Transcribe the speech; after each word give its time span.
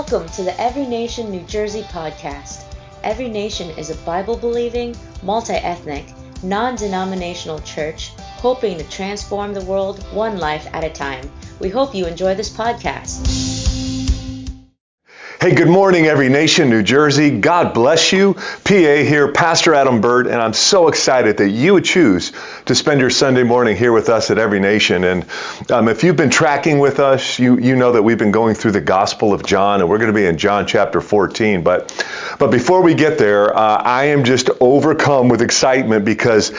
Welcome 0.00 0.30
to 0.30 0.44
the 0.44 0.58
Every 0.58 0.86
Nation 0.86 1.30
New 1.30 1.42
Jersey 1.42 1.82
podcast. 1.82 2.64
Every 3.04 3.28
Nation 3.28 3.68
is 3.78 3.90
a 3.90 3.96
Bible 3.96 4.34
believing, 4.34 4.96
multi 5.22 5.52
ethnic, 5.52 6.06
non 6.42 6.74
denominational 6.74 7.58
church 7.58 8.12
hoping 8.38 8.78
to 8.78 8.84
transform 8.84 9.52
the 9.52 9.64
world 9.66 10.02
one 10.14 10.38
life 10.38 10.66
at 10.72 10.84
a 10.84 10.88
time. 10.88 11.30
We 11.58 11.68
hope 11.68 11.94
you 11.94 12.06
enjoy 12.06 12.34
this 12.34 12.48
podcast. 12.48 13.49
Hey, 15.40 15.54
good 15.54 15.70
morning, 15.70 16.04
Every 16.04 16.28
Nation, 16.28 16.68
New 16.68 16.82
Jersey. 16.82 17.30
God 17.40 17.72
bless 17.72 18.12
you. 18.12 18.34
PA 18.34 18.74
here, 18.74 19.32
Pastor 19.32 19.72
Adam 19.72 20.02
Bird, 20.02 20.26
and 20.26 20.34
I'm 20.34 20.52
so 20.52 20.88
excited 20.88 21.38
that 21.38 21.48
you 21.48 21.72
would 21.72 21.84
choose 21.86 22.32
to 22.66 22.74
spend 22.74 23.00
your 23.00 23.08
Sunday 23.08 23.42
morning 23.42 23.74
here 23.74 23.90
with 23.90 24.10
us 24.10 24.30
at 24.30 24.36
Every 24.36 24.60
Nation. 24.60 25.02
And 25.02 25.24
um, 25.70 25.88
if 25.88 26.04
you've 26.04 26.16
been 26.16 26.28
tracking 26.28 26.78
with 26.78 27.00
us, 27.00 27.38
you, 27.38 27.58
you 27.58 27.74
know 27.74 27.90
that 27.92 28.02
we've 28.02 28.18
been 28.18 28.32
going 28.32 28.54
through 28.54 28.72
the 28.72 28.82
Gospel 28.82 29.32
of 29.32 29.42
John, 29.42 29.80
and 29.80 29.88
we're 29.88 29.96
going 29.96 30.12
to 30.12 30.14
be 30.14 30.26
in 30.26 30.36
John 30.36 30.66
chapter 30.66 31.00
14. 31.00 31.62
But, 31.62 32.06
but 32.38 32.50
before 32.50 32.82
we 32.82 32.92
get 32.92 33.16
there, 33.16 33.56
uh, 33.56 33.76
I 33.76 34.04
am 34.08 34.24
just 34.24 34.50
overcome 34.60 35.30
with 35.30 35.40
excitement 35.40 36.04
because 36.04 36.52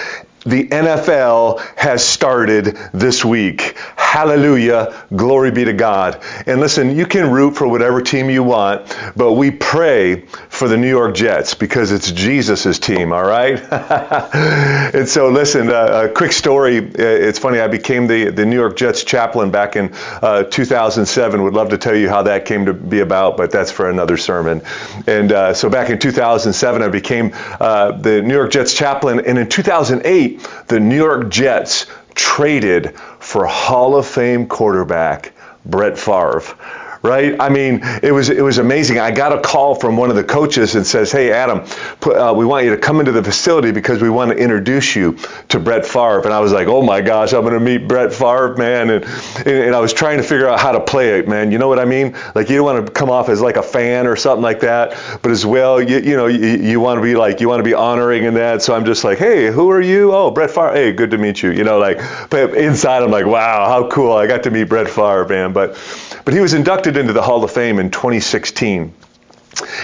the 0.45 0.67
NFL 0.67 1.59
has 1.75 2.03
started 2.03 2.77
this 2.93 3.23
week. 3.23 3.75
Hallelujah. 3.95 5.05
Glory 5.15 5.51
be 5.51 5.65
to 5.65 5.73
God. 5.73 6.21
And 6.47 6.59
listen, 6.59 6.95
you 6.95 7.05
can 7.05 7.31
root 7.31 7.55
for 7.55 7.67
whatever 7.67 8.01
team 8.01 8.29
you 8.29 8.43
want, 8.43 8.97
but 9.15 9.33
we 9.33 9.51
pray 9.51 10.25
for 10.49 10.67
the 10.67 10.77
New 10.77 10.89
York 10.89 11.15
Jets 11.15 11.53
because 11.53 11.91
it's 11.91 12.11
Jesus' 12.11 12.79
team, 12.79 13.13
all 13.13 13.23
right? 13.23 13.59
and 14.93 15.07
so, 15.07 15.29
listen, 15.29 15.69
uh, 15.69 16.07
a 16.09 16.13
quick 16.13 16.31
story. 16.31 16.79
Uh, 16.79 16.91
it's 16.97 17.39
funny, 17.39 17.59
I 17.59 17.67
became 17.67 18.07
the, 18.07 18.31
the 18.31 18.45
New 18.45 18.57
York 18.57 18.75
Jets 18.77 19.03
chaplain 19.03 19.51
back 19.51 19.75
in 19.75 19.93
uh, 19.93 20.43
2007. 20.43 21.43
Would 21.43 21.53
love 21.53 21.69
to 21.69 21.77
tell 21.77 21.95
you 21.95 22.09
how 22.09 22.23
that 22.23 22.45
came 22.45 22.65
to 22.65 22.73
be 22.73 22.99
about, 22.99 23.37
but 23.37 23.51
that's 23.51 23.71
for 23.71 23.89
another 23.89 24.17
sermon. 24.17 24.61
And 25.05 25.31
uh, 25.31 25.53
so, 25.53 25.69
back 25.69 25.89
in 25.89 25.99
2007, 25.99 26.81
I 26.81 26.87
became 26.87 27.31
uh, 27.59 27.91
the 27.91 28.21
New 28.21 28.33
York 28.33 28.51
Jets 28.51 28.73
chaplain. 28.73 29.21
And 29.25 29.37
in 29.37 29.47
2008, 29.47 30.30
the 30.67 30.79
New 30.79 30.95
York 30.95 31.29
Jets 31.29 31.85
traded 32.15 32.97
for 33.19 33.45
Hall 33.45 33.95
of 33.95 34.05
Fame 34.05 34.47
quarterback 34.47 35.33
Brett 35.65 35.97
Favre 35.97 36.41
right? 37.03 37.39
I 37.39 37.49
mean, 37.49 37.81
it 38.03 38.11
was 38.11 38.29
it 38.29 38.43
was 38.43 38.57
amazing. 38.57 38.99
I 38.99 39.11
got 39.11 39.33
a 39.37 39.41
call 39.41 39.75
from 39.75 39.97
one 39.97 40.09
of 40.09 40.15
the 40.15 40.23
coaches 40.23 40.75
and 40.75 40.85
says, 40.85 41.11
"Hey, 41.11 41.31
Adam, 41.31 41.65
put, 41.99 42.15
uh, 42.15 42.33
we 42.33 42.45
want 42.45 42.65
you 42.65 42.71
to 42.71 42.77
come 42.77 42.99
into 42.99 43.11
the 43.11 43.23
facility 43.23 43.71
because 43.71 44.01
we 44.01 44.09
want 44.09 44.31
to 44.31 44.37
introduce 44.37 44.95
you 44.95 45.17
to 45.49 45.59
Brett 45.59 45.85
Favre." 45.85 46.21
And 46.21 46.33
I 46.33 46.39
was 46.39 46.51
like, 46.51 46.67
"Oh 46.67 46.81
my 46.81 47.01
gosh, 47.01 47.33
I'm 47.33 47.41
going 47.41 47.53
to 47.53 47.59
meet 47.59 47.87
Brett 47.87 48.13
Favre, 48.13 48.55
man!" 48.57 48.89
And, 48.89 49.05
and, 49.37 49.47
and 49.47 49.75
I 49.75 49.79
was 49.79 49.93
trying 49.93 50.17
to 50.17 50.23
figure 50.23 50.47
out 50.47 50.59
how 50.59 50.71
to 50.71 50.79
play 50.79 51.19
it, 51.19 51.27
man. 51.27 51.51
You 51.51 51.57
know 51.57 51.67
what 51.67 51.79
I 51.79 51.85
mean? 51.85 52.15
Like 52.35 52.49
you 52.49 52.57
don't 52.57 52.65
want 52.65 52.85
to 52.85 52.91
come 52.91 53.09
off 53.09 53.29
as 53.29 53.41
like 53.41 53.57
a 53.57 53.63
fan 53.63 54.05
or 54.05 54.15
something 54.15 54.43
like 54.43 54.59
that, 54.61 54.97
but 55.21 55.31
as 55.31 55.45
well, 55.45 55.81
you, 55.81 55.99
you 55.99 56.15
know, 56.15 56.27
you, 56.27 56.57
you 56.57 56.79
want 56.79 56.97
to 56.97 57.01
be 57.01 57.15
like 57.15 57.41
you 57.41 57.49
want 57.49 57.59
to 57.59 57.63
be 57.63 57.73
honoring 57.73 58.25
and 58.27 58.37
that. 58.37 58.61
So 58.61 58.75
I'm 58.75 58.85
just 58.85 59.03
like, 59.03 59.17
"Hey, 59.17 59.47
who 59.47 59.71
are 59.71 59.81
you? 59.81 60.13
Oh, 60.13 60.29
Brett 60.31 60.51
Favre. 60.51 60.73
Hey, 60.73 60.91
good 60.91 61.11
to 61.11 61.17
meet 61.17 61.41
you." 61.41 61.51
You 61.51 61.63
know, 61.63 61.79
like, 61.79 61.99
but 62.29 62.55
inside 62.55 63.01
I'm 63.01 63.11
like, 63.11 63.25
"Wow, 63.25 63.67
how 63.67 63.89
cool! 63.89 64.13
I 64.13 64.27
got 64.27 64.43
to 64.43 64.51
meet 64.51 64.65
Brett 64.65 64.87
Favre, 64.87 65.27
man." 65.27 65.53
But 65.53 65.77
but 66.23 66.33
he 66.33 66.39
was 66.39 66.53
inducted 66.53 66.90
into 66.97 67.13
the 67.13 67.21
Hall 67.21 67.43
of 67.43 67.51
Fame 67.51 67.79
in 67.79 67.91
2016. 67.91 68.93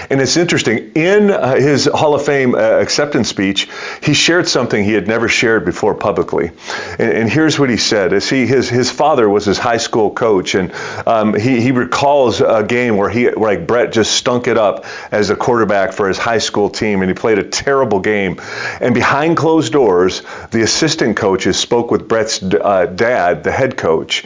And 0.09 0.22
it's 0.22 0.38
interesting, 0.38 0.92
in 0.95 1.31
uh, 1.31 1.56
his 1.56 1.86
Hall 1.86 2.16
of 2.16 2.25
Fame 2.25 2.56
uh, 2.56 2.58
acceptance 2.58 3.30
speech, 3.30 3.70
he 4.02 4.14
shared 4.14 4.47
something 4.47 4.84
he 4.84 4.94
had 4.94 5.08
never 5.08 5.28
shared 5.28 5.66
before 5.66 5.95
publicly. 5.95 6.52
And, 7.00 7.11
and 7.11 7.30
here's 7.30 7.59
what 7.59 7.69
he 7.69 7.78
said. 7.78 8.14
As 8.14 8.30
he, 8.30 8.45
his, 8.45 8.69
his 8.69 8.92
father 8.92 9.28
was 9.30 9.45
his 9.45 9.58
high 9.58 9.78
school 9.78 10.11
coach, 10.11 10.56
and 10.56 10.73
um, 11.06 11.34
he, 11.34 11.61
he 11.61 11.72
recalls 11.72 12.42
a 12.42 12.64
game 12.64 12.97
where 12.97 13.09
he, 13.09 13.30
like 13.31 13.67
Brett 13.67 13.92
just 13.94 14.14
stunk 14.14 14.47
it 14.47 14.58
up 14.58 14.86
as 15.11 15.30
a 15.30 15.36
quarterback 15.36 15.94
for 15.94 16.08
his 16.08 16.17
high 16.17 16.39
school 16.39 16.69
team, 16.69 17.02
and 17.02 17.09
he 17.09 17.16
played 17.16 17.39
a 17.39 17.44
terrible 17.44 18.00
game. 18.00 18.39
And 18.81 18.94
behind 18.94 19.38
closed 19.38 19.73
doors, 19.73 20.22
the 20.51 20.62
assistant 20.62 21.18
coaches 21.18 21.57
spoke 21.57 21.91
with 21.91 22.07
Brett's 22.07 22.41
uh, 22.41 22.85
dad, 22.85 23.44
the 23.44 23.51
head 23.51 23.78
coach, 23.78 24.25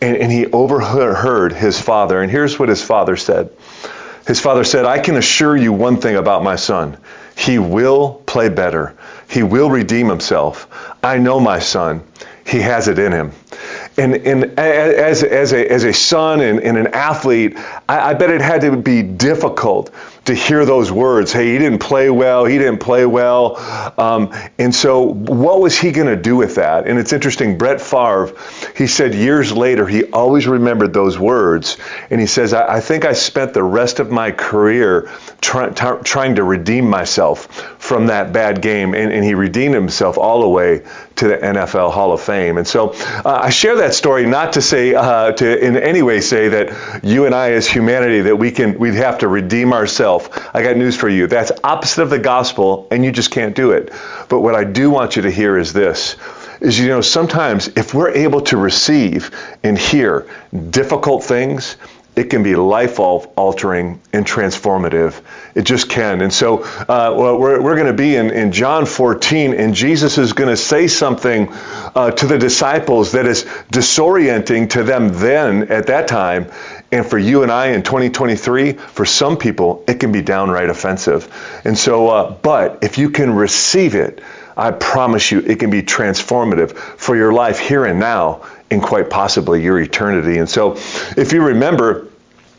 and, 0.00 0.16
and 0.16 0.32
he 0.32 0.46
overheard 0.46 1.52
his 1.52 1.80
father. 1.80 2.20
And 2.20 2.30
here's 2.30 2.58
what 2.58 2.68
his 2.68 2.82
father 2.82 3.16
said. 3.16 3.50
His 4.26 4.40
father 4.40 4.64
said, 4.64 4.84
I 4.84 4.98
can 4.98 5.16
assure 5.16 5.56
you 5.56 5.72
one 5.72 6.00
thing 6.00 6.16
about 6.16 6.42
my 6.42 6.56
son. 6.56 6.96
He 7.36 7.58
will 7.58 8.22
play 8.26 8.48
better. 8.48 8.96
He 9.30 9.42
will 9.42 9.70
redeem 9.70 10.08
himself. 10.08 10.68
I 11.02 11.18
know 11.18 11.38
my 11.38 11.60
son. 11.60 12.02
He 12.44 12.60
has 12.60 12.88
it 12.88 12.98
in 12.98 13.12
him. 13.12 13.32
And, 13.96 14.14
and 14.14 14.58
as, 14.58 15.22
as, 15.22 15.52
a, 15.52 15.70
as 15.70 15.84
a 15.84 15.92
son 15.92 16.40
and, 16.40 16.60
and 16.60 16.76
an 16.76 16.88
athlete, 16.88 17.56
I, 17.88 18.10
I 18.10 18.14
bet 18.14 18.30
it 18.30 18.40
had 18.40 18.60
to 18.62 18.76
be 18.76 19.02
difficult 19.02 19.90
to 20.26 20.34
hear 20.34 20.64
those 20.64 20.90
words. 20.90 21.32
Hey, 21.32 21.52
he 21.52 21.58
didn't 21.58 21.78
play 21.78 22.10
well. 22.10 22.44
He 22.44 22.58
didn't 22.58 22.78
play 22.78 23.06
well. 23.06 23.56
Um, 23.98 24.34
and 24.58 24.74
so, 24.74 25.02
what 25.02 25.60
was 25.60 25.78
he 25.78 25.92
going 25.92 26.08
to 26.08 26.20
do 26.20 26.36
with 26.36 26.56
that? 26.56 26.88
And 26.88 26.98
it's 26.98 27.12
interesting. 27.12 27.58
Brett 27.58 27.80
Favre, 27.80 28.32
he 28.76 28.88
said 28.88 29.14
years 29.14 29.52
later, 29.52 29.86
he 29.86 30.04
always 30.04 30.48
remembered 30.48 30.92
those 30.92 31.16
words. 31.16 31.78
And 32.10 32.20
he 32.20 32.26
says, 32.26 32.52
I, 32.52 32.76
I 32.76 32.80
think 32.80 33.04
I 33.04 33.12
spent 33.12 33.54
the 33.54 33.62
rest 33.62 34.00
of 34.00 34.10
my 34.10 34.32
career 34.32 35.10
try, 35.40 35.68
t- 35.70 36.02
trying 36.02 36.34
to 36.36 36.44
redeem 36.44 36.90
myself 36.90 37.46
from 37.80 38.06
that 38.06 38.32
bad 38.32 38.60
game. 38.60 38.94
And, 38.94 39.12
and, 39.12 39.24
he 39.24 39.34
redeemed 39.34 39.74
himself 39.74 40.18
all 40.18 40.42
the 40.42 40.48
way 40.48 40.84
to 41.16 41.28
the 41.28 41.36
NFL 41.36 41.92
Hall 41.92 42.12
of 42.12 42.20
Fame. 42.20 42.58
And 42.58 42.66
so, 42.66 42.90
uh, 42.90 43.40
I 43.42 43.50
share 43.50 43.76
that 43.76 43.94
story 43.94 44.26
not 44.26 44.54
to 44.54 44.62
say, 44.62 44.94
uh, 44.94 45.32
to 45.32 45.66
in 45.66 45.76
any 45.76 46.02
way 46.02 46.20
say 46.20 46.48
that 46.48 47.04
you 47.04 47.26
and 47.26 47.34
I 47.34 47.52
as 47.52 47.68
humanity, 47.68 48.22
that 48.22 48.36
we 48.36 48.50
can, 48.50 48.78
we'd 48.78 48.94
have 48.94 49.18
to 49.18 49.28
redeem 49.28 49.72
ourselves 49.72 50.15
yourself, 50.16 50.54
I 50.54 50.62
got 50.62 50.76
news 50.76 50.96
for 50.96 51.08
you. 51.08 51.26
That's 51.26 51.52
opposite 51.62 52.02
of 52.02 52.10
the 52.10 52.18
gospel, 52.18 52.88
and 52.90 53.04
you 53.04 53.12
just 53.12 53.30
can't 53.30 53.54
do 53.54 53.72
it. 53.72 53.92
But 54.28 54.40
what 54.40 54.54
I 54.54 54.64
do 54.64 54.90
want 54.90 55.16
you 55.16 55.22
to 55.22 55.30
hear 55.30 55.58
is 55.58 55.72
this 55.72 56.16
is 56.58 56.78
you 56.78 56.88
know 56.88 57.02
sometimes 57.02 57.68
if 57.76 57.92
we're 57.92 58.12
able 58.12 58.40
to 58.40 58.56
receive 58.56 59.30
and 59.62 59.76
hear 59.76 60.26
difficult 60.70 61.22
things 61.22 61.76
it 62.16 62.30
can 62.30 62.42
be 62.42 62.56
life 62.56 62.98
altering 62.98 64.00
and 64.10 64.24
transformative. 64.24 65.20
It 65.54 65.62
just 65.62 65.90
can. 65.90 66.22
And 66.22 66.32
so 66.32 66.64
uh, 66.64 67.14
we're, 67.14 67.60
we're 67.60 67.74
going 67.74 67.88
to 67.88 67.92
be 67.92 68.16
in, 68.16 68.30
in 68.30 68.52
John 68.52 68.86
14, 68.86 69.52
and 69.52 69.74
Jesus 69.74 70.16
is 70.16 70.32
going 70.32 70.48
to 70.48 70.56
say 70.56 70.88
something 70.88 71.52
uh, 71.52 72.12
to 72.12 72.26
the 72.26 72.38
disciples 72.38 73.12
that 73.12 73.26
is 73.26 73.44
disorienting 73.70 74.70
to 74.70 74.82
them 74.82 75.10
then 75.10 75.70
at 75.70 75.88
that 75.88 76.08
time. 76.08 76.50
And 76.92 77.04
for 77.04 77.18
you 77.18 77.42
and 77.42 77.50
I 77.50 77.68
in 77.68 77.82
2023, 77.82 78.72
for 78.72 79.04
some 79.04 79.36
people, 79.36 79.84
it 79.88 80.00
can 80.00 80.12
be 80.12 80.22
downright 80.22 80.70
offensive. 80.70 81.28
And 81.64 81.76
so, 81.76 82.08
uh, 82.08 82.30
but 82.30 82.78
if 82.82 82.98
you 82.98 83.10
can 83.10 83.34
receive 83.34 83.94
it, 83.94 84.22
I 84.56 84.70
promise 84.70 85.30
you 85.30 85.40
it 85.40 85.58
can 85.58 85.70
be 85.70 85.82
transformative 85.82 86.76
for 86.76 87.16
your 87.16 87.32
life 87.32 87.58
here 87.58 87.84
and 87.84 88.00
now 88.00 88.46
and 88.70 88.82
quite 88.82 89.10
possibly 89.10 89.62
your 89.62 89.78
eternity. 89.80 90.38
And 90.38 90.48
so, 90.48 90.72
if 91.16 91.32
you 91.32 91.42
remember, 91.42 92.08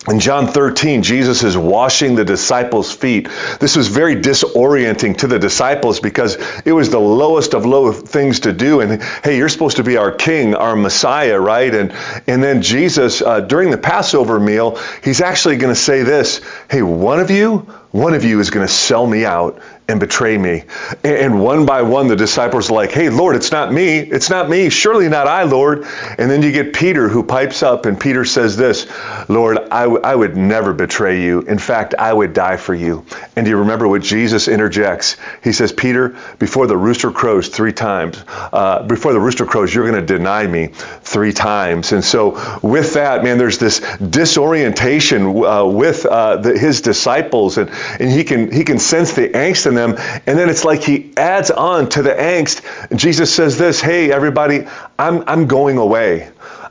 in 0.07 0.21
John 0.21 0.47
13, 0.47 1.03
Jesus 1.03 1.43
is 1.43 1.57
washing 1.57 2.15
the 2.15 2.23
disciples' 2.23 2.93
feet. 2.93 3.27
This 3.59 3.75
was 3.75 3.89
very 3.89 4.15
disorienting 4.15 5.17
to 5.17 5.27
the 5.27 5.37
disciples 5.37 5.99
because 5.99 6.37
it 6.65 6.71
was 6.71 6.89
the 6.89 6.99
lowest 6.99 7.53
of 7.53 7.65
low 7.65 7.91
things 7.91 8.41
to 8.41 8.53
do. 8.53 8.79
And 8.79 9.03
hey, 9.23 9.35
you're 9.35 9.49
supposed 9.49 9.77
to 9.77 9.83
be 9.83 9.97
our 9.97 10.13
king, 10.13 10.55
our 10.55 10.77
Messiah, 10.77 11.37
right? 11.37 11.73
And 11.73 11.91
and 12.25 12.41
then 12.41 12.61
Jesus, 12.61 13.21
uh, 13.21 13.41
during 13.41 13.69
the 13.69 13.77
Passover 13.77 14.39
meal, 14.39 14.79
he's 15.03 15.19
actually 15.19 15.57
going 15.57 15.73
to 15.73 15.79
say 15.79 16.03
this: 16.03 16.39
Hey, 16.69 16.81
one 16.83 17.19
of 17.19 17.29
you, 17.29 17.67
one 17.91 18.13
of 18.13 18.23
you 18.23 18.39
is 18.39 18.49
going 18.49 18.67
to 18.67 18.71
sell 18.71 19.05
me 19.07 19.25
out 19.25 19.61
and 19.89 19.99
betray 20.01 20.37
me. 20.37 20.63
And 21.03 21.41
one 21.41 21.65
by 21.65 21.81
one, 21.83 22.07
the 22.07 22.15
disciples 22.15 22.69
are 22.69 22.73
like, 22.73 22.91
Hey, 22.91 23.09
Lord, 23.09 23.37
it's 23.37 23.51
not 23.51 23.71
me. 23.71 23.99
It's 23.99 24.29
not 24.29 24.49
me. 24.49 24.69
Surely 24.69 25.07
not 25.07 25.27
I, 25.27 25.43
Lord. 25.43 25.85
And 26.17 26.29
then 26.29 26.41
you 26.41 26.51
get 26.51 26.73
Peter 26.73 27.07
who 27.07 27.23
pipes 27.23 27.63
up, 27.63 27.85
and 27.85 27.99
Peter 27.99 28.25
says 28.25 28.57
this 28.57 28.87
Lord, 29.29 29.57
I, 29.71 29.83
w- 29.83 30.01
I 30.03 30.13
would 30.13 30.35
never 30.35 30.73
betray 30.73 31.23
you. 31.23 31.41
In 31.41 31.57
fact, 31.57 31.95
I 31.97 32.11
would 32.11 32.33
die 32.33 32.57
for 32.57 32.75
you. 32.75 33.05
And 33.35 33.45
do 33.45 33.49
you 33.49 33.57
remember 33.59 33.87
what 33.87 34.01
Jesus 34.01 34.49
interjects? 34.49 35.15
He 35.41 35.53
says, 35.53 35.71
Peter, 35.71 36.17
before 36.37 36.67
the 36.67 36.77
rooster 36.77 37.11
crows 37.11 37.47
three 37.47 37.73
times, 37.73 38.21
uh, 38.27 38.83
before 38.83 39.13
the 39.13 39.21
rooster 39.21 39.45
crows, 39.45 39.73
you're 39.73 39.89
going 39.89 40.05
to 40.05 40.17
deny 40.17 40.45
me 40.45 40.67
three 41.01 41.31
times. 41.31 41.93
And 41.93 42.03
so, 42.03 42.59
with 42.61 42.95
that, 42.95 43.23
man, 43.23 43.37
there's 43.37 43.57
this 43.57 43.79
disorientation 43.97 45.45
uh, 45.45 45.63
with 45.63 46.05
uh, 46.05 46.37
the, 46.37 46.57
his 46.57 46.81
disciples, 46.81 47.57
and, 47.57 47.69
and 47.99 48.09
he 48.09 48.23
can 48.23 48.51
he 48.51 48.63
can 48.63 48.79
sense 48.79 49.13
the 49.13 49.29
angst 49.29 49.67
in 49.67 49.75
them. 49.75 49.95
And 50.25 50.37
then 50.37 50.49
it's 50.49 50.65
like 50.65 50.83
he 50.83 51.13
adds 51.17 51.51
on 51.51 51.89
to 51.89 52.01
the 52.01 52.11
angst. 52.11 52.97
Jesus 52.97 53.33
says 53.33 53.57
this, 53.57 53.81
hey, 53.81 54.11
everybody, 54.11 54.67
I'm, 54.97 55.23
I'm 55.27 55.47
going 55.47 55.77
away. 55.77 56.29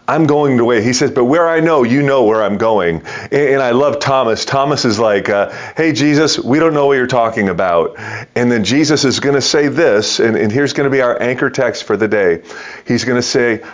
I'm 0.08 0.26
going 0.26 0.58
away. 0.60 0.82
He 0.84 0.92
says, 0.92 1.10
but 1.10 1.24
where 1.24 1.48
I 1.48 1.60
know, 1.60 1.82
you 1.82 2.02
know 2.02 2.24
where 2.24 2.42
I'm 2.42 2.58
going. 2.58 3.02
And, 3.32 3.60
I 3.60 3.70
love 3.70 3.98
Thomas. 3.98 4.44
Thomas 4.44 4.84
is 4.84 5.00
like, 5.00 5.28
uh, 5.28 5.50
hey, 5.76 5.92
Jesus, 5.92 6.38
we 6.38 6.60
don't 6.60 6.74
know 6.74 6.86
what 6.86 6.94
you're 6.94 7.08
talking 7.08 7.48
about. 7.48 7.96
And 8.36 8.50
then 8.50 8.62
Jesus 8.62 9.04
is 9.04 9.18
going 9.18 9.34
to 9.34 9.42
say 9.42 9.66
this, 9.66 10.20
and, 10.20 10.36
and 10.36 10.52
here's 10.52 10.74
going 10.74 10.88
to 10.88 10.90
be 10.90 11.02
our 11.02 11.20
anchor 11.20 11.50
text 11.50 11.84
for 11.84 11.96
the 11.96 12.06
day. 12.06 12.42
He's 12.86 13.04
going 13.04 13.16
to 13.16 13.22
say, 13.22 13.64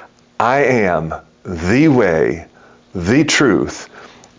I 0.40 0.64
am 0.64 1.12
the 1.44 1.88
way, 1.88 2.46
the 2.94 3.24
truth, 3.24 3.90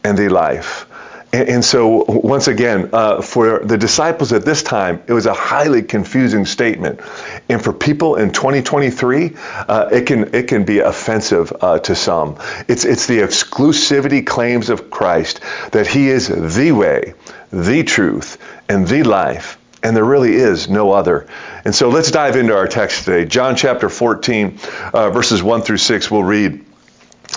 and 0.04 0.18
the 0.18 0.30
life. 0.30 0.88
And, 1.34 1.50
and 1.50 1.66
so, 1.66 2.06
once 2.08 2.48
again, 2.48 2.92
uh, 2.94 3.22
for 3.22 3.60
the 3.60 3.78
disciples 3.78 4.32
at 4.32 4.46
this 4.46 4.62
time, 4.62 5.04
it 5.08 5.14
was 5.14 5.26
a 5.26 5.34
highly 5.34 5.82
confusing 5.82 6.46
statement. 6.46 7.02
And 7.50 7.62
for 7.62 7.74
people 7.74 8.16
in 8.16 8.32
2023, 8.32 9.34
uh, 9.68 9.90
it, 9.92 10.06
can, 10.06 10.36
it 10.36 10.48
can 10.48 10.64
be 10.64 10.80
offensive 10.80 11.52
uh, 11.60 11.80
to 11.80 11.96
some. 11.96 12.38
It's, 12.68 12.86
it's 12.86 13.08
the 13.08 13.20
exclusivity 13.20 14.26
claims 14.26 14.70
of 14.70 14.92
Christ 14.92 15.42
that 15.72 15.88
he 15.88 16.08
is 16.08 16.28
the 16.28 16.72
way, 16.72 17.16
the 17.52 17.84
truth, 17.84 18.38
and 18.70 18.88
the 18.88 19.04
life 19.04 19.58
and 19.84 19.98
there 19.98 20.06
really 20.06 20.34
is 20.34 20.70
no 20.70 20.94
other. 20.94 21.28
And 21.66 21.76
so 21.76 21.90
let's 21.90 22.10
dive 22.10 22.38
into 22.38 22.56
our 22.56 22.68
text 22.68 23.04
today. 23.04 23.26
John 23.26 23.58
chapter 23.58 23.90
14, 23.90 24.58
uh, 24.94 25.10
verses 25.10 25.44
1 25.44 25.62
through 25.64 25.78
6, 25.78 26.10
we'll 26.10 26.24
read. 26.24 26.63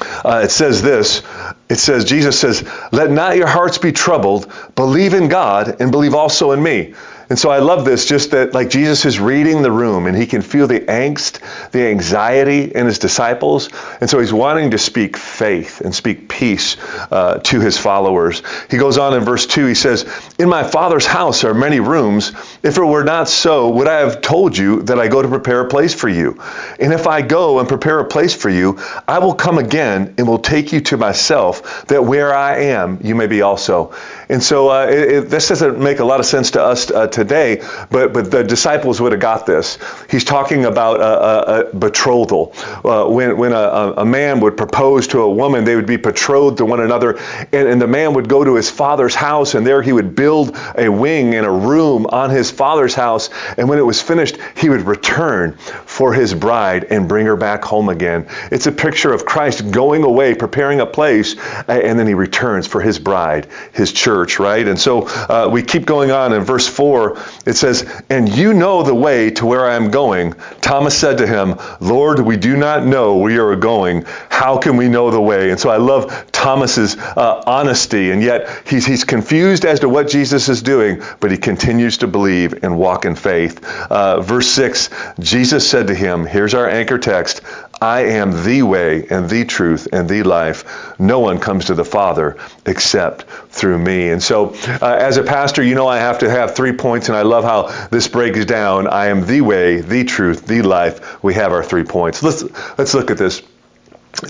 Uh, 0.00 0.42
it 0.44 0.50
says 0.50 0.82
this. 0.82 1.22
It 1.68 1.76
says 1.76 2.04
jesus 2.04 2.38
says 2.38 2.68
let 2.92 3.10
not 3.10 3.36
your 3.36 3.46
hearts 3.48 3.78
be 3.78 3.92
troubled. 3.92 4.52
Believe 4.74 5.14
in 5.14 5.28
god 5.28 5.80
and 5.80 5.90
believe 5.90 6.14
also 6.14 6.52
in 6.52 6.62
me 6.62 6.94
and 7.28 7.38
so 7.38 7.50
I 7.50 7.58
love 7.58 7.84
this, 7.84 8.06
just 8.06 8.30
that 8.30 8.54
like 8.54 8.70
Jesus 8.70 9.04
is 9.04 9.18
reading 9.18 9.62
the 9.62 9.70
room 9.70 10.06
and 10.06 10.16
he 10.16 10.26
can 10.26 10.42
feel 10.42 10.68
the 10.68 10.78
angst, 10.78 11.40
the 11.72 11.88
anxiety 11.88 12.72
in 12.72 12.86
his 12.86 13.00
disciples. 13.00 13.68
And 14.00 14.08
so 14.08 14.20
he's 14.20 14.32
wanting 14.32 14.70
to 14.70 14.78
speak 14.78 15.16
faith 15.16 15.80
and 15.80 15.92
speak 15.92 16.28
peace 16.28 16.76
uh, 17.10 17.40
to 17.44 17.60
his 17.60 17.78
followers. 17.78 18.42
He 18.70 18.78
goes 18.78 18.96
on 18.96 19.12
in 19.14 19.24
verse 19.24 19.46
2, 19.46 19.66
he 19.66 19.74
says, 19.74 20.08
In 20.38 20.48
my 20.48 20.62
Father's 20.62 21.06
house 21.06 21.42
are 21.42 21.52
many 21.52 21.80
rooms. 21.80 22.30
If 22.62 22.76
it 22.78 22.84
were 22.84 23.04
not 23.04 23.28
so, 23.28 23.70
would 23.70 23.88
I 23.88 24.00
have 24.00 24.20
told 24.20 24.56
you 24.56 24.82
that 24.82 25.00
I 25.00 25.08
go 25.08 25.20
to 25.20 25.28
prepare 25.28 25.62
a 25.62 25.68
place 25.68 25.94
for 25.94 26.08
you? 26.08 26.40
And 26.78 26.92
if 26.92 27.08
I 27.08 27.22
go 27.22 27.58
and 27.58 27.68
prepare 27.68 27.98
a 27.98 28.04
place 28.04 28.34
for 28.34 28.50
you, 28.50 28.78
I 29.08 29.18
will 29.18 29.34
come 29.34 29.58
again 29.58 30.14
and 30.16 30.28
will 30.28 30.38
take 30.38 30.72
you 30.72 30.80
to 30.82 30.96
myself, 30.96 31.86
that 31.88 32.04
where 32.04 32.32
I 32.32 32.58
am, 32.66 33.00
you 33.02 33.16
may 33.16 33.26
be 33.26 33.42
also. 33.42 33.94
And 34.28 34.40
so 34.40 34.70
uh, 34.70 34.86
it, 34.86 35.10
it, 35.10 35.20
this 35.28 35.48
doesn't 35.48 35.80
make 35.80 35.98
a 35.98 36.04
lot 36.04 36.20
of 36.20 36.26
sense 36.26 36.52
to 36.52 36.62
us 36.62 36.90
uh, 36.90 37.08
today, 37.16 37.60
but, 37.90 38.12
but 38.12 38.30
the 38.30 38.44
disciples 38.44 39.00
would 39.00 39.10
have 39.10 39.20
got 39.20 39.44
this. 39.44 39.78
He's 40.08 40.22
talking 40.22 40.66
about 40.66 41.00
a, 41.00 41.04
a, 41.04 41.70
a 41.70 41.74
betrothal. 41.74 42.52
Uh, 42.84 43.08
when 43.08 43.36
when 43.36 43.52
a, 43.52 43.94
a, 43.96 44.04
man 44.04 44.38
would 44.40 44.56
propose 44.56 45.08
to 45.08 45.22
a 45.22 45.30
woman, 45.30 45.64
they 45.64 45.74
would 45.74 45.86
be 45.86 45.96
betrothed 45.96 46.58
to 46.58 46.64
one 46.64 46.80
another, 46.80 47.18
and, 47.52 47.68
and 47.68 47.82
the 47.82 47.88
man 47.88 48.14
would 48.14 48.28
go 48.28 48.44
to 48.44 48.54
his 48.54 48.70
father's 48.70 49.16
house, 49.16 49.54
and 49.54 49.66
there 49.66 49.82
he 49.82 49.92
would 49.92 50.14
build 50.14 50.56
a 50.78 50.88
wing 50.88 51.34
and 51.34 51.44
a 51.44 51.50
room 51.50 52.06
on 52.06 52.30
his 52.30 52.50
father's 52.50 52.94
house. 52.94 53.30
And 53.58 53.68
when 53.68 53.78
it 53.78 53.86
was 53.86 54.00
finished, 54.00 54.36
he 54.56 54.68
would 54.68 54.82
return 54.82 55.56
for 55.86 56.12
his 56.12 56.34
bride 56.34 56.84
and 56.84 57.08
bring 57.08 57.26
her 57.26 57.36
back 57.36 57.64
home 57.64 57.88
again. 57.88 58.28
It's 58.52 58.66
a 58.66 58.72
picture 58.72 59.12
of 59.12 59.24
Christ 59.26 59.70
going 59.72 60.04
away, 60.04 60.34
preparing 60.34 60.80
a 60.80 60.86
place, 60.86 61.34
and 61.66 61.98
then 61.98 62.06
he 62.06 62.14
returns 62.14 62.66
for 62.66 62.80
his 62.80 62.98
bride, 62.98 63.48
his 63.72 63.92
church 63.92 64.36
right? 64.38 64.66
And 64.66 64.78
so 64.78 65.06
uh, 65.06 65.48
we 65.50 65.62
keep 65.62 65.86
going 65.86 66.10
on 66.10 66.32
in 66.32 66.42
verse 66.42 66.66
4. 66.66 67.05
It 67.46 67.54
says, 67.54 67.84
And 68.10 68.28
you 68.28 68.54
know 68.54 68.82
the 68.82 68.94
way 68.94 69.30
to 69.30 69.46
where 69.46 69.66
I 69.66 69.74
am 69.74 69.90
going. 69.90 70.34
Thomas 70.60 70.98
said 70.98 71.18
to 71.18 71.26
him, 71.26 71.56
Lord, 71.80 72.20
we 72.20 72.36
do 72.36 72.56
not 72.56 72.84
know 72.84 73.16
where 73.16 73.32
you 73.32 73.44
are 73.44 73.56
going. 73.56 74.04
How 74.30 74.58
can 74.58 74.76
we 74.76 74.88
know 74.88 75.10
the 75.10 75.20
way? 75.20 75.50
And 75.50 75.60
so 75.60 75.70
I 75.70 75.76
love 75.76 76.32
Thomas's 76.32 76.96
uh, 76.96 77.42
honesty, 77.46 78.10
and 78.10 78.22
yet 78.22 78.68
he's, 78.68 78.86
he's 78.86 79.04
confused 79.04 79.64
as 79.64 79.80
to 79.80 79.88
what 79.88 80.08
Jesus 80.08 80.48
is 80.48 80.62
doing, 80.62 81.02
but 81.20 81.30
he 81.30 81.36
continues 81.36 81.98
to 81.98 82.06
believe 82.06 82.64
and 82.64 82.78
walk 82.78 83.04
in 83.04 83.14
faith. 83.14 83.64
Uh, 83.90 84.20
verse 84.20 84.48
6 84.48 84.90
Jesus 85.18 85.68
said 85.68 85.88
to 85.88 85.94
him, 85.94 86.26
Here's 86.26 86.54
our 86.54 86.68
anchor 86.68 86.98
text 86.98 87.42
I 87.80 88.00
am 88.04 88.44
the 88.44 88.62
way 88.62 89.06
and 89.08 89.28
the 89.28 89.44
truth 89.44 89.88
and 89.92 90.08
the 90.08 90.22
life. 90.22 90.98
No 90.98 91.20
one 91.20 91.38
comes 91.38 91.66
to 91.66 91.74
the 91.74 91.84
Father 91.84 92.36
except 92.64 93.26
through 93.56 93.78
me. 93.78 94.10
And 94.10 94.22
so, 94.22 94.54
uh, 94.80 94.96
as 95.00 95.16
a 95.16 95.22
pastor, 95.22 95.62
you 95.62 95.74
know 95.74 95.88
I 95.88 95.98
have 95.98 96.20
to 96.20 96.30
have 96.30 96.54
three 96.54 96.72
points, 96.72 97.08
and 97.08 97.16
I 97.16 97.22
love 97.22 97.44
how 97.44 97.88
this 97.88 98.06
breaks 98.08 98.44
down. 98.44 98.86
I 98.86 99.06
am 99.06 99.26
the 99.26 99.40
way, 99.40 99.80
the 99.80 100.04
truth, 100.04 100.46
the 100.46 100.62
life. 100.62 101.22
We 101.24 101.34
have 101.34 101.52
our 101.52 101.64
three 101.64 101.84
points. 101.84 102.22
Let's 102.22 102.44
let's 102.78 102.94
look 102.94 103.10
at 103.10 103.18
this. 103.18 103.42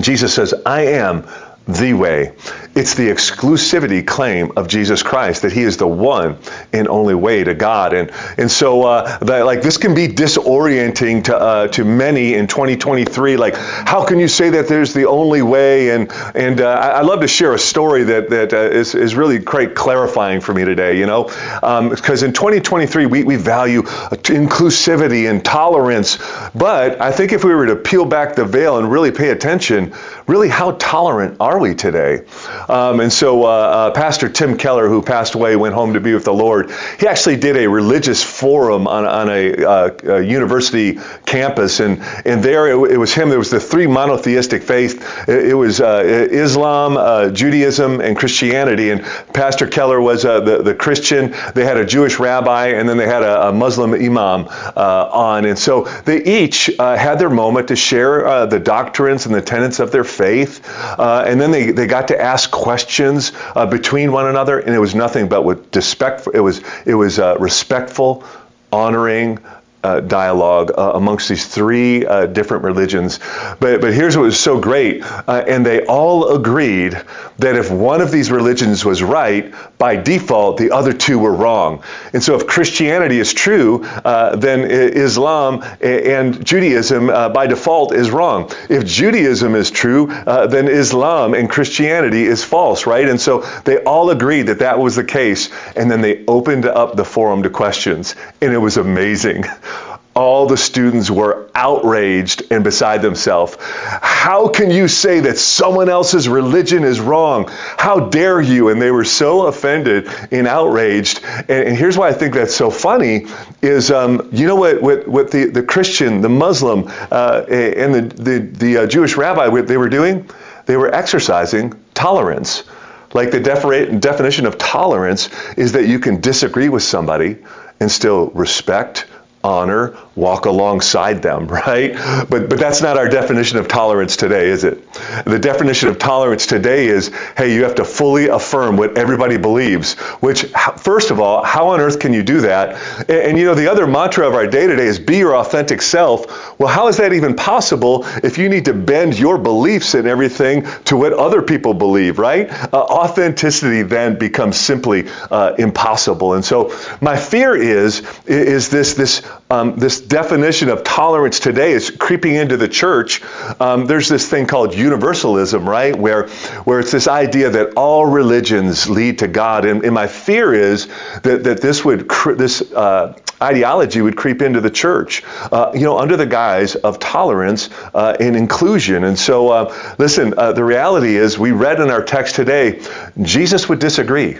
Jesus 0.01 0.35
says, 0.35 0.55
"I 0.65 0.83
am 0.87 1.27
the 1.67 1.95
way. 1.95 2.33
It's 2.77 2.95
the 2.95 3.09
exclusivity 3.09 4.07
claim 4.07 4.53
of 4.57 4.69
Jesus 4.69 5.03
Christ 5.03 5.43
that 5.43 5.53
He 5.53 5.63
is 5.63 5.79
the 5.79 5.87
one 5.87 6.39
and 6.73 6.87
only 6.89 7.15
way 7.15 7.43
to 7.43 7.55
God. 7.55 7.93
And 7.93 8.13
and 8.39 8.51
so 8.51 8.83
uh, 8.83 9.19
that, 9.19 9.47
like 9.47 9.63
this 9.63 9.77
can 9.77 9.95
be 9.95 10.07
disorienting 10.07 11.25
to 11.25 11.37
uh, 11.37 11.69
to 11.69 11.85
many 11.85 12.35
in 12.35 12.47
2023. 12.47 13.37
Like 13.37 13.57
how 13.57 14.05
can 14.05 14.21
you 14.21 14.29
say 14.29 14.51
that 14.51 14.69
there's 14.69 14.95
the 14.95 15.09
only 15.09 15.43
way? 15.43 15.91
And 15.91 16.13
and 16.35 16.61
uh, 16.61 16.69
I, 16.69 17.03
love 17.03 17.21
to 17.21 17.29
share 17.29 17.53
a 17.53 17.59
story 17.59 18.05
that 18.05 18.31
that 18.31 18.53
uh, 18.53 18.59
is 18.59 18.95
is 18.95 19.17
really 19.17 19.41
quite 19.41 19.75
clarifying 19.75 20.41
for 20.41 20.55
me 20.55 20.65
today. 20.65 20.99
You 20.99 21.07
know, 21.07 21.25
because 21.25 22.23
um, 22.23 22.29
in 22.29 22.33
2023 22.33 23.07
we 23.07 23.25
we 23.25 23.37
value 23.37 23.83
inclusivity 23.83 25.29
and 25.29 25.45
tolerance, 25.45 26.19
but 26.55 27.01
I 27.01 27.11
think 27.11 27.33
if 27.33 27.43
we 27.43 27.55
were 27.55 27.67
to 27.67 27.77
peel 27.77 28.05
back 28.05 28.37
the 28.37 28.45
veil 28.45 28.79
and 28.79 28.91
really 28.91 29.11
pay 29.11 29.31
attention, 29.31 29.95
really 30.27 30.49
how 30.49 30.73
tolerant 30.73 31.39
are 31.41 31.56
we 31.59 31.75
today? 31.75 32.25
Um, 32.69 33.01
and 33.01 33.13
so 33.13 33.45
uh, 33.45 33.47
uh, 33.47 33.91
Pastor 33.93 34.29
Tim 34.29 34.57
Keller, 34.57 34.89
who 34.89 35.03
passed 35.03 35.35
away, 35.35 35.57
went 35.57 35.75
home 35.75 35.95
to 35.95 36.01
be 36.01 36.15
with 36.15 36.25
the 36.25 36.35
Lord. 36.35 36.71
He 36.99 37.07
actually 37.07 37.37
did 37.37 37.57
a 37.57 37.69
religious 37.69 38.23
forum 38.23 38.87
on, 38.87 39.07
on 39.07 39.29
a, 39.29 39.65
uh, 39.65 39.91
a 40.05 40.23
university 40.23 40.99
campus, 41.25 41.81
and, 41.81 42.03
and 42.25 42.43
there 42.43 42.67
it, 42.69 42.93
it, 42.93 42.97
was 42.97 43.15
him. 43.15 43.29
There 43.29 43.39
was 43.39 43.51
the 43.51 43.61
three 43.61 43.87
monotheistic 43.87 44.63
faiths. 44.63 44.95
It, 45.29 45.51
it 45.51 45.55
was 45.55 45.81
uh, 45.81 46.03
Islam, 46.05 46.97
uh, 46.97 47.31
Judaism, 47.31 48.01
and 48.01 48.17
Christianity. 48.17 48.91
And 48.91 49.03
Pastor 49.33 49.67
Keller 49.67 50.01
was 50.01 50.25
uh, 50.25 50.41
the, 50.41 50.63
the 50.63 50.75
Christian. 50.75 51.35
They 51.55 51.65
had 51.65 51.77
a 51.77 51.85
Jewish 51.85 52.19
rabbi, 52.19 52.69
and 52.69 52.89
then 52.89 52.97
they 52.97 53.07
had 53.07 53.23
a, 53.23 53.49
a 53.49 53.53
Muslim 53.53 53.95
imam 53.95 54.47
on. 54.77 55.45
And 55.45 55.59
so 55.59 55.85
they 56.05 56.23
each 56.23 56.71
had 56.79 57.17
their 57.17 57.31
moment 57.31 57.69
to 57.69 57.77
share 57.77 58.47
the 58.47 58.59
doctrines 58.59 59.27
and 59.27 59.35
the 59.35 59.43
tenets 59.43 59.81
of 59.81 59.93
their 59.93 60.05
faith. 60.05 60.67
and 60.99 61.41
then 61.41 61.46
they, 61.53 61.71
they 61.71 61.87
got 61.87 62.09
to 62.09 62.21
ask 62.21 62.51
questions 62.51 63.33
uh, 63.55 63.67
between 63.67 64.13
one 64.13 64.27
another, 64.27 64.59
and 64.59 64.75
it 64.75 64.79
was 64.79 64.95
nothing 64.95 65.29
but 65.29 65.43
with 65.43 65.75
respect. 65.75 66.29
It 66.33 66.41
was 66.41 66.63
it 66.85 66.95
was 66.95 67.19
uh, 67.19 67.37
respectful, 67.39 68.25
honoring, 68.73 69.39
uh, 69.87 70.01
dialogue 70.01 70.73
uh, 70.77 70.93
amongst 70.95 71.29
these 71.29 71.47
three 71.47 72.05
uh, 72.05 72.27
different 72.27 72.65
religions. 72.65 73.21
But, 73.61 73.81
but 73.81 73.95
here's 73.95 74.17
what 74.17 74.25
was 74.25 74.41
so 74.41 74.59
great. 74.59 75.01
Uh, 75.05 75.45
and 75.47 75.65
they 75.65 75.87
all 75.87 76.35
agreed 76.35 77.01
that 77.39 77.55
if 77.55 77.71
one 77.71 78.01
of 78.01 78.11
these 78.11 78.33
religions 78.33 78.85
was 78.85 79.01
right, 79.01 79.55
by 79.79 79.95
default, 79.95 80.57
the 80.57 80.73
other 80.73 80.93
two 80.93 81.21
were 81.21 81.33
wrong. 81.33 81.85
And 82.13 82.23
so 82.23 82.35
if 82.35 82.47
Christianity 82.47 83.21
is 83.21 83.33
true, 83.33 83.87
then 84.05 84.71
Islam 84.71 85.63
and 85.83 86.45
Judaism 86.45 87.07
by 87.09 87.47
default 87.47 87.95
is 87.95 88.11
wrong. 88.11 88.51
If 88.71 88.87
Judaism 88.87 89.55
is 89.55 89.71
true, 89.71 90.07
then 90.27 90.67
Islam 90.69 91.35
and 91.35 91.49
Christianity 91.51 92.25
is 92.25 92.43
false, 92.43 92.87
right? 92.87 93.07
And 93.07 93.21
so 93.21 93.43
they 93.65 93.79
all 93.85 94.09
agreed 94.11 94.45
that 94.45 94.61
that 94.61 94.79
was 94.79 94.97
the 94.97 95.05
case. 95.05 95.51
And 95.77 95.91
then 95.91 96.01
they 96.01 96.25
opened 96.27 96.65
up 96.65 96.97
the 96.97 97.05
forum 97.05 97.43
to 97.43 97.51
questions. 97.51 98.17
And 98.41 98.55
it 98.55 98.59
was 98.59 98.79
amazing 98.79 99.45
all 100.17 100.47
the 100.47 100.57
students 100.57 101.11
were 101.11 101.47
outraged 101.55 102.45
and 102.51 102.65
beside 102.65 103.03
themselves. 103.03 103.57
How 103.61 104.49
can 104.49 104.71
you 104.71 104.89
say 104.89 105.21
that 105.21 105.37
someone 105.37 105.91
else's 105.91 106.27
religion 106.27 106.85
is 106.85 106.99
wrong? 106.99 107.49
How 107.51 108.01
dare 108.01 108.41
you? 108.41 108.71
And 108.71 108.81
they 108.81 108.91
were 108.91 109.05
so 109.05 109.47
offended 109.47 110.09
and 110.33 110.49
outraged. 110.49 111.23
And, 111.23 111.69
and 111.69 111.77
here's 111.77 111.99
why 111.99 112.09
I 112.09 112.13
think 112.15 112.35
that's 112.35 112.55
so 112.55 112.71
funny 112.71 113.27
is, 113.61 113.91
um, 113.91 114.31
you 114.33 114.47
know 114.47 114.57
what, 114.57 114.81
what, 114.81 115.07
what 115.07 115.31
the, 115.31 115.45
the 115.45 115.63
Christian, 115.63 116.23
the 116.23 116.31
Muslim, 116.31 116.85
uh, 117.11 117.45
and 117.49 117.95
the, 117.95 118.23
the, 118.23 118.39
the 118.39 118.77
uh, 118.79 118.87
Jewish 118.87 119.17
rabbi, 119.17 119.49
what 119.49 119.67
they 119.67 119.77
were 119.77 119.91
doing? 119.91 120.29
They 120.65 120.79
were 120.79 120.93
exercising 120.93 121.75
tolerance. 121.93 122.65
Like 123.13 123.31
the 123.31 123.41
definition 123.41 124.47
of 124.47 124.59
tolerance 124.59 125.29
is 125.57 125.73
that 125.73 125.87
you 125.87 125.99
can 125.99 126.21
disagree 126.21 126.69
with 126.69 126.83
somebody 126.83 127.37
and 127.81 127.91
still 127.91 128.29
respect, 128.31 129.07
honor, 129.45 129.97
walk 130.15 130.47
alongside 130.47 131.23
them, 131.23 131.47
right? 131.67 131.95
But 132.29 132.49
but 132.49 132.59
that's 132.59 132.83
not 132.83 132.97
our 132.97 133.09
definition 133.09 133.59
of 133.59 133.69
tolerance 133.69 134.17
today, 134.17 134.49
is 134.49 134.65
it? 134.65 134.93
The 135.25 135.39
definition 135.39 135.89
of 135.89 135.99
tolerance 135.99 136.47
today 136.47 136.87
is, 136.87 137.09
hey, 137.37 137.55
you 137.55 137.65
have 137.65 137.77
to 137.77 137.85
fully 137.85 138.29
affirm 138.29 138.77
what 138.77 138.99
everybody 138.99 139.37
believes. 139.37 139.95
Which, 140.21 140.45
first 140.79 141.11
of 141.11 141.21
all, 141.21 141.45
how 141.45 141.69
on 141.69 141.81
earth 141.81 142.01
can 142.01 142.13
you 142.13 142.23
do 142.23 142.43
that? 142.43 142.77
And, 143.09 143.11
and 143.11 143.39
you 143.39 143.45
know, 143.45 143.55
the 143.55 143.71
other 143.71 143.87
mantra 143.87 144.27
of 144.27 144.35
our 144.35 144.47
day 144.47 144.67
today 144.67 144.87
is 144.87 144.99
be 144.99 145.19
your 145.19 145.37
authentic 145.37 145.83
self. 145.83 146.59
Well, 146.59 146.69
how 146.69 146.89
is 146.89 146.97
that 146.97 147.13
even 147.13 147.35
possible 147.37 148.05
if 148.23 148.39
you 148.39 148.49
need 148.49 148.65
to 148.67 148.75
bend 148.75 149.19
your 149.19 149.39
beliefs 149.39 149.95
and 149.95 150.07
everything 150.07 150.67
to 150.85 150.97
what 150.97 151.13
other 151.13 151.43
people 151.43 151.75
believe, 151.75 152.19
right? 152.19 152.51
Uh, 152.51 152.77
authenticity 152.77 153.83
then 153.83 154.19
becomes 154.19 154.57
simply 154.57 155.09
uh, 155.31 155.55
impossible. 155.59 156.35
And 156.35 156.45
so, 156.45 156.75
my 157.01 157.17
fear 157.17 157.55
is 157.55 158.03
is 158.27 158.69
this 158.69 158.95
this 158.95 159.23
um, 159.51 159.77
this 159.77 160.01
definition 160.01 160.69
of 160.69 160.83
tolerance 160.83 161.39
today 161.39 161.73
is 161.73 161.91
creeping 161.91 162.35
into 162.35 162.57
the 162.57 162.69
church. 162.69 163.23
Um, 163.61 163.87
there's 163.87 164.09
this 164.09 164.29
thing 164.29 164.47
called 164.47 164.75
universalism, 164.75 165.69
right? 165.69 165.97
Where, 165.97 166.29
where 166.65 166.81
it's 166.81 166.93
this 166.93 167.07
idea 167.07 167.51
that 167.51 167.75
all 167.75 168.07
religions 168.07 168.89
lead 168.89 169.21
to 169.21 169.29
God. 169.29 169.65
And, 169.65 169.85
and 169.85 169.95
my 169.95 170.07
fear 170.07 170.53
is 170.53 170.87
that, 171.23 171.45
that 171.45 171.61
this 171.61 171.85
would, 171.85 172.09
this 172.37 172.61
uh, 172.73 173.17
ideology 173.41 174.01
would 174.01 174.17
creep 174.17 174.43
into 174.43 174.61
the 174.61 174.71
church, 174.71 175.23
uh, 175.53 175.71
you 175.75 175.83
know, 175.83 175.99
under 175.99 176.17
the 176.17 176.27
guise 176.27 176.75
of 176.75 176.99
tolerance 176.99 177.71
uh, 177.95 178.17
and 178.19 178.37
inclusion. 178.37 179.05
And 179.05 179.19
so, 179.19 179.51
uh, 179.51 179.95
listen, 179.99 180.35
uh, 180.37 180.53
the 180.53 180.65
reality 180.65 181.17
is 181.17 181.39
we 181.39 181.53
read 181.53 181.81
in 181.81 181.91
our 181.91 182.03
text 182.03 182.35
today, 182.35 182.83
Jesus 183.23 183.69
would 183.69 183.79
disagree. 183.79 184.39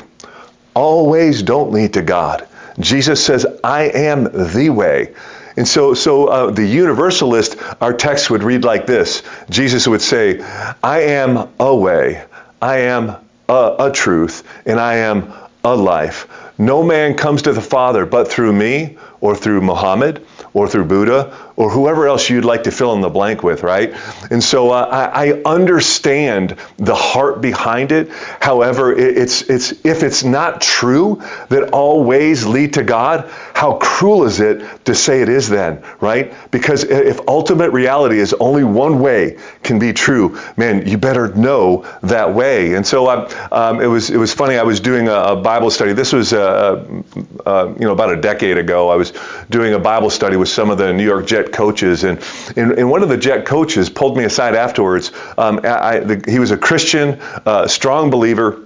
All 0.75 1.09
ways 1.09 1.43
don't 1.43 1.71
lead 1.71 1.95
to 1.95 2.03
God. 2.03 2.49
Jesus 2.79 3.25
says, 3.25 3.47
I 3.65 3.85
am 3.85 4.25
the 4.25 4.71
way. 4.71 5.15
And 5.57 5.67
so, 5.67 5.95
so 5.95 6.27
uh, 6.27 6.51
the 6.51 6.67
universalist, 6.67 7.57
our 7.81 7.95
text 7.95 8.31
would 8.31 8.43
read 8.43 8.65
like 8.65 8.87
this 8.87 9.23
Jesus 9.49 9.89
would 9.89 10.03
say, 10.03 10.41
I 10.83 11.01
am 11.01 11.49
a 11.59 11.75
way, 11.75 12.25
I 12.61 12.79
am 12.81 13.17
a, 13.49 13.77
a 13.79 13.93
truth, 13.93 14.43
and 14.67 14.79
I 14.79 14.97
am 14.97 15.33
a 15.65 15.75
life. 15.75 16.29
No 16.59 16.83
man 16.83 17.15
comes 17.15 17.43
to 17.43 17.53
the 17.53 17.61
Father 17.61 18.07
but 18.07 18.29
through 18.29 18.53
me 18.53 18.99
or 19.27 19.35
through 19.35 19.61
Muhammad 19.61 20.25
or 20.55 20.69
through 20.69 20.85
Buddha 20.85 21.37
or 21.57 21.69
whoever 21.69 22.07
else 22.07 22.31
you'd 22.31 22.45
like 22.45 22.63
to 22.65 22.71
fill 22.71 22.93
in 22.93 23.01
the 23.01 23.09
blank 23.09 23.43
with, 23.43 23.65
right? 23.65 23.93
And 24.31 24.43
so 24.43 24.71
uh, 24.71 25.11
I, 25.13 25.31
I, 25.31 25.43
understand 25.45 26.57
the 26.77 26.95
heart 26.95 27.41
behind 27.41 27.93
it. 27.93 28.11
However, 28.41 28.93
it, 28.93 29.19
it's, 29.19 29.43
it's, 29.43 29.73
if 29.85 30.03
it's 30.03 30.23
not 30.23 30.61
true 30.61 31.23
that 31.49 31.71
all 31.73 32.05
ways 32.05 32.47
lead 32.47 32.75
to 32.75 32.85
God, 32.85 33.29
how 33.55 33.79
cruel 33.79 34.25
is 34.25 34.39
it 34.39 34.85
to 34.85 34.95
say 34.95 35.23
it 35.23 35.29
is 35.29 35.49
then, 35.49 35.83
right? 36.01 36.35
Because 36.51 36.85
if 36.85 37.21
ultimate 37.27 37.71
reality 37.71 38.19
is 38.19 38.35
only 38.35 38.65
one 38.65 39.01
way 39.01 39.39
can 39.63 39.79
be 39.79 39.93
true, 39.93 40.39
man, 40.57 40.87
you 40.87 40.99
better 40.99 41.35
know 41.35 41.87
that 42.03 42.35
way. 42.35 42.75
And 42.75 42.87
so 42.87 43.09
um, 43.09 43.29
um, 43.51 43.81
it 43.81 43.87
was 43.87 44.11
it 44.11 44.19
was 44.19 44.35
funny. 44.35 44.57
I 44.57 44.63
was 44.63 44.81
doing 44.81 45.09
a, 45.09 45.15
a 45.15 45.37
Bible 45.37 45.71
study. 45.71 45.95
This 45.95 46.13
was 46.13 46.33
uh, 46.33 47.03
uh, 47.47 47.75
you 47.79 47.87
know 47.87 47.93
about 47.93 48.13
a 48.13 48.21
decade 48.21 48.59
ago. 48.59 48.91
I 48.91 48.97
was 48.97 49.16
doing 49.51 49.75
a 49.75 49.79
Bible 49.79 50.11
study 50.11 50.37
with 50.37 50.49
some 50.49 50.71
of 50.71 50.79
the 50.79 50.93
New 50.93 51.05
York 51.05 51.27
Jet 51.27 51.53
coaches, 51.53 52.05
and, 52.05 52.23
and, 52.57 52.73
and 52.73 52.91
one 52.91 53.03
of 53.03 53.09
the 53.09 53.17
Jet 53.17 53.47
coaches 53.47 53.91
pulled 53.91 54.17
me 54.17 54.25
aside 54.25 54.55
afterwards. 54.55 55.13
Um, 55.37 55.61
I, 55.65 56.01
the, 56.01 56.31
he 56.31 56.39
was 56.39 56.51
a 56.51 56.57
Christian, 56.57 57.21
uh, 57.47 57.69
strong 57.69 58.11
believer. 58.11 58.63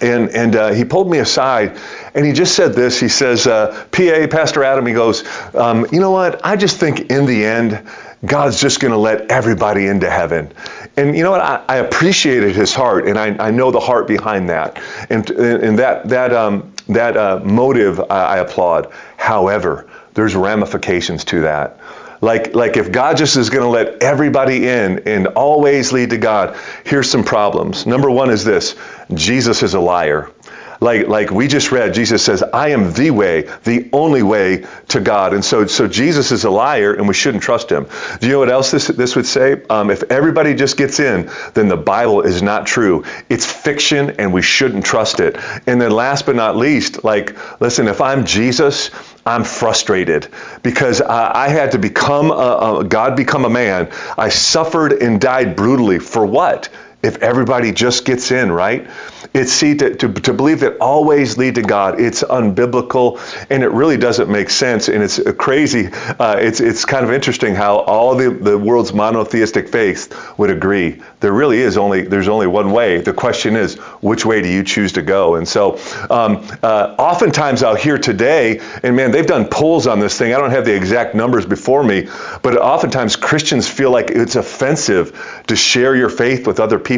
And, 0.00 0.30
and 0.30 0.54
uh, 0.54 0.68
he 0.70 0.84
pulled 0.84 1.10
me 1.10 1.18
aside 1.18 1.76
and 2.14 2.24
he 2.24 2.32
just 2.32 2.54
said 2.54 2.74
this. 2.74 3.00
He 3.00 3.08
says, 3.08 3.48
uh, 3.48 3.86
PA, 3.90 4.28
Pastor 4.30 4.62
Adam, 4.62 4.86
he 4.86 4.92
goes, 4.92 5.24
um, 5.52 5.84
You 5.90 5.98
know 5.98 6.12
what? 6.12 6.46
I 6.46 6.54
just 6.54 6.78
think 6.78 7.10
in 7.10 7.26
the 7.26 7.44
end, 7.44 7.82
God's 8.24 8.60
just 8.60 8.80
going 8.80 8.92
to 8.92 8.98
let 8.98 9.30
everybody 9.30 9.86
into 9.86 10.10
heaven. 10.10 10.52
And 10.96 11.16
you 11.16 11.22
know 11.22 11.30
what? 11.30 11.40
I, 11.40 11.64
I 11.68 11.76
appreciated 11.76 12.54
his 12.54 12.74
heart, 12.74 13.08
and 13.08 13.18
I, 13.18 13.48
I, 13.48 13.50
know 13.50 13.70
the 13.70 13.80
heart 13.80 14.06
behind 14.06 14.50
that. 14.50 14.78
And, 15.08 15.28
and 15.30 15.78
that, 15.78 16.08
that, 16.10 16.32
um, 16.32 16.74
that 16.88 17.16
uh, 17.16 17.40
motive 17.42 17.98
I, 17.98 18.04
I 18.36 18.38
applaud. 18.38 18.92
However, 19.20 19.86
there's 20.14 20.34
ramifications 20.34 21.24
to 21.26 21.42
that. 21.42 21.78
Like, 22.22 22.54
like 22.54 22.78
if 22.78 22.90
God 22.90 23.18
just 23.18 23.36
is 23.36 23.50
going 23.50 23.62
to 23.62 23.68
let 23.68 24.02
everybody 24.02 24.66
in 24.66 25.06
and 25.06 25.26
always 25.28 25.92
lead 25.92 26.10
to 26.10 26.16
God, 26.16 26.56
here's 26.84 27.10
some 27.10 27.22
problems. 27.22 27.86
Number 27.86 28.10
one 28.10 28.30
is 28.30 28.44
this 28.44 28.76
Jesus 29.12 29.62
is 29.62 29.74
a 29.74 29.80
liar. 29.80 30.30
Like, 30.80 31.08
like 31.08 31.30
we 31.30 31.46
just 31.46 31.72
read, 31.72 31.92
Jesus 31.92 32.24
says, 32.24 32.42
I 32.42 32.68
am 32.70 32.94
the 32.94 33.10
way, 33.10 33.42
the 33.64 33.90
only 33.92 34.22
way 34.22 34.64
to 34.88 35.00
God. 35.00 35.34
And 35.34 35.44
so, 35.44 35.66
so 35.66 35.86
Jesus 35.86 36.32
is 36.32 36.44
a 36.44 36.50
liar 36.50 36.94
and 36.94 37.06
we 37.06 37.12
shouldn't 37.12 37.42
trust 37.42 37.70
him. 37.70 37.86
Do 38.18 38.26
you 38.26 38.32
know 38.32 38.38
what 38.38 38.48
else 38.48 38.70
this, 38.70 38.86
this 38.86 39.14
would 39.14 39.26
say? 39.26 39.62
Um, 39.68 39.90
if 39.90 40.04
everybody 40.04 40.54
just 40.54 40.78
gets 40.78 40.98
in, 40.98 41.30
then 41.52 41.68
the 41.68 41.76
Bible 41.76 42.22
is 42.22 42.42
not 42.42 42.66
true. 42.66 43.04
It's 43.28 43.44
fiction 43.44 44.14
and 44.18 44.32
we 44.32 44.40
shouldn't 44.40 44.86
trust 44.86 45.20
it. 45.20 45.36
And 45.66 45.78
then 45.78 45.90
last 45.90 46.24
but 46.24 46.34
not 46.34 46.56
least, 46.56 47.04
like, 47.04 47.36
listen, 47.60 47.86
if 47.86 48.00
I'm 48.00 48.24
Jesus, 48.24 48.90
I'm 49.26 49.44
frustrated 49.44 50.28
because 50.62 51.00
I, 51.00 51.46
I 51.46 51.48
had 51.48 51.72
to 51.72 51.78
become 51.78 52.30
a, 52.30 52.78
a, 52.80 52.84
God 52.84 53.16
become 53.16 53.44
a 53.44 53.50
man. 53.50 53.90
I 54.16 54.30
suffered 54.30 54.92
and 54.92 55.20
died 55.20 55.56
brutally 55.56 55.98
for 55.98 56.24
what? 56.24 56.68
If 57.02 57.22
everybody 57.22 57.72
just 57.72 58.04
gets 58.04 58.30
in, 58.30 58.52
right? 58.52 58.86
It's 59.32 59.52
see 59.52 59.74
to, 59.76 59.94
to, 59.94 60.12
to, 60.12 60.34
believe 60.34 60.60
that 60.60 60.76
always 60.78 61.38
lead 61.38 61.54
to 61.54 61.62
God. 61.62 61.98
It's 61.98 62.22
unbiblical 62.22 63.18
and 63.48 63.62
it 63.62 63.70
really 63.70 63.96
doesn't 63.96 64.28
make 64.28 64.50
sense. 64.50 64.88
And 64.88 65.02
it's 65.02 65.18
crazy. 65.38 65.88
Uh, 66.18 66.36
it's 66.38 66.60
it's 66.60 66.84
kind 66.84 67.04
of 67.04 67.10
interesting 67.10 67.54
how 67.54 67.78
all 67.78 68.16
the, 68.16 68.30
the 68.30 68.58
world's 68.58 68.92
monotheistic 68.92 69.68
faiths 69.68 70.10
would 70.36 70.50
agree. 70.50 71.00
There 71.20 71.32
really 71.32 71.60
is 71.60 71.78
only 71.78 72.02
there's 72.02 72.28
only 72.28 72.48
one 72.48 72.70
way. 72.70 73.00
The 73.00 73.14
question 73.14 73.56
is 73.56 73.76
which 74.02 74.26
way 74.26 74.42
do 74.42 74.48
you 74.48 74.62
choose 74.62 74.92
to 74.92 75.02
go? 75.02 75.36
And 75.36 75.48
so 75.48 75.78
um, 76.10 76.46
uh, 76.62 76.96
oftentimes 76.98 77.62
out 77.62 77.78
here 77.78 77.96
today, 77.98 78.60
and 78.82 78.94
man, 78.94 79.10
they've 79.10 79.26
done 79.26 79.46
polls 79.48 79.86
on 79.86 80.00
this 80.00 80.18
thing. 80.18 80.34
I 80.34 80.38
don't 80.38 80.50
have 80.50 80.66
the 80.66 80.76
exact 80.76 81.14
numbers 81.14 81.46
before 81.46 81.82
me, 81.82 82.08
but 82.42 82.58
oftentimes 82.58 83.16
Christians 83.16 83.66
feel 83.66 83.90
like 83.90 84.10
it's 84.10 84.36
offensive 84.36 85.42
to 85.46 85.56
share 85.56 85.96
your 85.96 86.10
faith 86.10 86.46
with 86.46 86.60
other 86.60 86.78
people. 86.78 86.89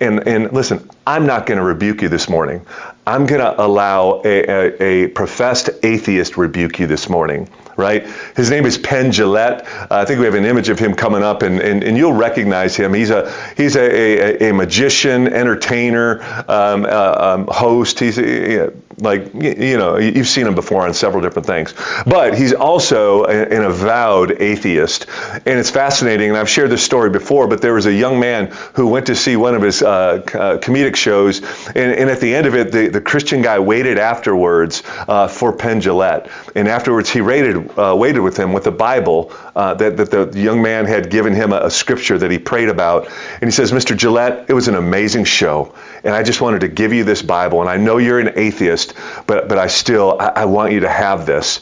And 0.00 0.26
and 0.26 0.52
listen, 0.52 0.88
I'm 1.06 1.26
not 1.26 1.46
going 1.46 1.58
to 1.58 1.64
rebuke 1.64 2.02
you 2.02 2.08
this 2.08 2.28
morning. 2.28 2.64
I'm 3.06 3.26
going 3.26 3.40
to 3.40 3.60
allow 3.60 4.22
a, 4.24 4.44
a, 4.48 4.82
a, 4.82 5.08
professed 5.08 5.70
atheist 5.82 6.36
rebuke 6.36 6.80
you 6.80 6.86
this 6.86 7.08
morning, 7.08 7.48
right? 7.76 8.06
His 8.34 8.50
name 8.50 8.66
is 8.66 8.78
Penn 8.78 9.10
Jillette. 9.10 9.66
Uh, 9.66 9.86
I 9.90 10.04
think 10.04 10.18
we 10.18 10.26
have 10.26 10.34
an 10.34 10.44
image 10.44 10.68
of 10.68 10.78
him 10.78 10.94
coming 10.94 11.22
up, 11.22 11.42
and, 11.42 11.60
and, 11.60 11.84
and 11.84 11.96
you'll 11.96 12.12
recognize 12.12 12.76
him. 12.76 12.94
He's 12.94 13.10
a 13.10 13.32
he's 13.56 13.76
a, 13.76 14.44
a, 14.44 14.50
a 14.50 14.54
magician, 14.54 15.28
entertainer, 15.32 16.22
um, 16.48 16.84
uh, 16.84 17.34
um, 17.36 17.46
host. 17.48 18.00
He's 18.00 18.18
a, 18.18 18.72
like 18.98 19.34
you 19.34 19.76
know 19.76 19.98
you've 19.98 20.26
seen 20.26 20.46
him 20.46 20.54
before 20.54 20.86
on 20.86 20.94
several 20.94 21.22
different 21.22 21.46
things 21.46 21.74
but 22.06 22.36
he's 22.36 22.54
also 22.54 23.24
an 23.24 23.62
avowed 23.62 24.40
atheist 24.40 25.06
and 25.32 25.58
it's 25.58 25.68
fascinating 25.68 26.30
and 26.30 26.38
i've 26.38 26.48
shared 26.48 26.70
this 26.70 26.82
story 26.82 27.10
before 27.10 27.46
but 27.46 27.60
there 27.60 27.74
was 27.74 27.84
a 27.84 27.92
young 27.92 28.18
man 28.18 28.46
who 28.72 28.86
went 28.86 29.08
to 29.08 29.14
see 29.14 29.36
one 29.36 29.54
of 29.54 29.60
his 29.60 29.82
uh, 29.82 29.86
uh, 29.88 30.58
comedic 30.58 30.96
shows 30.96 31.42
and, 31.68 31.92
and, 31.92 32.08
at 32.08 32.20
the 32.20 32.34
end 32.34 32.46
of 32.46 32.54
it 32.54 32.72
the, 32.72 32.88
the 32.88 33.00
christian 33.00 33.42
guy 33.42 33.58
waited 33.58 33.98
afterwards 33.98 34.82
uh, 35.08 35.28
for 35.28 35.52
penn 35.52 35.82
jillette 35.82 36.30
and 36.54 36.66
afterwards 36.66 37.10
he 37.10 37.20
rated, 37.20 37.65
uh, 37.76 37.94
waited 37.96 38.20
with 38.20 38.36
him 38.36 38.52
with 38.52 38.64
the 38.64 38.72
bible 38.72 39.32
uh, 39.54 39.74
that, 39.74 39.96
that 39.96 40.10
the 40.32 40.40
young 40.40 40.62
man 40.62 40.84
had 40.84 41.10
given 41.10 41.34
him 41.34 41.52
a, 41.52 41.60
a 41.62 41.70
scripture 41.70 42.18
that 42.18 42.30
he 42.30 42.38
prayed 42.38 42.68
about 42.68 43.06
and 43.40 43.44
he 43.44 43.50
says 43.50 43.72
mr 43.72 43.96
Jillette, 43.96 44.48
it 44.48 44.52
was 44.52 44.68
an 44.68 44.74
amazing 44.74 45.24
show 45.24 45.74
and 46.04 46.14
i 46.14 46.22
just 46.22 46.40
wanted 46.40 46.60
to 46.60 46.68
give 46.68 46.92
you 46.92 47.04
this 47.04 47.22
bible 47.22 47.60
and 47.60 47.70
i 47.70 47.76
know 47.76 47.98
you're 47.98 48.20
an 48.20 48.32
atheist 48.36 48.94
but 49.26 49.48
but 49.48 49.58
I 49.58 49.66
still 49.66 50.16
I, 50.20 50.26
I 50.28 50.44
want 50.46 50.72
you 50.72 50.80
to 50.80 50.88
have 50.88 51.26
this. 51.26 51.60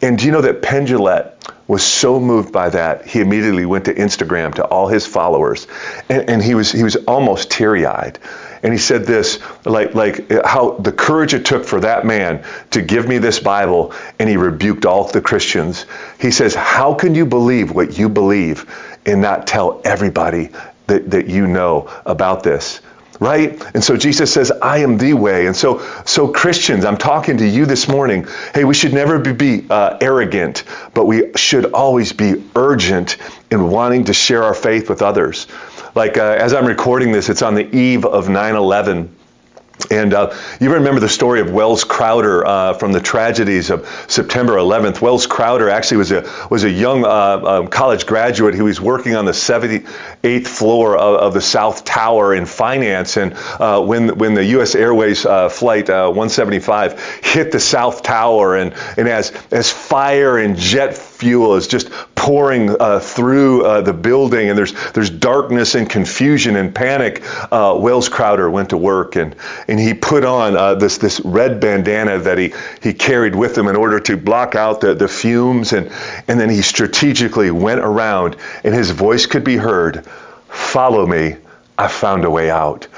And 0.00 0.18
do 0.18 0.26
you 0.26 0.32
know 0.32 0.40
that 0.42 0.62
Penn 0.62 0.86
Jillette 0.86 1.34
was 1.66 1.82
so 1.82 2.20
moved 2.20 2.52
by 2.52 2.68
that 2.70 3.06
he 3.06 3.20
immediately 3.20 3.66
went 3.66 3.86
to 3.86 3.94
Instagram 3.94 4.54
to 4.54 4.64
all 4.64 4.88
his 4.88 5.06
followers, 5.06 5.66
and, 6.08 6.28
and 6.28 6.42
he 6.42 6.54
was 6.54 6.72
he 6.72 6.82
was 6.82 6.96
almost 6.96 7.50
teary 7.50 7.86
eyed. 7.86 8.18
And 8.62 8.72
he 8.72 8.78
said 8.78 9.04
this, 9.04 9.40
like, 9.64 9.94
like 9.94 10.30
how 10.44 10.72
the 10.72 10.92
courage 10.92 11.34
it 11.34 11.44
took 11.44 11.64
for 11.64 11.80
that 11.80 12.06
man 12.06 12.44
to 12.70 12.80
give 12.80 13.08
me 13.08 13.18
this 13.18 13.40
Bible, 13.40 13.92
and 14.18 14.28
he 14.28 14.36
rebuked 14.36 14.86
all 14.86 15.04
the 15.04 15.20
Christians. 15.20 15.84
He 16.20 16.30
says, 16.30 16.54
How 16.54 16.94
can 16.94 17.14
you 17.14 17.26
believe 17.26 17.72
what 17.72 17.98
you 17.98 18.08
believe 18.08 18.66
and 19.04 19.20
not 19.20 19.48
tell 19.48 19.80
everybody 19.84 20.50
that, 20.86 21.10
that 21.10 21.26
you 21.26 21.46
know 21.48 21.90
about 22.06 22.44
this? 22.44 22.80
right? 23.22 23.62
And 23.72 23.84
so 23.84 23.96
Jesus 23.96 24.32
says, 24.32 24.50
I 24.50 24.78
am 24.78 24.98
the 24.98 25.14
way. 25.14 25.46
And 25.46 25.54
so, 25.54 25.78
so 26.04 26.26
Christians, 26.26 26.84
I'm 26.84 26.96
talking 26.96 27.36
to 27.36 27.46
you 27.46 27.66
this 27.66 27.86
morning. 27.86 28.26
Hey, 28.52 28.64
we 28.64 28.74
should 28.74 28.92
never 28.92 29.20
be, 29.20 29.32
be 29.32 29.66
uh, 29.70 29.96
arrogant, 30.00 30.64
but 30.92 31.06
we 31.06 31.30
should 31.36 31.66
always 31.72 32.12
be 32.12 32.42
urgent 32.56 33.18
in 33.48 33.70
wanting 33.70 34.06
to 34.06 34.12
share 34.12 34.42
our 34.42 34.54
faith 34.54 34.88
with 34.88 35.02
others. 35.02 35.46
Like 35.94 36.16
uh, 36.16 36.36
as 36.38 36.54
I'm 36.54 36.66
recording 36.66 37.12
this, 37.12 37.28
it's 37.28 37.42
on 37.42 37.54
the 37.54 37.76
eve 37.76 38.04
of 38.04 38.28
9 38.28 38.56
11. 38.56 39.16
And 39.90 40.14
uh, 40.14 40.34
you 40.60 40.72
remember 40.72 41.00
the 41.00 41.08
story 41.08 41.40
of 41.40 41.50
Welles 41.50 41.84
Crowther 41.84 42.46
uh, 42.46 42.74
from 42.74 42.92
the 42.92 43.00
tragedies 43.00 43.70
of 43.70 43.86
September 44.06 44.54
11th. 44.54 45.00
Welles 45.00 45.26
Crowther 45.26 45.68
actually 45.68 45.96
was 45.98 46.12
a 46.12 46.46
was 46.50 46.64
a 46.64 46.70
young 46.70 47.04
uh, 47.04 47.08
um, 47.08 47.68
college 47.68 48.06
graduate 48.06 48.54
who 48.54 48.64
was 48.64 48.80
working 48.80 49.16
on 49.16 49.24
the 49.24 49.32
78th 49.32 50.46
floor 50.46 50.96
of, 50.96 51.16
of 51.16 51.34
the 51.34 51.40
South 51.40 51.84
Tower 51.84 52.34
in 52.34 52.46
finance. 52.46 53.16
And 53.16 53.34
uh, 53.34 53.82
when 53.82 54.16
when 54.18 54.34
the 54.34 54.44
U.S. 54.56 54.74
Airways 54.74 55.26
uh, 55.26 55.48
flight 55.48 55.90
uh, 55.90 56.06
175 56.06 57.22
hit 57.24 57.50
the 57.50 57.60
South 57.60 58.02
Tower, 58.02 58.56
and 58.56 58.74
and 58.96 59.08
as 59.08 59.32
as 59.50 59.70
fire 59.70 60.38
and 60.38 60.56
jet 60.56 60.96
fuel 61.22 61.54
is 61.54 61.68
just 61.68 61.88
pouring 62.16 62.68
uh, 62.80 62.98
through 62.98 63.64
uh, 63.64 63.80
the 63.80 63.92
building, 63.92 64.48
and 64.48 64.58
there's 64.58 64.72
there's 64.90 65.08
darkness 65.08 65.76
and 65.76 65.88
confusion 65.88 66.56
and 66.56 66.74
panic. 66.74 67.22
Uh, 67.52 67.78
Welles 67.78 68.08
Crowther 68.08 68.50
went 68.50 68.70
to 68.70 68.76
work, 68.76 69.14
and 69.14 69.36
and 69.68 69.78
he 69.78 69.94
put 69.94 70.24
on 70.24 70.56
uh, 70.56 70.74
this 70.74 70.98
this 70.98 71.20
red 71.20 71.60
bandana 71.60 72.18
that 72.18 72.38
he 72.38 72.52
he 72.82 72.92
carried 72.92 73.36
with 73.36 73.56
him 73.56 73.68
in 73.68 73.76
order 73.76 74.00
to 74.00 74.16
block 74.16 74.56
out 74.56 74.80
the, 74.80 74.94
the 74.94 75.06
fumes, 75.06 75.72
and 75.72 75.92
and 76.26 76.40
then 76.40 76.50
he 76.50 76.60
strategically 76.60 77.52
went 77.52 77.78
around, 77.80 78.36
and 78.64 78.74
his 78.74 78.90
voice 78.90 79.26
could 79.26 79.44
be 79.44 79.56
heard, 79.56 80.04
"Follow 80.48 81.06
me, 81.06 81.36
I 81.78 81.86
found 81.86 82.24
a 82.24 82.30
way 82.30 82.50
out." 82.50 82.88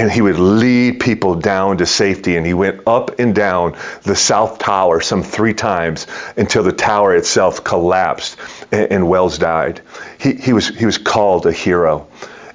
And 0.00 0.10
he 0.10 0.22
would 0.22 0.38
lead 0.38 0.98
people 0.98 1.34
down 1.34 1.76
to 1.76 1.84
safety. 1.84 2.38
And 2.38 2.46
he 2.46 2.54
went 2.54 2.88
up 2.88 3.18
and 3.18 3.34
down 3.34 3.76
the 4.02 4.16
South 4.16 4.58
Tower 4.58 5.02
some 5.02 5.22
three 5.22 5.52
times 5.52 6.06
until 6.38 6.62
the 6.62 6.72
tower 6.72 7.14
itself 7.14 7.62
collapsed 7.64 8.38
and, 8.72 8.90
and 8.92 9.08
Welles 9.10 9.36
died. 9.36 9.82
He, 10.18 10.32
he, 10.32 10.54
was, 10.54 10.68
he 10.68 10.86
was 10.86 10.96
called 10.96 11.44
a 11.44 11.52
hero. 11.52 12.08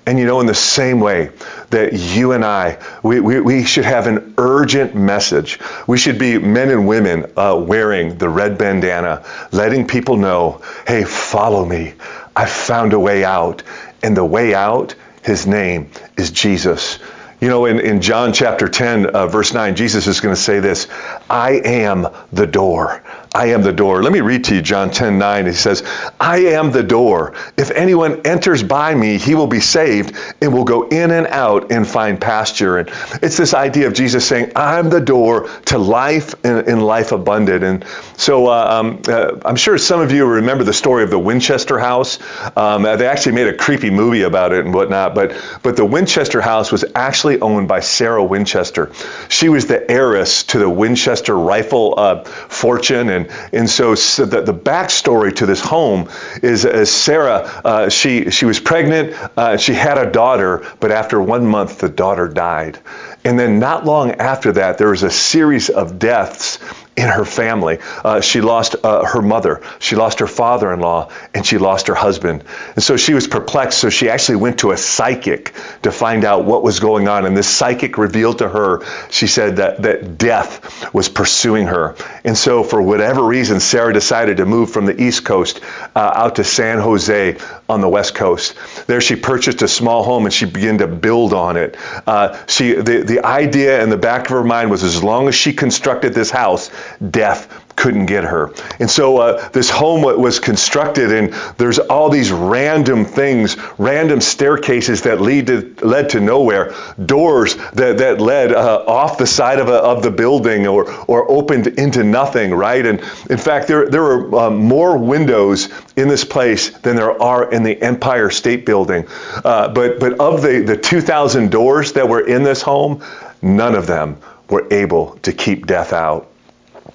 And 0.08 0.18
you 0.18 0.25
know, 0.25 0.40
in 0.40 0.48
the 0.48 0.56
same 0.56 1.00
way 1.00 1.30
that 1.70 1.94
you 1.94 2.32
and 2.32 2.44
I, 2.44 2.80
we, 3.04 3.20
we, 3.20 3.40
we 3.42 3.64
should 3.64 3.86
have 3.86 4.08
an 4.08 4.34
urgent 4.40 4.96
message. 4.96 5.60
We 5.86 6.00
should 6.00 6.18
be 6.18 6.40
men 6.40 6.72
and 6.72 6.88
women 6.88 7.32
uh, 7.38 7.64
wearing 7.64 8.18
the 8.18 8.28
red 8.28 8.58
bandana, 8.58 9.24
letting 9.52 9.86
people 9.86 10.18
know, 10.18 10.64
hey, 10.88 11.04
follow 11.04 11.64
me. 11.64 11.94
I 12.36 12.48
found 12.48 12.94
a 12.94 13.00
way 13.00 13.24
out. 13.24 13.62
And 14.02 14.18
the 14.18 14.25
way 14.25 14.56
out, 14.56 14.96
his 15.22 15.46
name 15.46 15.92
is 16.18 16.32
Jesus. 16.32 16.98
You 17.42 17.50
know, 17.50 17.65
in, 17.65 17.80
in 17.80 18.01
John 18.01 18.32
chapter 18.34 18.68
10, 18.70 19.08
uh, 19.08 19.27
verse 19.27 19.54
9, 19.54 19.75
Jesus 19.75 20.08
is 20.08 20.22
going 20.22 20.34
to 20.34 20.42
say 20.42 20.60
this 20.60 20.88
I 21.30 21.62
am 21.65 22.08
the 22.32 22.48
door. 22.48 23.04
I 23.36 23.48
am 23.48 23.63
the 23.63 23.74
door. 23.74 24.01
Let 24.01 24.13
me 24.13 24.22
read 24.22 24.46
to 24.46 24.56
you 24.56 24.62
John 24.62 24.89
10 24.89 25.20
9. 25.20 25.46
He 25.46 25.51
says, 25.51 25.84
I 26.22 26.38
am 26.38 26.72
the 26.72 26.84
door. 26.84 27.34
If 27.58 27.70
anyone 27.70 28.25
enters 28.25 28.63
by 28.63 28.96
me, 28.96 29.18
he 29.18 29.36
will 29.36 29.48
be 29.48 29.60
saved 29.60 30.15
and 30.42 30.54
will 30.54 30.63
go 30.63 30.88
in 30.88 31.12
and 31.12 31.27
out 31.27 31.70
and 31.70 31.86
find 31.86 32.20
pasture. 32.20 32.77
And 32.77 32.89
it's 33.22 33.36
this 33.36 33.54
idea 33.54 33.88
of 33.88 33.94
Jesus 33.94 34.25
saying, 34.25 34.54
I'm 34.56 34.89
the 34.89 35.01
door 35.01 35.50
to 35.65 35.77
life 35.77 36.34
and, 36.46 36.65
and 36.65 36.82
life 36.82 37.12
abundant. 37.12 37.65
And 37.65 37.86
so 38.15 38.48
uh, 38.48 38.80
um, 38.80 39.01
uh, 39.06 39.38
I'm 39.44 39.58
sure 39.58 39.77
some 39.77 40.00
of 40.00 40.13
you 40.13 40.25
remember 40.25 40.63
the 40.63 40.74
story 40.74 41.04
of 41.04 41.10
the 41.10 41.20
Winchester 41.20 41.77
House. 41.77 42.20
Um, 42.56 42.84
they 42.84 43.06
actually 43.06 43.34
made 43.34 43.48
a 43.48 43.58
creepy 43.58 43.89
movie 43.89 44.22
about 44.22 44.54
it 44.54 44.63
and 44.63 44.74
whatnot. 44.74 45.13
But, 45.13 45.36
but 45.62 45.75
the 45.75 45.86
Winchester 45.86 46.39
House 46.39 46.72
was 46.72 46.86
actually 46.96 47.42
owned 47.42 47.68
by 47.68 47.82
Sarah 47.82 48.24
Winchester. 48.24 48.94
She 49.27 49.50
was 49.50 49.68
the 49.68 49.92
heiress 49.92 50.44
to 50.44 50.58
the 50.58 50.70
Winchester 50.70 51.38
rifle 51.38 51.96
uh, 51.98 52.24
fortune. 52.24 53.10
And 53.10 53.25
and, 53.53 53.70
so, 53.70 53.96
so 53.96 54.25
the, 54.25 54.41
the 54.41 54.53
backstory 54.53 55.36
to 55.38 55.46
this 55.46 55.62
home 55.62 56.10
is 56.41 56.65
as 56.65 56.91
Sarah, 56.91 57.62
uh, 57.63 57.89
she, 57.89 58.32
she 58.32 58.46
was 58.46 58.60
pregnant, 58.60 59.13
uh, 59.38 59.58
she 59.58 59.74
had 59.74 59.98
a 59.98 60.12
daughter, 60.12 60.65
but 60.79 60.91
after 60.91 61.22
one 61.22 61.46
month, 61.46 61.79
the 61.79 61.89
daughter 61.89 62.27
died. 62.27 62.79
And 63.24 63.39
then 63.39 63.60
not 63.60 63.86
long 63.86 64.12
after 64.12 64.51
that, 64.53 64.77
there 64.77 64.89
was 64.89 65.03
a 65.03 65.12
series 65.12 65.70
of 65.70 65.98
deaths 66.00 66.60
in 66.98 67.10
her 67.10 67.25
family. 67.25 67.80
Uh, 68.04 68.22
she 68.22 68.42
lost 68.42 68.75
uh, 68.84 69.04
her 69.06 69.22
mother, 69.22 69.62
she 69.80 69.96
lost 69.96 70.20
her 70.20 70.28
father 70.28 70.74
in 70.74 70.80
law, 70.80 71.10
and 71.34 71.46
she 71.46 71.58
lost 71.58 71.88
her 71.88 71.96
husband. 71.96 72.44
And 72.75 72.84
so 72.84 72.98
she 72.98 73.14
was 73.14 73.28
perplexed. 73.28 73.80
So 73.80 73.90
she 73.90 74.10
actually 74.10 74.38
went 74.38 74.60
to 74.60 74.72
a 74.72 74.78
psychic 74.78 75.54
to 75.84 75.92
find 75.92 76.24
out 76.24 76.46
what 76.46 76.64
was 76.64 76.80
going 76.80 77.08
on. 77.08 77.25
And 77.25 77.36
this 77.36 77.48
psychic 77.48 77.98
revealed 77.98 78.40
to 78.40 78.50
her, 78.50 78.86
she 79.10 79.28
said 79.28 79.58
that, 79.58 79.82
that 79.82 80.18
death 80.18 80.94
was 80.94 81.10
pursuing 81.10 81.68
her. 81.68 81.96
And 82.24 82.38
so, 82.38 82.64
for 82.64 82.82
whatever 82.82 83.24
reason, 83.24 83.60
Sarah 83.60 83.94
decided 83.94 84.38
to 84.38 84.46
move 84.46 84.72
from 84.72 84.86
the 84.86 85.02
East 85.02 85.25
Coast 85.25 85.62
uh, 85.96 86.12
out 86.16 86.36
to 86.36 86.44
San 86.44 86.80
Jose 86.80 87.38
on 87.68 87.82
the 87.82 87.90
West 87.90 88.16
Coast. 88.16 88.56
There 88.88 89.02
she 89.02 89.16
purchased 89.16 89.62
a 89.62 89.68
small 89.68 90.04
home 90.04 90.25
and 90.25 90.34
she 90.34 90.46
began 90.46 90.78
to 90.80 90.88
build 90.88 91.34
on 91.34 91.58
it. 91.58 91.75
Uh, 92.06 92.46
she, 92.48 92.74
the, 92.74 93.04
the 93.04 93.25
idea 93.25 93.84
in 93.84 93.90
the 93.90 93.98
back 93.98 94.25
of 94.25 94.32
her 94.32 94.44
mind 94.44 94.70
was 94.72 94.84
as 94.84 95.04
long 95.04 95.28
as 95.28 95.36
she 95.36 95.54
constructed 95.54 96.14
this 96.14 96.30
house, 96.30 96.70
death 97.12 97.65
couldn't 97.75 98.06
get 98.06 98.24
her. 98.24 98.54
And 98.80 98.89
so 98.89 99.18
uh, 99.18 99.50
this 99.50 99.70
home 99.70 100.01
was 100.01 100.39
constructed, 100.39 101.12
and 101.12 101.34
there's 101.58 101.77
all 101.77 102.10
these 102.10 102.32
random 102.32 103.06
things, 103.06 103.58
random 103.77 104.22
staircases 104.22 105.04
that 105.04 105.22
lead 105.22 105.48
to, 105.48 105.75
led 105.82 106.10
to 106.12 106.22
nowhere, 106.22 106.74
doors 107.06 107.56
that, 107.74 107.98
that 107.98 108.22
led 108.22 108.54
uh, 108.54 108.84
off 108.88 109.18
the 109.18 109.27
side 109.27 109.60
of, 109.60 109.68
a, 109.68 109.74
of 109.75 110.04
the 110.04 110.12
building 110.12 110.68
or, 110.68 110.89
or 111.06 111.30
opened 111.30 111.68
into 111.68 112.04
nothing, 112.04 112.54
right? 112.54 112.86
And 112.86 113.00
in 113.29 113.38
fact, 113.38 113.68
there, 113.68 113.90
there 113.90 114.03
are 114.03 114.36
uh, 114.36 114.50
more 114.50 114.98
windows 114.98 115.70
in 115.96 116.07
this 116.07 116.24
place 116.24 116.70
than 116.79 116.96
there 116.96 117.22
are 117.22 117.51
in 117.51 117.64
the 117.64 117.81
Empire 117.81 118.29
State 118.29 118.66
Building. 118.66 119.05
Uh, 119.44 119.68
but, 119.70 120.00
but 120.00 120.20
of 120.20 120.42
the, 120.42 120.62
the 120.62 120.77
2,000 120.77 121.51
doors 121.51 121.94
that 121.94 122.07
were 122.07 122.25
in 122.25 122.44
this 122.44 122.62
home, 122.62 123.03
none 123.42 123.75
of 123.75 123.86
them 123.86 124.18
were 124.50 124.68
able 124.72 125.18
to 125.24 125.33
keep 125.33 125.68
death 125.68 125.92
out. 125.92 126.29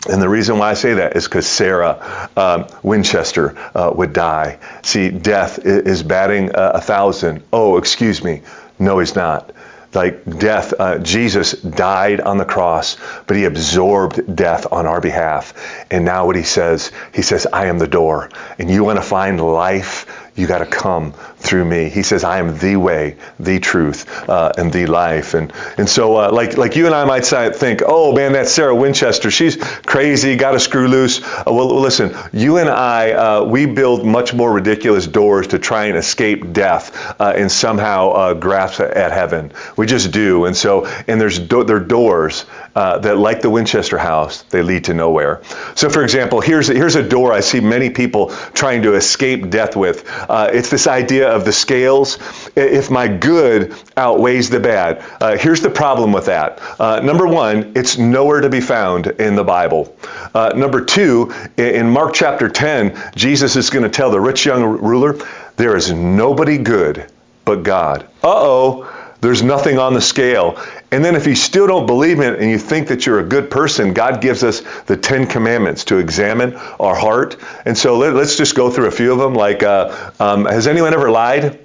And 0.09 0.23
the 0.23 0.29
reason 0.29 0.59
why 0.59 0.71
I 0.71 0.75
say 0.75 0.95
that 0.95 1.17
is 1.17 1.25
because 1.25 1.47
Sarah 1.47 2.31
um, 2.37 2.67
Winchester 2.83 3.57
uh, 3.75 3.93
would 3.95 4.15
die. 4.15 4.59
See, 4.83 5.11
death 5.11 5.59
is 5.65 6.03
batting 6.03 6.51
a 6.55 6.81
thousand. 6.81 7.43
Oh, 7.53 7.77
excuse 7.77 8.25
me. 8.25 8.43
No, 8.79 8.99
he's 8.99 9.15
not. 9.15 9.53
Like 9.93 10.25
death, 10.39 10.73
uh, 10.79 10.99
Jesus 10.99 11.53
died 11.53 12.21
on 12.21 12.39
the 12.39 12.45
cross, 12.45 12.97
but 13.27 13.37
he 13.37 13.45
absorbed 13.45 14.37
death 14.37 14.73
on 14.73 14.87
our 14.87 15.01
behalf. 15.01 15.53
And 15.91 16.05
now 16.05 16.27
what 16.27 16.37
he 16.37 16.45
says, 16.45 16.93
he 17.13 17.23
says, 17.23 17.47
I 17.53 17.67
am 17.67 17.79
the 17.79 17.89
door. 17.89 18.31
And 18.59 18.71
you 18.71 18.85
want 18.85 18.99
to 18.99 19.05
find 19.05 19.41
life, 19.41 20.31
you 20.37 20.47
got 20.47 20.59
to 20.59 20.67
come 20.67 21.13
through 21.51 21.65
me. 21.65 21.89
He 21.89 22.05
says, 22.05 22.23
I 22.23 22.39
am 22.39 22.57
the 22.59 22.77
way, 22.77 23.17
the 23.41 23.59
truth, 23.59 24.07
uh, 24.29 24.53
and 24.57 24.73
the 24.73 24.87
life. 24.87 25.35
And 25.35 25.53
and 25.77 25.89
so, 25.89 26.17
uh, 26.17 26.31
like 26.33 26.57
like 26.57 26.77
you 26.77 26.87
and 26.87 26.95
I 26.95 27.05
might 27.05 27.25
think, 27.25 27.83
oh 27.85 28.13
man, 28.13 28.33
that's 28.33 28.53
Sarah 28.53 28.75
Winchester. 28.75 29.33
She's 29.33 29.57
crazy, 29.57 30.37
got 30.37 30.53
to 30.53 30.61
screw 30.61 30.87
loose. 30.87 31.21
Uh, 31.21 31.43
well, 31.47 31.81
listen, 31.81 32.15
you 32.33 32.59
and 32.59 32.69
I, 32.69 33.13
uh, 33.13 33.45
we 33.45 33.67
build 33.67 34.07
much 34.07 34.33
more 34.33 34.53
ridiculous 34.53 35.09
doors 35.09 35.49
to 35.49 35.59
try 35.59 35.87
and 35.87 35.97
escape 35.99 36.53
death 36.53 36.95
uh, 37.21 37.33
and 37.37 37.51
somehow 37.51 38.11
uh, 38.11 38.35
grasp 38.35 38.81
at 38.81 39.11
heaven. 39.11 39.51
We 39.77 39.87
just 39.87 40.13
do. 40.13 40.45
And 40.45 40.57
so, 40.57 40.87
and 41.09 41.21
there's 41.21 41.41
do- 41.41 41.65
there 41.65 41.77
are 41.77 41.81
doors 41.81 42.47
that, 42.75 43.19
like 43.19 43.43
the 43.43 43.51
Winchester 43.51 43.99
House, 43.99 44.43
they 44.51 44.63
lead 44.63 44.85
to 44.85 44.95
nowhere. 44.95 45.43
So, 45.75 45.91
for 45.91 46.05
example, 46.05 46.41
here's 46.41 46.69
here's 46.69 46.95
a 46.95 47.03
door 47.03 47.33
I 47.33 47.41
see 47.41 47.61
many 47.61 47.91
people 47.91 48.31
trying 48.55 48.83
to 48.83 48.95
escape 48.95 49.51
death 49.51 49.75
with. 49.75 50.05
It's 50.31 50.71
this 50.71 50.87
idea 50.87 51.29
of 51.29 51.40
the 51.45 51.53
scales. 51.53 52.19
If 52.57 52.91
my 52.91 53.09
good 53.09 53.75
outweighs 53.97 54.51
the 54.51 54.61
bad, 54.61 55.05
uh, 55.21 55.37
here's 55.37 55.61
the 55.61 55.71
problem 55.71 56.13
with 56.13 56.27
that. 56.27 56.61
Uh, 56.79 57.01
number 57.01 57.27
one, 57.27 57.73
it's 57.77 57.99
nowhere 57.99 58.41
to 58.41 58.51
be 58.51 58.61
found 58.61 59.07
in 59.07 59.35
the 59.35 59.45
Bible. 59.45 59.97
Uh, 60.35 60.53
number 60.55 60.85
two, 60.85 61.33
in 61.57 61.91
Mark 61.91 62.15
chapter 62.15 62.49
10, 62.49 63.13
Jesus 63.17 63.57
is 63.57 63.71
going 63.71 63.85
to 63.85 63.89
tell 63.89 64.11
the 64.11 64.21
rich 64.21 64.47
young 64.47 64.63
ruler, 64.63 65.19
there 65.57 65.77
is 65.77 65.93
nobody 65.93 66.59
good 66.59 67.11
but 67.45 67.63
God. 67.63 68.05
Uh 68.23 68.29
oh 68.29 69.00
there's 69.21 69.43
nothing 69.43 69.79
on 69.79 69.95
the 69.95 70.01
scale. 70.01 70.59
And 70.91 71.05
then 71.05 71.15
if 71.15 71.27
you 71.27 71.35
still 71.35 71.67
don't 71.67 71.87
believe 71.87 72.21
it 72.21 72.41
and 72.41 72.51
you 72.51 72.59
think 72.59 72.89
that 72.89 73.07
you're 73.07 73.21
a 73.21 73.25
good 73.25 73.51
person, 73.51 73.93
God 73.93 74.21
gives 74.21 74.43
us 74.43 74.63
the 74.87 74.97
Ten 74.97 75.27
Commandments 75.27 75.85
to 75.87 75.99
examine 75.99 76.55
our 76.55 76.95
heart. 76.95 77.37
And 77.65 77.77
so 77.77 77.99
let, 77.99 78.15
us 78.17 78.37
just 78.37 78.55
go 78.55 78.71
through 78.71 78.87
a 78.87 78.91
few 78.91 79.13
of 79.13 79.19
them. 79.19 79.35
Like, 79.35 79.63
uh, 79.63 80.13
um, 80.19 80.47
has 80.47 80.67
anyone 80.67 80.95
ever 80.95 81.11
lied? 81.11 81.59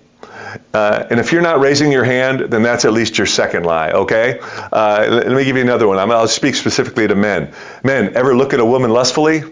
Uh, 0.74 1.06
and 1.10 1.20
if 1.20 1.32
you're 1.32 1.42
not 1.42 1.60
raising 1.60 1.92
your 1.92 2.04
hand, 2.04 2.40
then 2.52 2.64
that's 2.64 2.86
at 2.86 2.94
least 2.94 3.18
your 3.18 3.28
second 3.28 3.64
lie, 3.64 3.92
okay? 3.92 4.40
Uh, 4.72 5.06
let 5.10 5.32
me 5.32 5.44
give 5.44 5.56
you 5.56 5.62
another 5.62 5.88
one. 5.88 6.00
I'll 6.00 6.28
speak 6.28 6.56
specifically 6.56 7.08
to 7.08 7.16
men. 7.16 7.54
Men, 7.84 8.16
ever 8.16 8.36
look 8.36 8.54
at 8.54 8.60
a 8.60 8.66
woman 8.66 8.92
lustfully? 8.92 9.44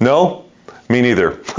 No? 0.00 0.44
Me 0.90 1.00
neither. 1.00 1.30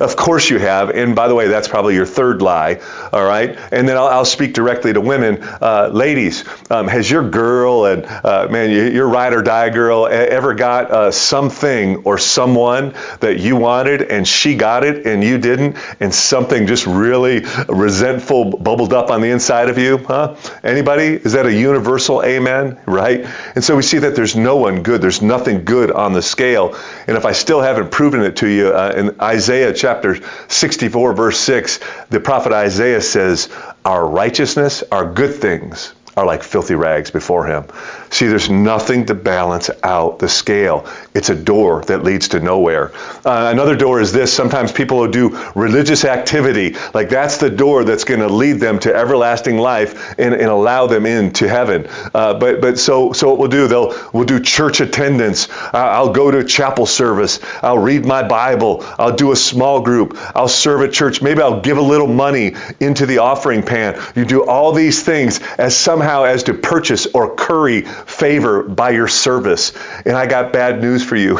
of 0.00 0.14
course 0.14 0.48
you 0.48 0.58
have. 0.58 0.90
And 0.90 1.16
by 1.16 1.26
the 1.26 1.34
way, 1.34 1.48
that's 1.48 1.66
probably 1.66 1.96
your 1.96 2.06
third 2.06 2.42
lie. 2.42 2.80
All 3.12 3.24
right. 3.24 3.58
And 3.72 3.88
then 3.88 3.96
I'll, 3.96 4.06
I'll 4.06 4.24
speak 4.24 4.54
directly 4.54 4.92
to 4.92 5.00
women. 5.00 5.42
Uh, 5.42 5.90
ladies, 5.92 6.44
um, 6.70 6.86
has 6.86 7.10
your 7.10 7.28
girl 7.28 7.86
and 7.86 8.06
uh, 8.06 8.46
man, 8.48 8.70
your 8.70 9.08
ride 9.08 9.32
or 9.32 9.42
die 9.42 9.70
girl 9.70 10.06
ever 10.06 10.54
got 10.54 10.92
uh, 10.92 11.10
something 11.10 11.96
or 12.04 12.18
someone 12.18 12.94
that 13.18 13.40
you 13.40 13.56
wanted 13.56 14.02
and 14.02 14.28
she 14.28 14.54
got 14.54 14.84
it 14.84 15.06
and 15.06 15.24
you 15.24 15.38
didn't, 15.38 15.76
and 15.98 16.14
something 16.14 16.68
just 16.68 16.86
really 16.86 17.44
resentful 17.68 18.56
bubbled 18.58 18.92
up 18.92 19.10
on 19.10 19.22
the 19.22 19.30
inside 19.30 19.68
of 19.68 19.76
you? 19.76 19.98
Huh? 19.98 20.36
Anybody? 20.62 21.06
Is 21.06 21.32
that 21.32 21.46
a 21.46 21.52
universal 21.52 22.22
amen? 22.22 22.78
Right. 22.86 23.26
And 23.56 23.64
so 23.64 23.74
we 23.74 23.82
see 23.82 23.98
that 23.98 24.14
there's 24.14 24.36
no 24.36 24.56
one 24.56 24.84
good. 24.84 25.02
There's 25.02 25.20
nothing 25.20 25.64
good 25.64 25.90
on 25.90 26.12
the 26.12 26.22
scale. 26.22 26.78
And 27.08 27.16
if 27.16 27.24
I 27.24 27.32
still 27.32 27.60
haven't 27.60 27.90
proven 27.90 28.20
it 28.20 28.35
to 28.36 28.48
you. 28.48 28.68
Uh, 28.68 28.94
in 28.96 29.20
Isaiah 29.20 29.72
chapter 29.72 30.18
64, 30.48 31.12
verse 31.12 31.38
6, 31.38 31.80
the 32.10 32.20
prophet 32.20 32.52
Isaiah 32.52 33.00
says, 33.00 33.48
Our 33.84 34.06
righteousness, 34.06 34.82
our 34.90 35.12
good 35.12 35.34
things, 35.34 35.94
are 36.16 36.24
like 36.24 36.42
filthy 36.42 36.74
rags 36.74 37.10
before 37.10 37.46
him. 37.46 37.64
See, 38.10 38.26
there's 38.26 38.48
nothing 38.48 39.06
to 39.06 39.14
balance 39.14 39.70
out 39.82 40.18
the 40.18 40.28
scale. 40.28 40.86
It's 41.14 41.28
a 41.30 41.34
door 41.34 41.82
that 41.84 42.04
leads 42.04 42.28
to 42.28 42.40
nowhere. 42.40 42.92
Uh, 43.24 43.50
another 43.52 43.76
door 43.76 44.00
is 44.00 44.12
this. 44.12 44.32
Sometimes 44.32 44.72
people 44.72 44.98
will 44.98 45.10
do 45.10 45.38
religious 45.54 46.04
activity, 46.04 46.76
like 46.94 47.08
that's 47.08 47.38
the 47.38 47.50
door 47.50 47.84
that's 47.84 48.04
going 48.04 48.20
to 48.20 48.28
lead 48.28 48.54
them 48.54 48.78
to 48.80 48.94
everlasting 48.94 49.58
life 49.58 50.14
and, 50.18 50.34
and 50.34 50.46
allow 50.46 50.86
them 50.86 51.06
into 51.06 51.48
heaven. 51.48 51.86
Uh, 52.14 52.34
but 52.38 52.60
but 52.60 52.78
so 52.78 53.12
so 53.12 53.28
what 53.28 53.38
we'll 53.38 53.48
do, 53.48 53.66
they'll 53.68 53.94
we'll 54.12 54.24
do 54.24 54.40
church 54.40 54.80
attendance. 54.80 55.48
Uh, 55.50 55.70
I'll 55.74 56.12
go 56.12 56.30
to 56.30 56.44
chapel 56.44 56.86
service. 56.86 57.40
I'll 57.62 57.78
read 57.78 58.04
my 58.04 58.26
Bible. 58.26 58.84
I'll 58.98 59.16
do 59.16 59.32
a 59.32 59.36
small 59.36 59.80
group. 59.80 60.16
I'll 60.34 60.48
serve 60.48 60.82
at 60.82 60.92
church. 60.92 61.22
Maybe 61.22 61.40
I'll 61.42 61.60
give 61.60 61.78
a 61.78 61.82
little 61.82 62.06
money 62.06 62.54
into 62.80 63.06
the 63.06 63.18
offering 63.18 63.62
pan. 63.62 64.00
You 64.14 64.24
do 64.24 64.44
all 64.44 64.72
these 64.72 65.02
things 65.02 65.40
as 65.58 65.76
somehow 65.76 66.24
as 66.24 66.44
to 66.44 66.54
purchase 66.54 67.06
or 67.06 67.34
curry 67.34 67.84
favor 68.06 68.62
by 68.62 68.90
your 68.90 69.08
service. 69.08 69.72
And 70.04 70.16
I 70.16 70.26
got 70.26 70.52
bad 70.52 70.80
news 70.80 71.02
for 71.02 71.16
you. 71.16 71.38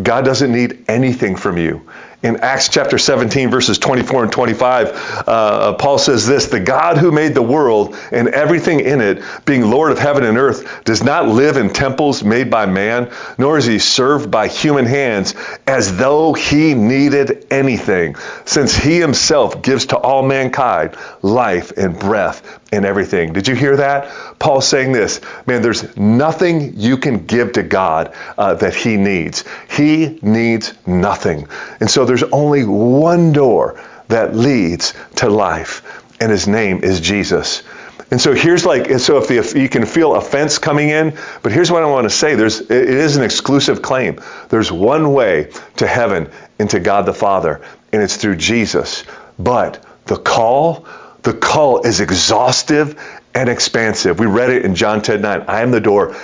God 0.00 0.24
doesn't 0.24 0.52
need 0.52 0.84
anything 0.88 1.36
from 1.36 1.58
you. 1.58 1.82
In 2.22 2.36
Acts 2.36 2.68
chapter 2.68 2.98
17, 2.98 3.50
verses 3.50 3.78
24 3.78 4.24
and 4.24 4.32
25, 4.32 5.24
uh, 5.26 5.72
Paul 5.74 5.96
says 5.96 6.26
this 6.26 6.46
The 6.46 6.60
God 6.60 6.98
who 6.98 7.10
made 7.10 7.34
the 7.34 7.42
world 7.42 7.96
and 8.12 8.28
everything 8.28 8.80
in 8.80 9.00
it, 9.00 9.22
being 9.46 9.70
Lord 9.70 9.90
of 9.90 9.98
heaven 9.98 10.24
and 10.24 10.36
earth, 10.36 10.84
does 10.84 11.02
not 11.02 11.28
live 11.28 11.56
in 11.56 11.70
temples 11.70 12.22
made 12.22 12.50
by 12.50 12.66
man, 12.66 13.10
nor 13.38 13.56
is 13.56 13.64
he 13.64 13.78
served 13.78 14.30
by 14.30 14.48
human 14.48 14.84
hands 14.84 15.34
as 15.66 15.96
though 15.96 16.34
he 16.34 16.74
needed 16.74 17.46
anything, 17.50 18.16
since 18.44 18.76
he 18.76 19.00
himself 19.00 19.62
gives 19.62 19.86
to 19.86 19.96
all 19.96 20.22
mankind 20.22 20.96
life 21.22 21.72
and 21.78 21.98
breath 21.98 22.59
and 22.72 22.84
everything. 22.84 23.32
Did 23.32 23.48
you 23.48 23.54
hear 23.54 23.76
that? 23.76 24.38
Paul 24.38 24.60
saying 24.60 24.92
this, 24.92 25.20
man, 25.46 25.62
there's 25.62 25.96
nothing 25.96 26.78
you 26.78 26.96
can 26.96 27.26
give 27.26 27.52
to 27.52 27.62
God 27.62 28.14
uh, 28.38 28.54
that 28.54 28.74
he 28.74 28.96
needs. 28.96 29.44
He 29.70 30.18
needs 30.22 30.72
nothing. 30.86 31.48
And 31.80 31.90
so 31.90 32.04
there's 32.04 32.22
only 32.22 32.64
one 32.64 33.32
door 33.32 33.82
that 34.08 34.34
leads 34.34 34.94
to 35.16 35.28
life, 35.28 35.82
and 36.20 36.30
his 36.30 36.46
name 36.46 36.82
is 36.82 37.00
Jesus. 37.00 37.62
And 38.10 38.20
so 38.20 38.34
here's 38.34 38.66
like, 38.66 38.98
so 38.98 39.18
if, 39.18 39.28
the, 39.28 39.38
if 39.38 39.54
you 39.54 39.68
can 39.68 39.86
feel 39.86 40.16
offense 40.16 40.58
coming 40.58 40.88
in, 40.88 41.16
but 41.42 41.52
here's 41.52 41.70
what 41.70 41.84
I 41.84 41.86
want 41.86 42.04
to 42.06 42.10
say. 42.10 42.34
There's, 42.34 42.60
it 42.60 42.70
is 42.70 43.16
an 43.16 43.22
exclusive 43.22 43.82
claim. 43.82 44.20
There's 44.48 44.72
one 44.72 45.12
way 45.12 45.52
to 45.76 45.86
heaven 45.86 46.28
and 46.58 46.68
to 46.70 46.80
God 46.80 47.06
the 47.06 47.14
Father, 47.14 47.60
and 47.92 48.02
it's 48.02 48.16
through 48.16 48.36
Jesus. 48.36 49.04
But 49.38 49.84
the 50.06 50.16
call, 50.16 50.86
the 51.22 51.34
call 51.34 51.82
is 51.82 52.00
exhaustive 52.00 53.00
and 53.34 53.48
expansive. 53.48 54.18
We 54.18 54.26
read 54.26 54.50
it 54.50 54.64
in 54.64 54.74
John 54.74 55.02
10 55.02 55.20
9. 55.20 55.44
I 55.46 55.62
am 55.62 55.70
the 55.70 55.80
door. 55.80 56.16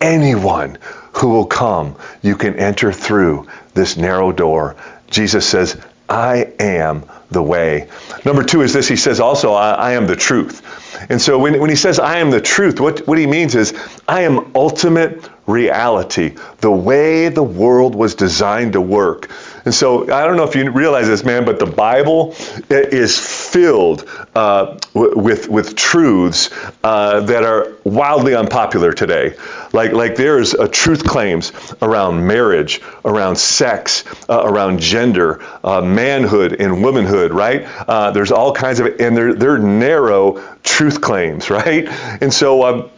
Anyone 0.00 0.78
who 1.14 1.30
will 1.30 1.46
come, 1.46 1.96
you 2.22 2.36
can 2.36 2.56
enter 2.56 2.92
through 2.92 3.48
this 3.74 3.96
narrow 3.96 4.32
door. 4.32 4.76
Jesus 5.10 5.46
says, 5.46 5.80
I 6.08 6.52
am 6.58 7.04
the 7.30 7.42
way. 7.42 7.88
Number 8.24 8.44
two 8.44 8.62
is 8.62 8.72
this 8.72 8.88
He 8.88 8.96
says 8.96 9.20
also, 9.20 9.52
I, 9.52 9.72
I 9.72 9.92
am 9.92 10.06
the 10.06 10.16
truth. 10.16 10.62
And 11.10 11.20
so 11.20 11.38
when, 11.38 11.60
when 11.60 11.70
he 11.70 11.76
says, 11.76 11.98
I 11.98 12.18
am 12.18 12.30
the 12.30 12.40
truth, 12.40 12.80
what, 12.80 13.06
what 13.06 13.18
he 13.18 13.26
means 13.26 13.54
is, 13.54 13.74
I 14.06 14.22
am 14.22 14.52
ultimate 14.54 15.28
reality, 15.46 16.36
the 16.58 16.70
way 16.70 17.28
the 17.28 17.42
world 17.42 17.94
was 17.94 18.14
designed 18.14 18.72
to 18.72 18.80
work. 18.80 19.30
And 19.64 19.74
so 19.74 20.02
I 20.02 20.26
don't 20.26 20.36
know 20.36 20.44
if 20.44 20.54
you 20.54 20.70
realize 20.70 21.06
this, 21.06 21.24
man, 21.24 21.44
but 21.44 21.58
the 21.58 21.66
Bible 21.66 22.34
is 22.68 23.18
filled 23.18 24.08
uh, 24.34 24.78
with 24.92 25.48
with 25.48 25.74
truths 25.74 26.50
uh, 26.82 27.20
that 27.20 27.44
are 27.44 27.72
wildly 27.84 28.34
unpopular 28.34 28.92
today. 28.92 29.36
Like 29.72 29.92
like 29.92 30.16
there's 30.16 30.52
a 30.52 30.68
truth 30.68 31.04
claims 31.04 31.52
around 31.80 32.26
marriage, 32.26 32.82
around 33.04 33.36
sex, 33.36 34.04
uh, 34.28 34.42
around 34.44 34.80
gender, 34.80 35.42
uh, 35.64 35.80
manhood 35.80 36.60
and 36.60 36.82
womanhood. 36.82 37.32
Right? 37.32 37.64
Uh, 37.88 38.10
there's 38.10 38.32
all 38.32 38.52
kinds 38.52 38.80
of 38.80 39.00
and 39.00 39.16
they're 39.16 39.34
they're 39.34 39.58
narrow 39.58 40.42
truth 40.62 41.00
claims. 41.00 41.48
Right? 41.54 41.86
And 42.20 42.34
so. 42.34 42.64
Um, 42.64 42.90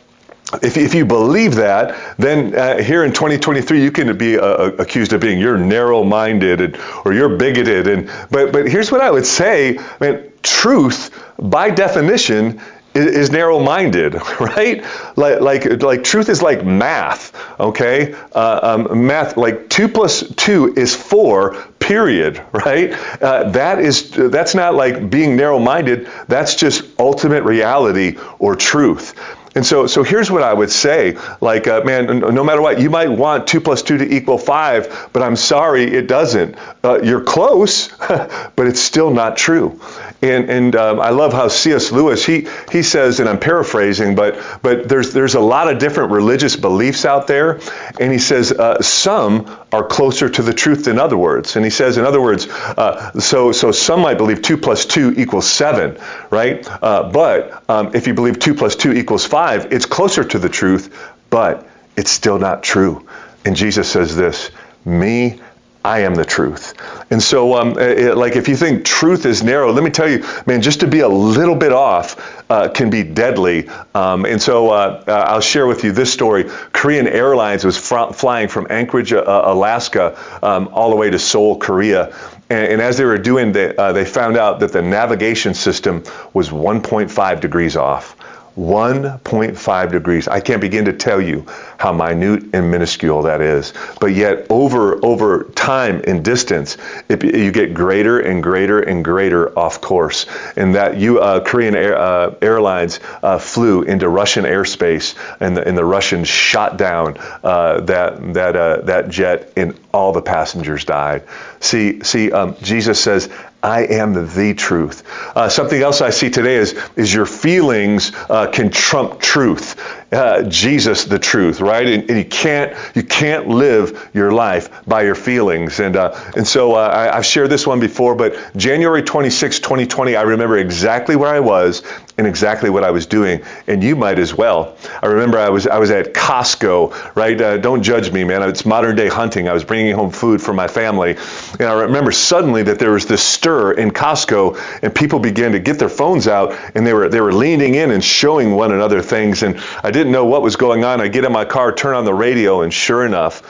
if, 0.63 0.77
if 0.77 0.95
you 0.95 1.05
believe 1.05 1.57
that, 1.57 2.17
then 2.19 2.55
uh, 2.55 2.81
here 2.81 3.05
in 3.05 3.13
2023 3.13 3.83
you 3.83 3.91
can 3.91 4.17
be 4.17 4.39
uh, 4.39 4.71
accused 4.79 5.13
of 5.13 5.21
being 5.21 5.41
you're 5.41 5.59
narrow-minded 5.59 6.79
or 7.05 7.13
you're 7.13 7.37
bigoted. 7.37 7.89
And 7.89 8.11
but 8.31 8.53
but 8.53 8.69
here's 8.69 8.93
what 8.93 9.01
I 9.01 9.11
would 9.11 9.27
say: 9.27 9.79
I 9.79 9.97
mean, 10.01 10.33
truth 10.43 11.11
by 11.39 11.71
definition 11.71 12.61
is, 12.95 13.07
is 13.07 13.31
narrow-minded, 13.33 14.15
right? 14.41 14.85
Like 15.17 15.41
like 15.41 15.83
like 15.83 16.05
truth 16.05 16.29
is 16.29 16.43
like 16.43 16.65
math. 16.65 17.35
Okay, 17.59 18.15
uh, 18.33 18.61
um, 18.89 19.07
math 19.07 19.37
like 19.37 19.69
two 19.69 19.89
plus 19.89 20.29
two 20.37 20.73
is 20.77 20.95
four. 20.95 21.57
Period. 21.81 22.43
Right? 22.53 22.93
Uh, 23.23 23.51
that 23.51 23.79
is 23.79 24.11
that's 24.11 24.55
not 24.55 24.75
like 24.75 25.09
being 25.11 25.37
narrow-minded. 25.37 26.09
That's 26.27 26.57
just 26.57 26.85
ultimate 26.99 27.45
reality 27.45 28.19
or 28.39 28.57
truth. 28.57 29.15
And 29.57 29.65
so, 29.65 29.87
so 29.87 30.03
here's 30.03 30.31
what 30.31 30.43
I 30.43 30.53
would 30.53 30.71
say. 30.71 31.17
Like, 31.41 31.67
uh, 31.67 31.81
man, 31.83 32.19
no 32.19 32.45
matter 32.45 32.61
what, 32.61 32.79
you 32.79 32.91
might 32.91 33.09
want 33.09 33.47
two 33.47 33.61
plus 33.63 33.83
two 33.83 33.97
to 33.97 34.15
equal 34.15 34.37
five, 34.37 35.09
but 35.15 35.23
I'm 35.23 35.35
sorry, 35.35 35.85
it 35.85 36.07
doesn't. 36.07 36.57
Uh, 36.87 37.03
you're 37.03 37.21
close, 37.25 37.89
but 37.99 38.69
it's 38.69 38.79
still 38.79 39.11
not 39.11 39.37
true. 39.37 39.81
And, 40.23 40.49
and 40.49 40.77
um, 40.77 41.01
I 41.01 41.11
love 41.11 41.33
how 41.33 41.49
C.S. 41.49 41.91
Lewis 41.91 42.25
he 42.25 42.47
he 42.71 42.85
says, 42.85 43.19
and 43.19 43.29
I'm 43.29 43.41
paraphrasing, 43.41 44.15
but 44.15 44.39
but 44.63 44.89
there's 44.89 45.13
there's 45.13 45.35
a 45.35 45.41
lot 45.41 45.71
of 45.71 45.81
different 45.81 46.13
religious 46.13 46.55
beliefs 46.55 47.05
out 47.05 47.27
there, 47.27 47.59
and 47.99 48.13
he 48.13 48.21
says 48.21 48.53
uh, 48.53 48.81
some 48.83 49.59
are 49.73 49.85
closer 49.85 50.29
to 50.29 50.43
the 50.43 50.55
truth 50.55 50.85
than 50.85 51.01
other 51.01 51.17
words. 51.17 51.57
And 51.57 51.65
he 51.65 51.73
says, 51.73 51.99
in 51.99 52.05
other 52.05 52.23
words, 52.23 52.47
uh, 52.47 53.19
so 53.19 53.51
so 53.51 53.73
some 53.73 54.01
might 54.01 54.17
believe 54.17 54.41
two 54.43 54.57
plus 54.57 54.87
two 54.87 55.13
equals 55.17 55.51
seven, 55.51 55.99
right? 56.31 56.65
Uh, 56.71 57.11
but 57.13 57.69
um, 57.69 57.97
if 57.97 58.07
you 58.07 58.15
believe 58.15 58.39
two 58.39 58.55
plus 58.55 58.77
two 58.77 58.93
equals 58.93 59.27
five, 59.27 59.73
it's 59.73 59.87
closer 59.87 60.23
to 60.23 60.39
the 60.39 60.49
truth, 60.49 60.97
but 61.31 61.69
it's 61.97 62.13
still 62.13 62.39
not 62.39 62.63
true. 62.63 63.09
And 63.45 63.57
Jesus 63.57 63.91
says 63.91 64.15
this: 64.15 64.51
Me 64.85 65.41
I 65.87 66.01
am 66.01 66.17
the 66.17 66.25
truth. 66.25 66.75
And 67.13 67.23
so, 67.23 67.55
um, 67.55 67.79
it, 67.79 68.17
like, 68.17 68.35
if 68.35 68.49
you 68.49 68.57
think 68.57 68.85
truth 68.85 69.25
is 69.25 69.45
narrow, 69.45 69.71
let 69.71 69.85
me 69.85 69.91
tell 69.91 70.09
you, 70.09 70.25
man, 70.45 70.61
just 70.61 70.81
to 70.81 70.89
be 70.89 70.99
a 70.99 71.09
little 71.09 71.55
bit 71.55 71.71
off 71.71 72.43
uh, 72.51 72.69
can 72.71 72.91
be 72.91 73.05
deadly. 73.05 73.69
Um, 73.95 74.25
and 74.25 74.43
so, 74.43 74.71
uh, 74.71 75.05
uh 75.07 75.13
I'll 75.13 75.41
share 75.41 75.65
with 75.65 75.85
you 75.85 75.93
this 75.93 76.13
story. 76.13 76.51
Korean 76.73 77.07
Airlines 77.07 77.65
was 77.65 77.79
fr- 77.79 78.13
flying 78.13 78.49
from 78.49 78.67
Anchorage, 78.69 79.13
uh, 79.13 79.23
Alaska, 79.25 80.19
um, 80.43 80.71
all 80.73 80.91
the 80.91 80.97
way 80.97 81.09
to 81.09 81.21
Seoul, 81.21 81.57
Korea. 81.57 82.13
And, 82.51 82.73
and 82.73 82.81
as 82.83 82.99
they 82.99 83.05
were 83.05 83.19
doing 83.19 83.53
that, 83.53 83.79
uh, 83.79 83.93
they 83.93 84.05
found 84.05 84.37
out 84.37 84.59
that 84.61 84.73
the 84.73 84.83
navigation 84.83 85.55
system 85.55 86.03
was 86.35 86.51
1.5 86.51 87.41
degrees 87.41 87.77
off. 87.77 88.17
1.5 88.57 89.93
degrees. 89.93 90.29
I 90.29 90.41
can't 90.41 90.61
begin 90.61 90.87
to 90.87 90.93
tell 90.95 91.21
you 91.21 91.47
how 91.79 91.93
minute 91.93 92.45
and 92.53 92.71
minuscule 92.71 93.23
that 93.23 93.41
is. 93.41 93.73
But 94.01 94.09
yet, 94.09 94.47
over 94.51 95.05
over 95.05 95.45
time 95.55 96.03
and 96.07 96.25
distance, 96.25 96.77
it, 97.09 97.23
you 97.23 97.53
get 97.53 97.75
greater 97.75 98.21
and 98.21 98.43
greater 98.43 98.81
and 98.81 99.05
greater 99.05 99.57
off 99.59 99.81
course. 99.81 100.27
And 100.57 100.75
that 100.75 100.97
you 100.97 101.21
uh, 101.21 101.41
Korean 101.41 101.75
Air, 101.75 101.99
uh, 101.99 102.35
Airlines 102.43 103.01
uh, 103.23 103.39
flew 103.39 103.83
into 103.83 104.09
Russian 104.09 104.45
airspace, 104.45 105.15
and 105.41 105.57
the, 105.57 105.67
and 105.67 105.77
the 105.77 105.85
Russians 105.85 106.29
shot 106.29 106.77
down 106.77 107.17
uh, 107.43 107.81
that 107.83 108.35
that 108.35 108.57
uh, 108.57 108.81
that 108.83 109.09
jet, 109.09 109.53
and 109.57 109.79
all 109.93 110.13
the 110.13 110.23
passengers 110.23 110.85
died. 110.85 111.25
See, 111.61 112.03
see, 112.03 112.31
um, 112.31 112.57
Jesus 112.63 113.01
says, 113.01 113.31
I 113.63 113.87
am 113.87 114.13
the 114.13 114.55
truth. 114.55 115.03
Uh, 115.35 115.49
something 115.49 115.81
else 115.81 116.01
I 116.01 116.11
see 116.11 116.31
today 116.31 116.57
is, 116.57 116.79
is 116.95 117.13
your 117.13 117.27
feelings 117.27 118.13
uh, 118.29 118.47
can 118.47 118.71
trump 118.71 119.21
truth. 119.21 119.75
Uh, 120.13 120.45
Jesus, 120.45 121.05
the 121.05 121.19
truth, 121.19 121.61
right? 121.61 121.85
And, 121.85 122.09
and, 122.09 122.17
you 122.17 122.25
can't 122.25 122.77
you 122.95 123.03
can't 123.03 123.49
live 123.49 124.09
your 124.15 124.31
life 124.31 124.87
by 124.87 125.03
your 125.03 125.17
feelings. 125.17 125.81
And 125.81 125.97
uh, 125.97 126.15
and 126.37 126.47
so 126.47 126.75
uh, 126.77 127.11
I, 127.13 127.17
have 127.17 127.27
shared 127.27 127.51
this 127.51 127.67
one 127.67 127.81
before, 127.81 128.15
but 128.15 128.37
January 128.57 129.03
26, 129.03 129.59
2020, 129.59 130.15
I 130.15 130.23
remember 130.23 130.59
exactly 130.59 131.17
where 131.17 131.29
I 131.29 131.41
was 131.41 131.83
and 132.19 132.27
exactly 132.27 132.71
what 132.71 132.83
I 132.83 132.91
was 132.91 133.07
doing, 133.07 133.43
and 133.67 133.85
you 133.85 133.95
might 133.95 134.19
as 134.19 134.35
well. 134.35 134.77
I 135.03 135.07
remember 135.07 135.39
I 135.39 135.51
was 135.51 135.67
I 135.67 135.79
was 135.79 135.91
at 135.91 136.15
Costco, 136.15 137.15
right? 137.15 137.39
Uh, 137.39 137.57
don't 137.59 137.83
judge 137.83 138.11
me, 138.11 138.25
man. 138.25 138.43
It's 138.43 138.65
modern 138.65 138.97
day 138.97 139.09
hunting. 139.09 139.49
I 139.49 139.53
was 139.53 139.65
bringing 139.65 139.95
home 139.95 140.11
food 140.11 140.41
for 140.41 140.55
my 140.55 140.67
family, 140.67 141.17
and 141.59 141.63
I 141.63 141.83
remember 141.83 142.13
suddenly 142.13 142.63
that 142.65 142.79
there 142.79 142.93
was 142.93 143.07
this 143.07 143.23
stir 143.23 143.73
in 143.73 143.91
Costco, 143.91 144.59
and 144.83 144.95
people 144.95 145.19
began 145.19 145.53
to 145.53 145.59
get 145.59 145.79
their 145.79 145.91
phones 145.91 146.27
out, 146.27 146.57
and 146.75 146.87
they 146.87 146.95
were 146.95 147.09
they 147.09 147.21
were 147.21 147.33
leaning 147.33 147.75
in 147.75 147.91
and 147.91 148.03
showing 148.03 148.53
one 148.53 148.73
another 148.73 149.03
things, 149.03 149.43
and 149.43 149.61
I 149.83 149.91
didn't 149.91 150.13
know 150.13 150.25
what 150.25 150.43
was 150.43 150.57
going 150.57 150.85
on. 150.85 151.01
I 151.01 151.09
get 151.09 151.25
in 151.25 151.33
my 151.33 151.45
car, 151.45 151.73
turn 151.75 151.95
on 151.95 152.07
the 152.07 152.15
radio, 152.15 152.63
and 152.63 152.73
sure 152.73 153.05
enough, 153.05 153.43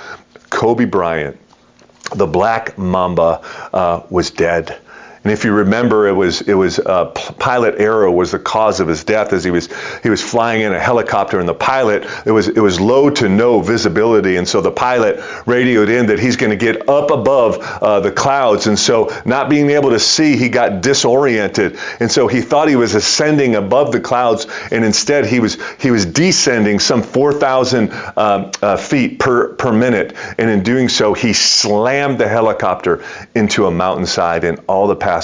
Kobe 0.50 0.86
Bryant, 0.86 1.38
the 2.14 2.26
Black 2.26 2.76
Mamba, 2.78 3.42
uh, 3.72 4.02
was 4.10 4.30
dead. 4.30 4.76
And 5.26 5.32
if 5.32 5.42
you 5.42 5.52
remember, 5.52 6.06
it 6.06 6.12
was 6.12 6.40
it 6.42 6.54
was 6.54 6.78
uh, 6.78 7.06
pilot 7.06 7.80
error 7.80 8.08
was 8.08 8.30
the 8.30 8.38
cause 8.38 8.78
of 8.78 8.86
his 8.86 9.02
death 9.02 9.32
as 9.32 9.42
he 9.42 9.50
was 9.50 9.68
he 10.04 10.08
was 10.08 10.22
flying 10.22 10.62
in 10.62 10.72
a 10.72 10.78
helicopter, 10.78 11.40
and 11.40 11.48
the 11.48 11.52
pilot 11.52 12.06
it 12.24 12.30
was 12.30 12.46
it 12.46 12.60
was 12.60 12.80
low 12.80 13.10
to 13.10 13.28
no 13.28 13.60
visibility, 13.60 14.36
and 14.36 14.46
so 14.46 14.60
the 14.60 14.70
pilot 14.70 15.18
radioed 15.44 15.88
in 15.88 16.06
that 16.06 16.20
he's 16.20 16.36
going 16.36 16.50
to 16.50 16.56
get 16.56 16.88
up 16.88 17.10
above 17.10 17.58
uh, 17.58 17.98
the 17.98 18.12
clouds, 18.12 18.68
and 18.68 18.78
so 18.78 19.12
not 19.24 19.50
being 19.50 19.68
able 19.70 19.90
to 19.90 19.98
see, 19.98 20.36
he 20.36 20.48
got 20.48 20.80
disoriented, 20.80 21.76
and 21.98 22.08
so 22.08 22.28
he 22.28 22.40
thought 22.40 22.68
he 22.68 22.76
was 22.76 22.94
ascending 22.94 23.56
above 23.56 23.90
the 23.90 24.00
clouds, 24.00 24.46
and 24.70 24.84
instead 24.84 25.26
he 25.26 25.40
was 25.40 25.58
he 25.80 25.90
was 25.90 26.06
descending 26.06 26.78
some 26.78 27.02
4,000 27.02 27.90
uh, 27.90 28.52
uh, 28.62 28.76
feet 28.76 29.18
per 29.18 29.54
per 29.54 29.72
minute, 29.72 30.14
and 30.38 30.48
in 30.48 30.62
doing 30.62 30.88
so, 30.88 31.14
he 31.14 31.32
slammed 31.32 32.18
the 32.18 32.28
helicopter 32.28 33.02
into 33.34 33.66
a 33.66 33.72
mountainside, 33.72 34.44
and 34.44 34.60
all 34.68 34.86
the 34.86 34.94
passengers 34.94 35.15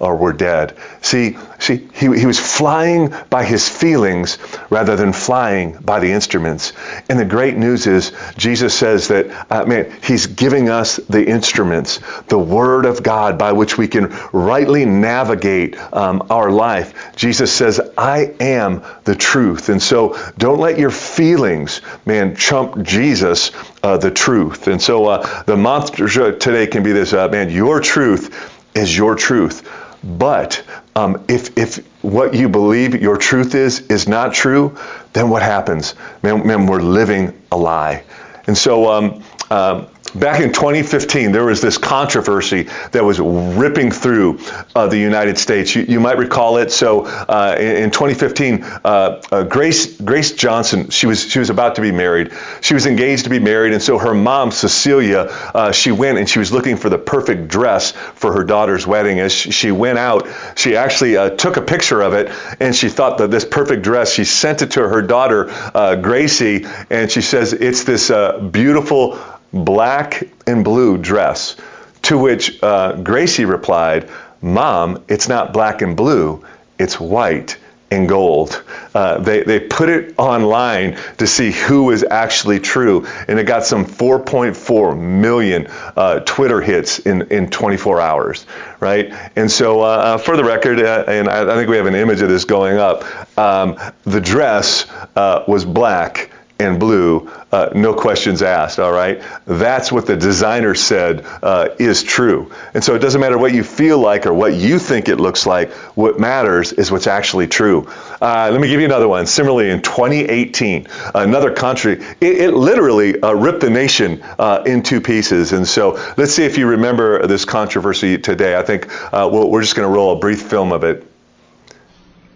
uh, 0.00 0.14
were 0.14 0.32
dead. 0.32 0.76
See, 1.02 1.38
see, 1.58 1.88
he, 1.94 2.18
he 2.18 2.26
was 2.26 2.38
flying 2.38 3.14
by 3.30 3.44
his 3.44 3.68
feelings 3.68 4.38
rather 4.70 4.96
than 4.96 5.12
flying 5.12 5.78
by 5.78 6.00
the 6.00 6.12
instruments. 6.12 6.72
And 7.08 7.18
the 7.18 7.24
great 7.24 7.56
news 7.56 7.86
is, 7.86 8.12
Jesus 8.36 8.74
says 8.74 9.08
that, 9.08 9.46
uh, 9.50 9.64
man, 9.64 9.92
he's 10.02 10.26
giving 10.26 10.68
us 10.68 10.96
the 10.96 11.26
instruments, 11.26 12.00
the 12.28 12.38
Word 12.38 12.86
of 12.86 13.02
God 13.02 13.38
by 13.38 13.52
which 13.52 13.78
we 13.78 13.88
can 13.88 14.14
rightly 14.32 14.84
navigate 14.84 15.76
um, 15.92 16.26
our 16.30 16.50
life. 16.50 17.14
Jesus 17.16 17.52
says, 17.52 17.80
I 17.96 18.34
am 18.40 18.82
the 19.04 19.14
truth. 19.14 19.68
And 19.68 19.82
so 19.82 20.18
don't 20.38 20.60
let 20.60 20.78
your 20.78 20.90
feelings, 20.90 21.80
man, 22.04 22.34
trump 22.34 22.82
Jesus, 22.82 23.50
uh, 23.82 23.96
the 23.96 24.10
truth. 24.10 24.66
And 24.68 24.80
so 24.80 25.06
uh, 25.06 25.42
the 25.44 25.56
mantra 25.56 26.36
today 26.38 26.66
can 26.66 26.82
be 26.82 26.92
this, 26.92 27.12
uh, 27.12 27.28
man, 27.28 27.50
your 27.50 27.80
truth 27.80 28.52
is 28.76 28.96
your 28.96 29.14
truth. 29.14 29.68
But 30.04 30.62
um, 30.94 31.24
if, 31.28 31.56
if 31.58 31.78
what 32.02 32.34
you 32.34 32.48
believe 32.48 33.00
your 33.00 33.16
truth 33.16 33.54
is 33.54 33.80
is 33.88 34.06
not 34.06 34.34
true, 34.34 34.76
then 35.12 35.28
what 35.30 35.42
happens? 35.42 35.94
Man, 36.22 36.46
man 36.46 36.66
we're 36.66 36.80
living 36.80 37.32
a 37.50 37.56
lie. 37.56 38.04
And 38.46 38.56
so 38.56 38.90
um, 38.92 39.22
um, 39.50 39.88
Back 40.14 40.40
in 40.40 40.52
2015, 40.52 41.32
there 41.32 41.44
was 41.44 41.60
this 41.60 41.78
controversy 41.78 42.68
that 42.92 43.04
was 43.04 43.20
ripping 43.20 43.90
through 43.90 44.38
uh, 44.74 44.86
the 44.86 44.96
United 44.96 45.36
States. 45.36 45.74
You, 45.74 45.82
you, 45.82 46.00
might 46.00 46.16
recall 46.16 46.58
it. 46.58 46.70
So 46.70 47.04
uh, 47.04 47.56
in, 47.58 47.76
in, 47.76 47.90
2015, 47.90 48.62
uh, 48.62 49.22
uh, 49.30 49.42
Grace 49.44 50.00
Grace 50.00 50.32
Johnson, 50.32 50.90
she 50.90 51.06
was 51.06 51.28
she 51.28 51.38
was 51.38 51.50
about 51.50 51.74
to 51.74 51.82
be 51.82 51.92
married. 51.92 52.32
She 52.60 52.74
was 52.74 52.86
engaged 52.86 53.24
to 53.24 53.30
be 53.30 53.40
married, 53.40 53.72
and 53.72 53.82
so 53.82 53.98
her 53.98 54.14
mom 54.14 54.52
Cecilia, 54.52 55.28
uh, 55.54 55.72
she 55.72 55.92
went 55.92 56.18
and 56.18 56.28
she 56.28 56.38
was 56.38 56.52
looking 56.52 56.76
for 56.76 56.88
the 56.88 56.98
perfect 56.98 57.48
dress 57.48 57.90
for 57.90 58.32
her 58.32 58.44
daughter's 58.44 58.86
wedding. 58.86 59.20
As 59.20 59.32
she, 59.32 59.50
she 59.50 59.70
went 59.72 59.98
out, 59.98 60.28
she 60.56 60.76
actually 60.76 61.16
uh, 61.16 61.30
took 61.30 61.56
a 61.56 61.62
picture 61.62 62.00
of 62.00 62.14
it, 62.14 62.32
and 62.60 62.74
she 62.74 62.88
thought 62.88 63.18
that 63.18 63.30
this 63.30 63.44
perfect 63.44 63.82
dress. 63.82 64.12
She 64.12 64.24
sent 64.24 64.62
it 64.62 64.72
to 64.72 64.88
her 64.88 65.02
daughter 65.02 65.52
Gracie, 66.00 66.64
and 66.90 67.10
she 67.10 67.20
says 67.22 67.52
it's 67.52 67.84
this 67.84 68.10
beautiful 68.50 69.18
black 69.52 70.22
and 70.46 70.64
blue 70.64 70.98
dress. 70.98 71.56
To 72.02 72.18
which 72.18 72.62
uh, 72.62 72.92
Gracie 73.02 73.44
replied, 73.44 74.08
Mom, 74.40 75.02
it's 75.08 75.28
not 75.28 75.52
black 75.52 75.82
and 75.82 75.96
blue, 75.96 76.44
it's 76.78 77.00
white 77.00 77.58
and 77.90 78.08
gold. 78.08 78.62
Uh, 78.94 79.18
they, 79.18 79.42
they 79.42 79.60
put 79.60 79.88
it 79.88 80.14
online 80.18 80.98
to 81.18 81.26
see 81.26 81.52
who 81.52 81.84
was 81.84 82.02
actually 82.02 82.58
true, 82.58 83.06
and 83.28 83.38
it 83.38 83.44
got 83.44 83.64
some 83.64 83.84
4.4 83.84 84.98
million 84.98 85.68
uh, 85.68 86.20
Twitter 86.20 86.60
hits 86.60 86.98
in, 86.98 87.22
in 87.30 87.48
24 87.48 88.00
hours, 88.00 88.46
right? 88.80 89.12
And 89.36 89.50
so, 89.50 89.82
uh, 89.82 89.84
uh 89.84 90.18
for 90.18 90.36
the 90.36 90.44
record, 90.44 90.80
uh, 90.80 91.04
and 91.06 91.28
I, 91.28 91.42
I, 91.42 91.54
think 91.54 91.68
we 91.68 91.76
have 91.76 91.86
an 91.86 91.94
image 91.94 92.22
of 92.22 92.28
this 92.28 92.44
going 92.44 92.76
up, 92.76 93.04
um, 93.38 93.78
the 94.02 94.20
dress 94.20 94.86
uh, 95.14 95.44
was 95.46 95.64
black 95.64 96.30
and 96.58 96.80
blue, 96.80 97.30
uh, 97.52 97.70
no 97.74 97.94
questions 97.94 98.42
asked, 98.42 98.78
all 98.78 98.92
right? 98.92 99.22
That's 99.46 99.92
what 99.92 100.06
the 100.06 100.16
designer 100.16 100.74
said 100.74 101.24
uh, 101.42 101.68
is 101.78 102.02
true. 102.02 102.50
And 102.74 102.82
so 102.82 102.94
it 102.94 102.98
doesn't 102.98 103.20
matter 103.20 103.38
what 103.38 103.54
you 103.54 103.62
feel 103.62 103.98
like 103.98 104.26
or 104.26 104.34
what 104.34 104.54
you 104.54 104.78
think 104.78 105.08
it 105.08 105.16
looks 105.18 105.46
like, 105.46 105.72
what 105.94 106.18
matters 106.18 106.72
is 106.72 106.90
what's 106.90 107.06
actually 107.06 107.46
true. 107.46 107.88
Uh, 108.20 108.50
let 108.50 108.60
me 108.60 108.68
give 108.68 108.80
you 108.80 108.86
another 108.86 109.08
one. 109.08 109.26
Similarly, 109.26 109.70
in 109.70 109.80
2018, 109.82 110.88
another 111.14 111.52
country, 111.52 112.02
it, 112.20 112.36
it 112.40 112.50
literally 112.52 113.20
uh, 113.20 113.32
ripped 113.32 113.60
the 113.60 113.70
nation 113.70 114.22
uh, 114.38 114.62
in 114.66 114.82
two 114.82 115.00
pieces. 115.00 115.52
And 115.52 115.66
so 115.66 116.02
let's 116.16 116.34
see 116.34 116.44
if 116.44 116.58
you 116.58 116.66
remember 116.66 117.26
this 117.26 117.44
controversy 117.44 118.18
today. 118.18 118.56
I 118.56 118.62
think 118.62 118.88
uh, 119.12 119.28
we 119.32 119.44
we're 119.44 119.62
just 119.62 119.76
going 119.76 119.88
to 119.88 119.94
roll 119.94 120.16
a 120.16 120.18
brief 120.18 120.42
film 120.42 120.72
of 120.72 120.82
it. 120.82 121.06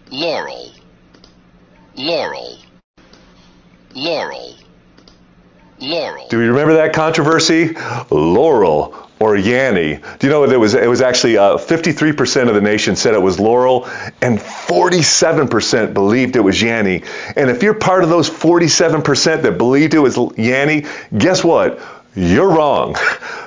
Laurel. 0.09 0.71
Laurel 1.95 2.61
Laurel. 3.93 4.60
Laurel. 5.81 6.27
Do 6.29 6.41
you 6.41 6.49
remember 6.49 6.75
that 6.75 6.93
controversy? 6.93 7.73
Laurel 8.09 8.95
or 9.19 9.35
Yanny. 9.35 10.01
Do 10.19 10.27
you 10.27 10.31
know 10.31 10.43
it 10.43 10.57
was? 10.57 10.73
It 10.73 10.89
was 10.89 11.01
actually 11.01 11.37
uh, 11.37 11.57
53% 11.57 12.49
of 12.49 12.55
the 12.55 12.61
nation 12.61 12.95
said 12.95 13.13
it 13.13 13.21
was 13.21 13.39
Laurel, 13.39 13.85
and 14.21 14.39
47% 14.39 15.93
believed 15.93 16.35
it 16.35 16.41
was 16.41 16.59
Yanny. 16.59 17.05
And 17.35 17.49
if 17.49 17.61
you're 17.61 17.75
part 17.75 18.03
of 18.03 18.09
those 18.09 18.29
47% 18.29 19.43
that 19.43 19.57
believed 19.57 19.93
it 19.93 19.99
was 19.99 20.15
Yanny, 20.15 20.87
guess 21.17 21.43
what? 21.43 21.79
You're 22.13 22.49
wrong 22.49 22.97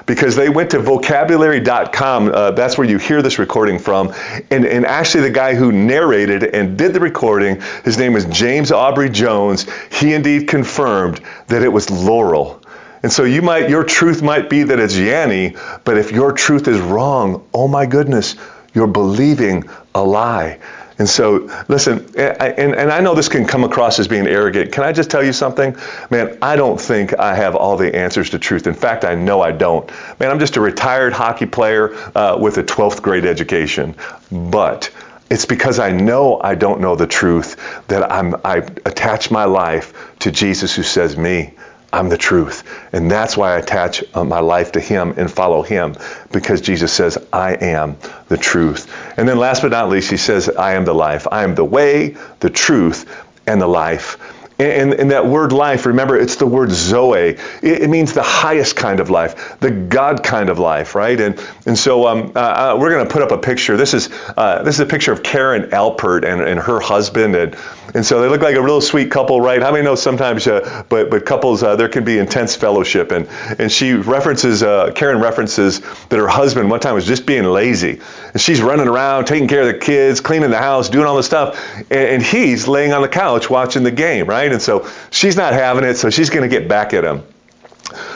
because 0.06 0.36
they 0.36 0.48
went 0.48 0.70
to 0.70 0.78
vocabulary.com. 0.78 2.28
Uh, 2.28 2.50
that's 2.52 2.78
where 2.78 2.88
you 2.88 2.98
hear 2.98 3.20
this 3.20 3.38
recording 3.38 3.78
from. 3.78 4.14
And, 4.50 4.64
and 4.64 4.86
actually, 4.86 5.24
the 5.24 5.30
guy 5.30 5.54
who 5.54 5.70
narrated 5.70 6.42
and 6.44 6.78
did 6.78 6.94
the 6.94 7.00
recording, 7.00 7.60
his 7.84 7.98
name 7.98 8.16
is 8.16 8.24
James 8.26 8.72
Aubrey 8.72 9.10
Jones. 9.10 9.66
He 9.92 10.14
indeed 10.14 10.48
confirmed 10.48 11.20
that 11.48 11.62
it 11.62 11.68
was 11.68 11.90
Laurel. 11.90 12.62
And 13.02 13.12
so 13.12 13.24
you 13.24 13.42
might, 13.42 13.68
your 13.68 13.84
truth 13.84 14.22
might 14.22 14.48
be 14.48 14.62
that 14.62 14.78
it's 14.78 14.94
Yanny, 14.94 15.58
but 15.84 15.98
if 15.98 16.10
your 16.10 16.32
truth 16.32 16.66
is 16.66 16.80
wrong, 16.80 17.46
oh 17.52 17.68
my 17.68 17.84
goodness, 17.84 18.34
you're 18.72 18.86
believing 18.86 19.68
a 19.94 20.02
lie. 20.02 20.58
And 20.96 21.08
so, 21.08 21.50
listen, 21.68 22.06
and, 22.16 22.74
and 22.74 22.92
I 22.92 23.00
know 23.00 23.14
this 23.14 23.28
can 23.28 23.46
come 23.46 23.64
across 23.64 23.98
as 23.98 24.06
being 24.06 24.28
arrogant. 24.28 24.70
Can 24.70 24.84
I 24.84 24.92
just 24.92 25.10
tell 25.10 25.24
you 25.24 25.32
something? 25.32 25.76
Man, 26.08 26.38
I 26.40 26.54
don't 26.54 26.80
think 26.80 27.18
I 27.18 27.34
have 27.34 27.56
all 27.56 27.76
the 27.76 27.96
answers 27.96 28.30
to 28.30 28.38
truth. 28.38 28.68
In 28.68 28.74
fact, 28.74 29.04
I 29.04 29.16
know 29.16 29.40
I 29.40 29.50
don't. 29.50 29.90
Man, 30.20 30.30
I'm 30.30 30.38
just 30.38 30.56
a 30.56 30.60
retired 30.60 31.12
hockey 31.12 31.46
player 31.46 31.94
uh, 32.16 32.38
with 32.40 32.58
a 32.58 32.62
12th 32.62 33.02
grade 33.02 33.24
education. 33.24 33.96
But 34.30 34.92
it's 35.30 35.46
because 35.46 35.80
I 35.80 35.90
know 35.90 36.40
I 36.40 36.54
don't 36.54 36.80
know 36.80 36.94
the 36.94 37.08
truth 37.08 37.56
that 37.88 38.12
I'm, 38.12 38.36
I 38.44 38.58
attach 38.58 39.32
my 39.32 39.44
life 39.44 40.16
to 40.20 40.30
Jesus 40.30 40.76
who 40.76 40.84
says, 40.84 41.16
Me, 41.16 41.54
I'm 41.94 42.08
the 42.08 42.18
truth. 42.18 42.64
And 42.92 43.08
that's 43.08 43.36
why 43.36 43.54
I 43.54 43.58
attach 43.58 44.02
uh, 44.14 44.24
my 44.24 44.40
life 44.40 44.72
to 44.72 44.80
Him 44.80 45.14
and 45.16 45.30
follow 45.30 45.62
Him, 45.62 45.94
because 46.32 46.60
Jesus 46.60 46.92
says, 46.92 47.16
I 47.32 47.54
am 47.54 47.96
the 48.28 48.36
truth. 48.36 48.92
And 49.16 49.28
then 49.28 49.38
last 49.38 49.62
but 49.62 49.70
not 49.70 49.88
least, 49.88 50.10
He 50.10 50.16
says, 50.16 50.48
I 50.48 50.74
am 50.74 50.84
the 50.84 50.94
life. 50.94 51.28
I 51.30 51.44
am 51.44 51.54
the 51.54 51.64
way, 51.64 52.16
the 52.40 52.50
truth, 52.50 53.08
and 53.46 53.60
the 53.60 53.68
life. 53.68 54.18
And, 54.56 54.94
and, 54.94 55.10
that 55.10 55.26
word 55.26 55.52
life, 55.52 55.84
remember, 55.84 56.16
it's 56.16 56.36
the 56.36 56.46
word 56.46 56.70
zoe. 56.70 57.30
It, 57.30 57.38
it, 57.62 57.90
means 57.90 58.12
the 58.12 58.22
highest 58.22 58.76
kind 58.76 59.00
of 59.00 59.10
life, 59.10 59.58
the 59.58 59.72
God 59.72 60.22
kind 60.22 60.48
of 60.48 60.60
life, 60.60 60.94
right? 60.94 61.20
And 61.20 61.44
and 61.66 61.76
so 61.76 62.06
um, 62.06 62.30
uh, 62.36 62.38
uh 62.38 62.76
we're 62.78 62.90
going 62.90 63.04
to 63.04 63.12
put 63.12 63.22
up 63.22 63.32
a 63.32 63.38
picture. 63.38 63.76
This 63.76 63.94
is 63.94 64.10
uh, 64.36 64.62
this 64.62 64.76
is 64.76 64.80
a 64.80 64.86
picture 64.86 65.10
of 65.10 65.24
Karen 65.24 65.70
Alpert 65.70 66.24
and, 66.24 66.40
and 66.40 66.60
her 66.60 66.78
husband, 66.78 67.34
and 67.34 67.56
and 67.94 68.04
so 68.04 68.20
they 68.20 68.28
look 68.28 68.42
like 68.42 68.56
a 68.56 68.62
real 68.62 68.80
sweet 68.80 69.10
couple, 69.10 69.40
right? 69.40 69.62
How 69.62 69.72
many 69.72 69.84
know 69.84 69.94
sometimes, 69.94 70.46
uh, 70.46 70.84
but 70.88 71.10
but 71.10 71.26
couples 71.26 71.62
uh, 71.62 71.76
there 71.76 71.88
can 71.88 72.04
be 72.04 72.18
intense 72.18 72.54
fellowship, 72.54 73.10
and 73.10 73.26
and 73.58 73.72
she 73.72 73.94
references 73.94 74.62
uh, 74.62 74.92
Karen 74.94 75.20
references 75.20 75.80
that 75.80 76.18
her 76.18 76.28
husband 76.28 76.70
one 76.70 76.80
time 76.80 76.94
was 76.94 77.06
just 77.06 77.26
being 77.26 77.44
lazy, 77.44 78.00
and 78.32 78.40
she's 78.40 78.62
running 78.62 78.88
around 78.88 79.24
taking 79.24 79.48
care 79.48 79.62
of 79.62 79.66
the 79.66 79.78
kids, 79.78 80.20
cleaning 80.20 80.50
the 80.50 80.58
house, 80.58 80.88
doing 80.88 81.06
all 81.06 81.16
this 81.16 81.26
stuff, 81.26 81.58
and, 81.76 81.90
and 81.90 82.22
he's 82.22 82.68
laying 82.68 82.92
on 82.92 83.02
the 83.02 83.08
couch 83.08 83.48
watching 83.48 83.82
the 83.82 83.90
game, 83.90 84.26
right? 84.26 84.34
right? 84.34 84.52
And 84.52 84.60
so 84.60 84.88
she's 85.10 85.36
not 85.36 85.52
having 85.52 85.84
it, 85.84 85.96
so 85.96 86.10
she's 86.10 86.30
going 86.30 86.48
to 86.48 86.48
get 86.48 86.68
back 86.68 86.92
at 86.92 87.04
him. 87.04 87.22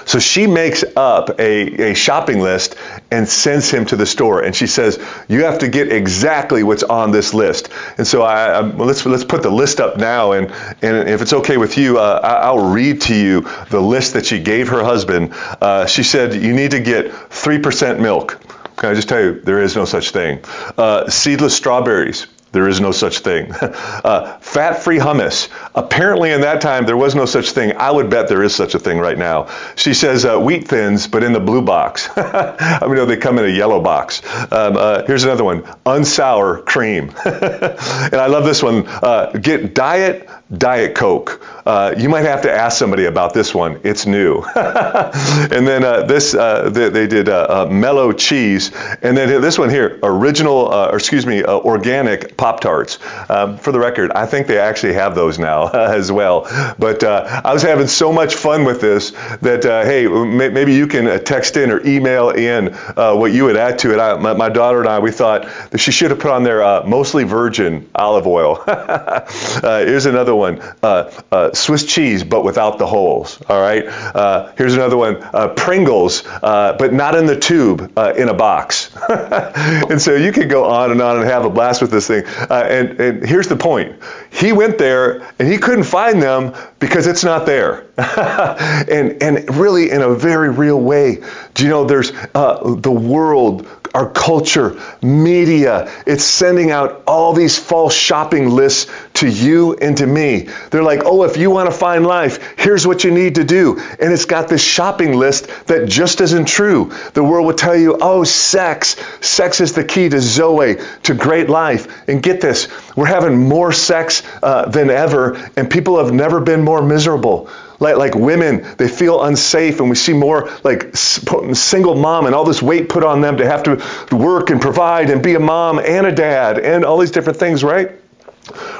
So 0.07 0.19
she 0.19 0.47
makes 0.47 0.85
up 0.97 1.39
a, 1.39 1.91
a 1.91 1.95
shopping 1.95 2.41
list 2.41 2.77
and 3.11 3.29
sends 3.29 3.71
him 3.71 3.87
to 3.87 3.97
the 3.97 4.07
store. 4.07 4.43
And 4.43 4.55
she 4.55 4.67
says, 4.67 4.99
"You 5.29 5.45
have 5.45 5.61
to 5.61 5.69
get 5.69 5.93
exactly 5.93 6.63
what's 6.63 6.83
on 6.83 7.11
this 7.11 7.35
list." 7.35 7.71
And 7.97 8.07
so 8.07 8.23
I, 8.23 8.59
I 8.59 8.61
let's 8.61 9.05
let's 9.07 9.25
put 9.25 9.43
the 9.43 9.51
list 9.51 9.81
up 9.81 9.97
now. 9.97 10.33
And 10.33 10.53
and 10.83 11.09
if 11.09 11.23
it's 11.23 11.33
okay 11.33 11.57
with 11.57 11.79
you, 11.79 11.99
uh, 11.99 12.21
I'll 12.23 12.71
read 12.71 13.03
to 13.03 13.15
you 13.15 13.43
the 13.71 13.81
list 13.81 14.15
that 14.15 14.27
she 14.27 14.41
gave 14.41 14.69
her 14.69 14.83
husband. 14.83 15.33
Uh, 15.61 15.87
she 15.87 16.03
said, 16.03 16.35
"You 16.35 16.53
need 16.55 16.73
to 16.73 16.81
get 16.81 17.13
three 17.31 17.59
percent 17.59 18.01
milk." 18.01 18.41
Can 18.77 18.91
I 18.91 18.95
just 18.95 19.09
tell 19.09 19.21
you, 19.21 19.41
there 19.41 19.61
is 19.61 19.75
no 19.75 19.85
such 19.85 20.11
thing. 20.11 20.39
Uh, 20.77 21.11
seedless 21.11 21.57
strawberries, 21.57 22.29
There 22.53 22.69
is 22.69 22.81
no 22.81 22.93
such 22.93 23.19
thing. 23.19 23.53
Uh, 23.99 24.39
Fat 24.39 24.83
free 24.83 24.99
hummus. 24.99 25.49
Apparently, 25.75 26.31
in 26.31 26.43
that 26.43 26.61
time, 26.61 26.87
there 26.87 26.97
was 26.97 27.15
no 27.15 27.27
such 27.27 27.51
thing. 27.51 27.77
I 27.77 27.91
would 27.91 28.11
bet 28.11 28.29
there 28.29 28.43
is 28.43 28.55
such 28.55 28.75
a 28.75 28.79
thing 28.79 28.99
right 28.99 29.19
now. 29.19 29.49
She 29.75 29.93
says 29.93 30.25
uh, 30.25 30.39
wheat 30.39 30.69
thins, 30.69 31.09
but 31.09 31.25
in 31.25 31.33
the 31.33 31.41
blue 31.41 31.63
box. 31.63 32.09
I 32.17 32.81
mean, 32.83 32.95
no, 32.95 33.07
they 33.07 33.17
come 33.17 33.39
in 33.39 33.45
a 33.45 33.49
yellow 33.49 33.81
box. 33.81 34.23
Um, 34.53 34.77
uh, 34.77 35.05
here's 35.05 35.25
another 35.25 35.45
one 35.45 35.63
unsour 35.85 36.65
cream. 36.65 37.13
and 37.25 38.17
I 38.17 38.27
love 38.27 38.45
this 38.45 38.63
one. 38.63 38.87
Uh, 38.87 39.33
get 39.33 39.75
diet 39.75 40.29
Diet 40.57 40.95
Coke. 40.95 41.45
Uh, 41.67 41.95
you 41.99 42.09
might 42.09 42.25
have 42.25 42.43
to 42.43 42.51
ask 42.51 42.79
somebody 42.79 43.05
about 43.05 43.35
this 43.35 43.55
one. 43.55 43.81
It's 43.85 44.07
new. 44.07 44.43
and 44.57 45.67
then 45.67 45.85
uh, 45.85 46.05
this, 46.05 46.35
uh, 46.35 46.71
they, 46.71 46.89
they, 46.89 47.07
did 47.07 47.29
uh, 47.29 47.67
uh, 47.69 47.71
mellow 47.71 48.13
cheese. 48.13 48.75
And 49.03 49.15
then 49.15 49.43
this 49.43 49.59
one 49.59 49.69
here, 49.69 49.99
original, 50.03 50.73
uh, 50.73 50.89
or 50.89 50.97
excuse 50.97 51.27
me, 51.27 51.45
organic 51.45 52.39
Pop 52.39 52.61
Tarts. 52.61 52.99
Um, 53.29 53.59
for 53.59 53.73
the 53.73 53.79
record, 53.79 54.11
I 54.13 54.25
think 54.25 54.47
they 54.47 54.59
actually 54.59 54.95
have 54.95 55.15
those 55.15 55.39
now 55.39 55.69
as 55.75 56.11
well. 56.11 56.43
But 56.79 57.05
I 57.05 57.53
was 57.53 57.63
having 57.63 57.87
so 57.87 58.11
much 58.11 58.35
fun 58.35 58.65
with 58.65 58.81
this 58.81 59.11
that, 59.43 59.65
hey, 59.65 60.09
maybe 60.09 60.75
you 60.75 60.87
can 60.87 61.23
text 61.25 61.59
in 61.59 61.71
or 61.71 61.87
email 61.87 62.31
in 62.31 62.73
what 62.97 63.33
you 63.33 63.45
would 63.45 63.57
add 63.59 63.81
to 63.81 63.93
it. 63.93 64.01
I, 64.01 64.17
my, 64.17 64.33
my, 64.33 64.49
daughter 64.49 64.81
and 64.81 64.89
I, 64.89 64.99
we 64.99 65.11
thought 65.11 65.47
that 65.71 65.79
she 65.79 65.93
should 65.93 66.11
have 66.11 66.21
put 66.21 66.31
on 66.31 66.43
there 66.43 66.63
mostly 66.87 67.25
virgin 67.25 67.91
olive 67.95 68.27
oil. 68.27 68.65
here's 69.63 70.07
another 70.07 70.38
one, 70.39 70.61
uh, 70.83 71.11
uh, 71.31 71.53
Swiss 71.53 71.85
cheese, 71.85 72.25
but 72.25 72.45
without 72.45 72.79
the 72.79 72.87
holes. 72.87 73.41
All 73.49 73.61
right. 73.61 73.85
Uh, 73.87 74.53
here's 74.57 74.75
another 74.75 74.97
one, 74.97 75.17
uh, 75.23 75.49
Pringles, 75.49 76.25
uh, 76.27 76.77
but 76.79 76.93
not 76.93 77.15
in 77.15 77.27
the 77.27 77.39
tube, 77.39 77.93
uh, 77.97 78.15
in 78.17 78.29
a 78.29 78.35
box. 78.35 78.95
and 79.09 80.01
so 80.01 80.15
you 80.15 80.33
could 80.33 80.49
go 80.49 80.65
on 80.65 80.91
and 80.91 81.03
on 81.03 81.19
and 81.19 81.27
have 81.27 81.45
a 81.45 81.51
blast 81.51 81.83
with 81.83 81.91
this 81.91 82.07
thing. 82.07 82.25
and, 82.51 83.01
and 83.01 83.27
here's 83.27 83.49
the 83.49 83.57
point: 83.57 84.01
he 84.31 84.53
went 84.53 84.79
there 84.79 85.23
and 85.39 85.51
he 85.51 85.59
couldn't 85.59 85.85
find 85.85 86.23
them 86.23 86.55
because 86.79 87.07
it's 87.07 87.25
not 87.25 87.45
there. 87.45 87.87
and 87.99 89.23
and 89.23 89.57
really, 89.57 89.91
in 89.91 90.03
a 90.03 90.15
very 90.15 90.51
real 90.51 90.81
way, 90.81 91.23
do 91.55 91.65
you 91.65 91.69
know 91.69 91.85
there's 91.85 92.13
the 92.13 92.93
world 92.93 93.67
our 93.95 94.11
culture, 94.11 94.81
media, 95.03 95.91
it's 96.07 96.25
sending 96.25 96.71
out 96.71 97.03
all 97.07 97.33
these 97.33 97.59
false 97.59 97.95
shopping 97.95 98.49
lists 98.51 98.91
to 99.19 99.29
you 99.29 99.75
and 99.75 99.97
to 99.97 100.07
me. 100.07 100.49
They're 100.71 100.83
like, 100.83 101.03
oh, 101.05 101.25
if 101.25 101.37
you 101.37 101.51
want 101.51 101.71
to 101.71 101.77
find 101.77 102.07
life, 102.07 102.55
here's 102.57 102.87
what 102.87 103.05
you 103.05 103.11
need 103.11 103.37
to 103.37 103.45
do. 103.45 103.79
And 104.01 104.13
it's 104.13 104.25
got 104.25 104.49
this 104.49 104.63
shopping 104.63 105.13
list 105.15 105.49
that 105.67 105.89
just 105.89 106.21
isn't 106.21 106.47
true. 106.47 106.93
The 107.15 107.23
world 107.23 107.47
will 107.47 107.55
tell 107.55 107.77
you, 107.77 107.99
oh, 108.01 108.25
sex. 108.25 108.97
Sex 109.21 109.61
is 109.61 109.73
the 109.73 109.85
key 109.85 110.09
to 110.09 110.21
Zoe, 110.21 110.77
to 111.05 111.15
great 111.15 111.49
life. 111.49 112.09
And 112.09 112.23
get 112.23 112.41
this, 112.41 112.69
we're 112.97 113.07
having 113.07 113.49
more 113.49 113.73
sex 113.73 114.23
uh, 114.43 114.69
than 114.69 114.91
ever, 114.91 115.51
and 115.57 115.71
people 115.71 115.99
have 116.03 116.13
never 116.13 116.41
been 116.41 116.63
more 116.63 116.83
miserable. 116.83 117.51
Like, 117.81 117.97
like 117.97 118.15
women, 118.15 118.67
they 118.77 118.89
feel 118.89 119.23
unsafe, 119.23 119.79
and 119.79 119.89
we 119.89 119.95
see 119.95 120.13
more 120.13 120.51
like 120.65 120.97
single 120.97 121.95
mom 121.95 122.27
and 122.27 122.35
all 122.35 122.45
this 122.45 122.61
weight 122.61 122.89
put 122.89 123.05
on 123.05 123.21
them 123.21 123.37
to 123.37 123.47
have 123.47 123.63
to 123.65 124.17
work 124.17 124.51
and 124.51 124.61
provide 124.61 125.11
and 125.11 125.23
be 125.23 125.35
a 125.35 125.41
mom 125.41 125.79
and 125.79 126.07
a 126.07 126.13
dad 126.13 126.59
and 126.59 126.85
all 126.85 126.99
these 126.99 127.13
different 127.13 127.39
things, 127.39 127.63
right? 127.63 127.93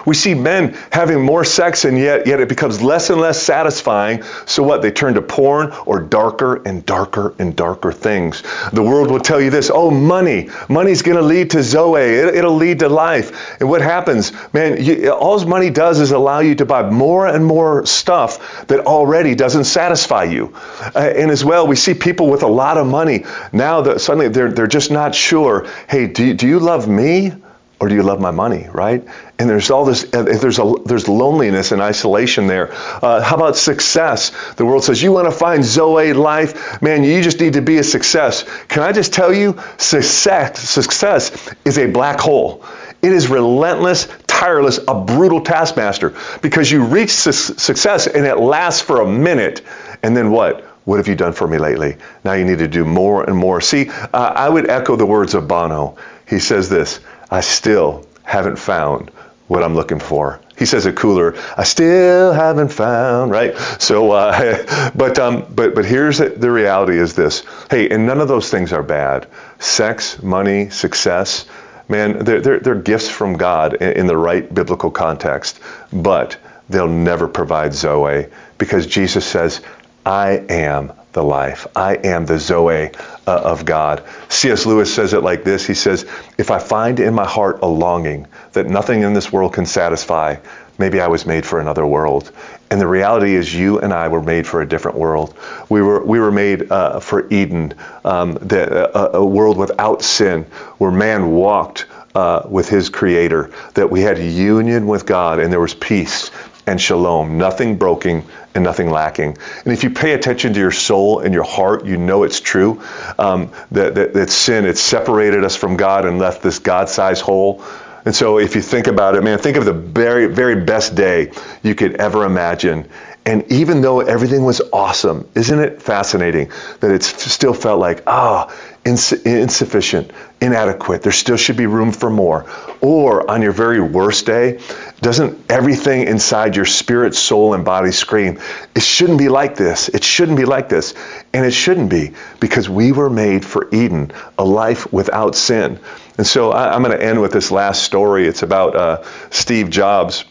We 0.07 0.15
see 0.15 0.35
men 0.35 0.77
having 0.91 1.21
more 1.21 1.45
sex 1.45 1.85
and 1.85 1.99
yet 1.99 2.27
yet 2.27 2.41
it 2.41 2.49
becomes 2.49 2.83
less 2.83 3.11
and 3.11 3.21
less 3.21 3.41
satisfying. 3.43 4.23
So 4.47 4.63
what? 4.63 4.83
They 4.83 4.91
turn 4.91 5.15
to 5.15 5.23
porn 5.23 5.73
or 5.87 6.01
darker 6.01 6.63
and 6.63 6.85
darker 6.85 7.35
and 7.39 7.55
darker 7.55 7.93
things. 7.93 8.43
The 8.73 8.83
world 8.83 9.11
will 9.11 9.21
tell 9.21 9.41
you 9.41 9.51
this, 9.51 9.71
oh 9.73 9.91
money. 9.91 10.51
Money's 10.69 11.03
going 11.03 11.17
to 11.17 11.23
lead 11.23 11.51
to 11.53 11.63
Zoe. 11.63 12.01
It, 12.01 12.45
will 12.45 12.57
lead 12.57 12.81
to 12.81 12.89
life. 12.89 13.61
And 13.61 13.69
what 13.69 13.81
happens? 13.81 14.33
Man, 14.53 14.83
you, 14.83 15.11
all 15.11 15.39
money 15.47 15.71
does 15.71 16.01
is 16.01 16.11
allow 16.11 16.41
you 16.41 16.55
to 16.57 16.67
buy 16.67 16.89
more 16.89 17.27
and 17.27 17.45
more 17.45 17.87
stuff 17.87 18.67
that 18.67 18.81
already 18.81 19.35
doesn't 19.35 19.65
satisfy 19.65 20.25
you. 20.25 20.55
Uh, 20.95 20.99
and 20.99 21.31
as 21.31 21.45
well, 21.45 21.67
we 21.67 21.77
see 21.77 21.95
people 21.95 22.29
with 22.29 22.43
a 22.43 22.49
lot 22.49 22.77
of 22.77 22.87
money 22.87 23.25
now 23.53 23.83
that 23.83 24.01
suddenly 24.01 24.29
they're, 24.29 24.53
they're 24.53 24.67
just 24.67 24.91
not 24.91 25.15
sure, 25.15 25.67
hey, 25.89 26.07
do, 26.07 26.35
do 26.35 26.47
you 26.47 26.59
love 26.59 26.89
me? 26.89 27.33
Or 27.81 27.89
do 27.89 27.95
you 27.95 28.03
love 28.03 28.21
my 28.21 28.31
money 28.31 28.69
right? 28.73 29.05
And 29.39 29.49
there's 29.49 29.71
all 29.71 29.85
this 29.85 30.05
there's 30.05 30.59
a 30.59 30.75
there's 30.85 31.09
loneliness 31.09 31.73
and 31.73 31.81
isolation 31.81 32.47
there 32.47 32.73
uh, 32.73 33.23
how 33.23 33.37
about 33.37 33.57
success? 33.57 34.31
The 34.55 34.65
world 34.65 34.85
says 34.85 35.03
you 35.03 35.13
want 35.13 35.27
to 35.27 35.37
find 35.37 35.65
zoe 35.65 36.13
life? 36.13 36.83
Man 36.83 37.05
you 37.05 37.23
just 37.23 37.41
need 37.41 37.55
to 37.55 37.63
be 37.63 37.79
a 37.79 37.85
success. 37.85 38.45
Can 38.69 38.83
i 38.83 38.93
just 38.93 39.13
tell 39.13 39.33
you 39.33 39.59
success 39.77 40.61
success 40.61 41.55
is 41.65 41.79
a 41.79 41.87
black 41.87 42.21
hole. 42.21 42.65
It 43.01 43.13
is 43.13 43.29
relentless 43.29 44.09
tireless 44.39 44.79
a 44.87 44.95
brutal 44.95 45.41
taskmaster 45.41 46.15
because 46.43 46.71
you 46.71 46.85
reach 46.85 47.11
su- 47.11 47.33
success 47.33 48.07
and 48.07 48.25
it 48.25 48.39
lasts 48.39 48.81
for 48.81 49.01
a 49.01 49.07
minute 49.07 49.63
and 50.03 50.17
then 50.17 50.31
what? 50.31 50.65
What 50.85 50.97
have 50.97 51.09
you 51.09 51.17
done 51.17 51.33
for 51.33 51.47
me 51.47 51.59
lately? 51.59 51.97
Now 52.25 52.33
you 52.33 52.45
need 52.45 52.61
to 52.61 52.69
do 52.69 52.85
more 52.85 53.25
and 53.25 53.37
more. 53.37 53.61
See 53.61 53.91
uh, 53.91 54.33
i 54.35 54.49
would 54.49 54.71
echo 54.71 54.97
the 54.97 55.07
words 55.07 55.35
of 55.35 55.47
bono. 55.49 55.97
He 56.27 56.39
says 56.39 56.69
this 56.69 57.01
I 57.31 57.41
still 57.41 58.07
haven't 58.23 58.59
found 58.59 59.11
what 59.49 59.63
I'm 59.63 59.75
looking 59.75 60.01
for. 60.01 60.41
He 60.59 60.67
says 60.67 60.87
it 60.87 60.97
cooler. 60.97 61.37
I 61.57 61.65
still 61.65 62.33
haven't 62.33 62.69
found, 62.69 63.31
right? 63.31 63.57
So, 63.79 64.11
uh, 64.11 64.91
but 64.97 65.19
um, 65.19 65.47
but 65.55 65.75
but 65.75 65.85
here's 65.85 66.19
the, 66.19 66.31
the 66.31 66.51
reality: 66.51 66.99
is 66.99 67.15
this? 67.15 67.45
Hey, 67.71 67.89
and 67.89 68.07
none 68.07 68.21
of 68.21 68.29
those 68.29 68.51
things 68.51 68.73
are 68.73 68.83
bad. 68.83 69.29
Sex, 69.59 70.23
money, 70.23 70.71
success, 70.71 71.47
man, 71.89 72.25
they're 72.25 72.41
they're, 72.41 72.61
they're 72.61 72.75
gifts 72.75 73.09
from 73.09 73.37
God 73.37 73.75
in, 73.75 73.93
in 73.99 74.07
the 74.07 74.17
right 74.17 74.53
biblical 74.53 74.91
context. 74.91 75.61
But 75.93 76.37
they'll 76.69 76.89
never 76.89 77.29
provide 77.29 77.73
Zoe 77.73 78.27
because 78.59 78.87
Jesus 78.87 79.25
says, 79.25 79.61
"I 80.05 80.43
am 80.49 80.93
the 81.13 81.23
life. 81.23 81.67
I 81.75 81.95
am 81.95 82.27
the 82.27 82.39
Zoe 82.39 82.91
uh, 83.27 83.41
of 83.45 83.65
God. 83.65 84.05
C.S. 84.29 84.67
Lewis 84.67 84.95
says 84.95 85.13
it 85.13 85.23
like 85.23 85.45
this 85.45 85.67
He 85.67 85.75
says, 85.75 86.05
If 86.37 86.51
I 86.51 86.59
find 86.59 87.01
in 87.01 87.15
my 87.15 87.27
heart 87.27 87.61
a 87.63 87.67
longing 87.67 88.27
that 88.53 88.67
nothing 88.67 89.03
in 89.03 89.15
this 89.15 89.33
world 89.33 89.53
can 89.55 89.67
satisfy, 89.67 90.37
maybe 90.79 91.01
I 91.01 91.09
was 91.09 91.27
made 91.27 91.45
for 91.45 91.61
another 91.61 91.87
world. 91.87 92.31
And 92.71 92.81
the 92.81 92.87
reality 92.87 93.35
is, 93.35 93.55
you 93.55 93.81
and 93.81 93.95
I 93.95 94.09
were 94.09 94.23
made 94.23 94.47
for 94.47 94.61
a 94.61 94.69
different 94.69 94.99
world. 94.99 95.35
We 95.71 95.81
were, 95.81 96.05
we 96.05 96.21
were 96.21 96.31
made 96.31 96.71
uh, 96.71 97.01
for 97.01 97.27
Eden, 97.33 97.75
um, 98.05 98.35
the, 98.35 99.17
a, 99.17 99.21
a 99.21 99.25
world 99.25 99.57
without 99.57 100.03
sin, 100.03 100.45
where 100.77 100.91
man 100.91 101.31
walked 101.31 101.87
uh, 102.15 102.43
with 102.49 102.69
his 102.69 102.91
creator, 102.91 103.51
that 103.75 103.91
we 103.91 104.03
had 104.03 104.19
union 104.19 104.87
with 104.87 105.07
God 105.07 105.39
and 105.39 105.53
there 105.53 105.61
was 105.61 105.75
peace 105.75 106.31
and 106.69 106.81
shalom, 106.81 107.39
nothing 107.39 107.77
broken 107.77 108.23
and 108.55 108.65
nothing 108.65 108.91
lacking. 108.91 109.37
And 109.65 109.73
if 109.73 109.85
you 109.85 109.91
pay 109.91 110.13
attention 110.13 110.55
to 110.55 110.61
your 110.61 110.73
soul 110.73 111.21
and 111.21 111.35
your 111.35 111.45
heart, 111.45 111.85
you 111.87 111.97
know 111.97 112.23
it's 112.25 112.41
true 112.41 112.83
um, 113.19 113.53
that, 113.71 113.95
that, 113.95 114.15
that 114.15 114.31
sin, 114.31 114.65
it's 114.65 114.81
separated 114.81 115.45
us 115.45 115.57
from 115.57 115.77
God 115.77 116.07
and 116.07 116.19
left 116.19 116.43
this 116.43 116.59
God 116.59 116.89
sized 116.89 117.23
hole. 117.23 117.63
And 118.05 118.15
so 118.15 118.39
if 118.39 118.55
you 118.55 118.63
think 118.63 118.87
about 118.87 119.17
it, 119.17 119.23
man, 119.23 119.39
think 119.39 119.57
of 119.57 119.65
the 119.65 119.73
very, 119.73 120.27
very 120.27 120.65
best 120.65 120.95
day 120.95 121.33
you 121.63 121.75
could 121.75 121.97
ever 121.97 122.25
imagine. 122.25 122.89
And 123.27 123.53
even 123.53 123.83
though 123.83 124.01
everything 124.01 124.45
was 124.45 124.63
awesome, 124.73 125.29
isn't 125.35 125.59
it 125.59 125.83
fascinating 125.83 126.51
that 126.81 126.91
it 126.91 127.03
still 127.03 127.53
felt 127.53 127.79
like, 127.79 128.03
ah, 128.07 128.47
oh, 128.49 128.78
ins- 128.89 129.13
insufficient, 129.13 130.11
inadequate. 130.41 131.03
There 131.03 131.13
still 131.13 131.37
should 131.37 131.57
be 131.57 131.67
room 131.67 131.93
for 131.93 132.11
more. 132.11 132.47
Or 132.81 133.31
on 133.31 133.43
your 133.43 133.53
very 133.53 133.81
worst 133.81 134.27
day, 134.27 134.61
doesn't 135.01 135.51
everything 135.51 136.07
inside 136.07 136.57
your 136.57 136.65
spirit, 136.65 137.15
soul, 137.15 137.55
and 137.55 137.65
body 137.65 137.93
scream, 137.93 138.41
it 138.75 138.83
shouldn't 138.83 139.19
be 139.19 139.29
like 139.29 139.57
this. 139.57 139.89
It 139.89 140.03
shouldn't 140.03 140.39
be 140.39 140.45
like 140.45 140.69
this. 140.69 140.95
And 141.33 141.45
it 141.45 141.53
shouldn't 141.53 141.91
be 141.91 142.15
because 142.41 142.69
we 142.69 142.93
were 142.93 143.11
made 143.11 143.45
for 143.45 143.69
Eden, 143.73 144.13
a 144.39 144.45
life 144.45 144.93
without 144.93 145.35
sin. 145.35 145.79
And 146.17 146.27
so 146.27 146.51
I, 146.51 146.75
am 146.75 146.83
going 146.83 146.97
to 146.97 147.05
end 147.05 147.21
with 147.21 147.33
this 147.33 147.51
last 147.51 147.83
story. 147.83 148.27
It's 148.27 148.43
about 148.43 148.75
uh, 148.75 149.05
Steve 149.31 149.71
Jobs. 149.71 150.25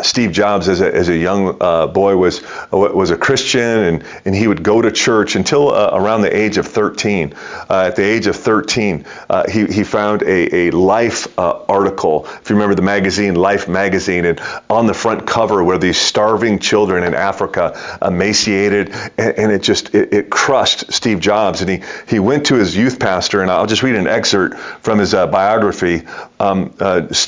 Steve 0.00 0.32
Jobs, 0.32 0.68
as 0.68 0.80
a, 0.80 0.94
as 0.94 1.08
a 1.08 1.16
young 1.16 1.56
uh, 1.60 1.86
boy, 1.86 2.16
was 2.16 2.42
was 2.70 3.10
a 3.10 3.16
Christian, 3.16 3.60
and, 3.60 4.04
and 4.24 4.34
he 4.34 4.48
would 4.48 4.62
go 4.62 4.80
to 4.80 4.90
church 4.90 5.36
until 5.36 5.70
uh, 5.70 5.90
around 5.92 6.22
the 6.22 6.34
age 6.34 6.56
of 6.56 6.66
13. 6.66 7.34
Uh, 7.68 7.88
at 7.88 7.96
the 7.96 8.02
age 8.02 8.26
of 8.26 8.36
13, 8.36 9.04
uh, 9.28 9.50
he, 9.50 9.66
he 9.66 9.84
found 9.84 10.22
a, 10.22 10.68
a 10.68 10.70
Life 10.70 11.38
uh, 11.38 11.64
article. 11.68 12.26
If 12.26 12.48
you 12.48 12.56
remember 12.56 12.74
the 12.74 12.82
magazine, 12.82 13.34
Life 13.34 13.68
magazine, 13.68 14.24
and 14.24 14.40
on 14.70 14.86
the 14.86 14.94
front 14.94 15.26
cover 15.26 15.62
were 15.62 15.78
these 15.78 15.98
starving 15.98 16.58
children 16.58 17.04
in 17.04 17.14
Africa, 17.14 17.98
emaciated, 18.00 18.90
and, 19.18 19.38
and 19.38 19.52
it 19.52 19.62
just 19.62 19.94
it, 19.94 20.12
it, 20.12 20.30
crushed 20.30 20.90
Steve 20.92 21.20
Jobs. 21.20 21.60
And 21.60 21.68
he 21.68 21.82
he 22.06 22.18
went 22.18 22.46
to 22.46 22.54
his 22.54 22.74
youth 22.74 22.98
pastor, 22.98 23.42
and 23.42 23.50
I'll 23.50 23.66
just 23.66 23.82
read 23.82 23.96
an 23.96 24.06
excerpt 24.06 24.56
from 24.56 24.98
his 24.98 25.12
uh, 25.12 25.26
biography. 25.26 26.02
Um, 26.42 26.74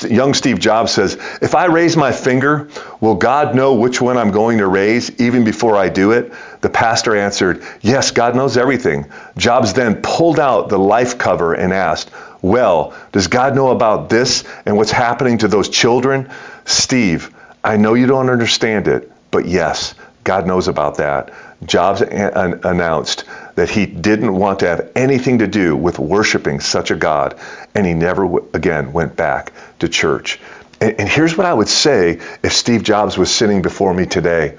young 0.09 0.35
Steve 0.35 0.59
Jobs 0.59 0.93
says, 0.93 1.17
"If 1.41 1.55
I 1.55 1.67
raise 1.67 1.97
my 1.97 2.13
finger." 2.13 2.69
Will 3.01 3.17
God 3.17 3.55
know 3.55 3.75
which 3.75 4.01
one 4.01 4.17
I'm 4.17 4.31
going 4.31 4.59
to 4.59 4.67
raise 4.67 5.11
even 5.21 5.45
before 5.45 5.77
I 5.77 5.91
do 5.91 6.13
it? 6.13 6.33
The 6.63 6.71
pastor 6.71 7.15
answered, 7.15 7.63
Yes, 7.83 8.13
God 8.13 8.35
knows 8.35 8.57
everything. 8.57 9.05
Jobs 9.37 9.75
then 9.75 9.97
pulled 9.97 10.41
out 10.41 10.71
the 10.71 10.79
life 10.79 11.19
cover 11.19 11.53
and 11.53 11.71
asked, 11.71 12.11
well. 12.45 12.95
Does 13.13 13.29
God 13.29 13.55
know 13.57 13.71
about 13.71 14.09
this 14.09 14.45
and 14.67 14.77
what's 14.77 14.91
happening 14.91 15.39
to 15.39 15.49
those 15.49 15.69
children? 15.69 16.31
Steve, 16.67 17.31
I 17.63 17.77
know 17.79 17.95
you 17.95 18.07
don't 18.07 18.29
understand 18.29 18.87
it, 18.87 19.11
but 19.31 19.47
yes, 19.47 19.95
God 20.25 20.47
knows 20.47 20.69
about 20.69 20.97
that. 20.97 21.33
Jobs 21.65 22.03
an- 22.03 22.61
announced 22.65 23.25
that 23.55 23.71
he 23.71 23.87
didn't 23.87 24.35
want 24.35 24.61
to 24.61 24.67
have 24.67 24.91
anything 24.97 25.39
to 25.39 25.47
do 25.47 25.77
with 25.77 25.99
worshiping 25.99 26.61
such 26.61 26.91
a 26.91 26.97
God, 26.97 27.39
and 27.75 27.87
he 27.87 27.95
never 27.95 28.25
w- 28.25 28.49
again 28.53 28.93
went 28.93 29.17
back 29.17 29.53
to 29.79 29.89
church. 29.89 30.41
And, 30.81 30.99
and 31.01 31.09
here's 31.09 31.37
what 31.37 31.47
I 31.47 31.55
would 31.55 31.69
say 31.69 32.21
if 32.43 32.53
Steve 32.53 32.83
Jobs 32.83 33.17
was 33.17 33.33
sitting 33.33 33.63
before 33.63 33.95
me 33.95 34.07
today. 34.07 34.57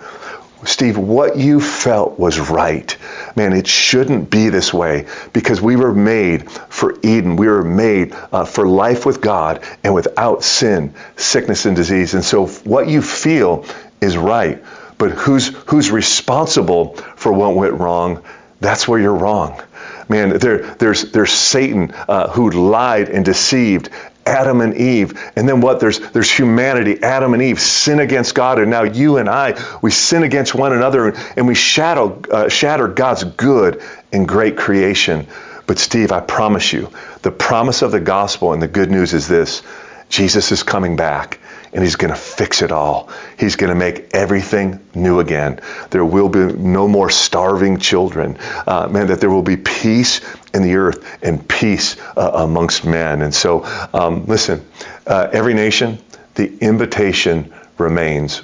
Steve, 0.63 0.97
what 0.97 1.37
you 1.37 1.59
felt 1.61 2.17
was 2.17 2.39
right. 2.39 2.97
Man, 3.35 3.53
it 3.53 3.67
shouldn't 3.67 4.31
be 4.31 4.49
this 4.49 4.73
way 4.73 5.05
because 5.31 5.61
we 5.61 5.75
were 5.75 5.93
made 5.93 6.49
for 6.49 6.95
Eden. 7.03 7.35
We 7.35 7.47
were 7.47 7.63
made 7.63 8.15
uh, 8.31 8.45
for 8.45 8.67
life 8.67 9.05
with 9.05 9.21
God 9.21 9.63
and 9.83 9.93
without 9.93 10.43
sin, 10.43 10.95
sickness, 11.17 11.65
and 11.65 11.75
disease. 11.75 12.15
And 12.15 12.23
so 12.23 12.47
what 12.47 12.87
you 12.87 13.03
feel 13.03 13.65
is 14.01 14.17
right. 14.17 14.63
But 14.97 15.11
who's, 15.11 15.47
who's 15.69 15.91
responsible 15.91 16.95
for 16.95 17.33
what 17.33 17.55
went 17.55 17.73
wrong? 17.73 18.23
That's 18.61 18.87
where 18.87 18.99
you're 18.99 19.15
wrong. 19.15 19.61
Man, 20.07 20.37
there, 20.37 20.59
there's, 20.75 21.11
there's 21.11 21.31
Satan 21.31 21.91
uh, 22.07 22.29
who 22.29 22.51
lied 22.51 23.09
and 23.09 23.25
deceived 23.25 23.89
Adam 24.25 24.61
and 24.61 24.75
Eve. 24.75 25.19
And 25.35 25.47
then 25.47 25.61
what? 25.61 25.79
There's, 25.79 25.99
there's 25.99 26.31
humanity. 26.31 27.01
Adam 27.03 27.33
and 27.33 27.43
Eve 27.43 27.59
sin 27.59 27.99
against 27.99 28.33
God. 28.33 28.59
And 28.59 28.71
now 28.71 28.83
you 28.83 29.17
and 29.17 29.29
I, 29.29 29.61
we 29.81 29.91
sin 29.91 30.23
against 30.23 30.55
one 30.55 30.73
another 30.73 31.09
and 31.35 31.47
we 31.47 31.55
shadow, 31.55 32.21
uh, 32.31 32.49
shatter 32.49 32.87
God's 32.87 33.23
good 33.23 33.81
and 34.11 34.27
great 34.27 34.57
creation. 34.57 35.27
But 35.67 35.79
Steve, 35.79 36.11
I 36.11 36.21
promise 36.21 36.71
you, 36.73 36.91
the 37.21 37.31
promise 37.31 37.81
of 37.81 37.91
the 37.91 37.99
gospel 37.99 38.53
and 38.53 38.61
the 38.61 38.67
good 38.67 38.89
news 38.89 39.13
is 39.13 39.27
this 39.27 39.63
Jesus 40.09 40.51
is 40.51 40.63
coming 40.63 40.95
back 40.95 41.39
and 41.75 41.83
he's 41.83 41.97
going 41.97 42.13
to 42.13 42.19
fix 42.19 42.61
it 42.61 42.71
all. 42.71 43.09
He's 43.37 43.57
going 43.57 43.69
to 43.69 43.75
make 43.75 44.13
everything 44.13 44.79
new 44.95 45.19
again. 45.19 45.59
There 45.89 46.05
will 46.05 46.29
be 46.29 46.39
no 46.39 46.87
more 46.87 47.09
starving 47.09 47.79
children. 47.79 48.37
Uh, 48.65 48.87
man, 48.87 49.07
that 49.07 49.19
there 49.19 49.29
will 49.29 49.41
be 49.41 49.57
peace 49.57 50.21
in 50.53 50.63
the 50.63 50.75
earth 50.75 51.19
and 51.21 51.45
peace 51.45 51.97
uh, 52.15 52.31
amongst 52.33 52.85
men. 52.85 53.21
And 53.21 53.35
so, 53.35 53.65
um, 53.93 54.25
listen, 54.25 54.65
uh, 55.05 55.27
every 55.33 55.53
nation, 55.53 55.99
the 56.35 56.57
invitation 56.59 57.53
remains. 57.77 58.41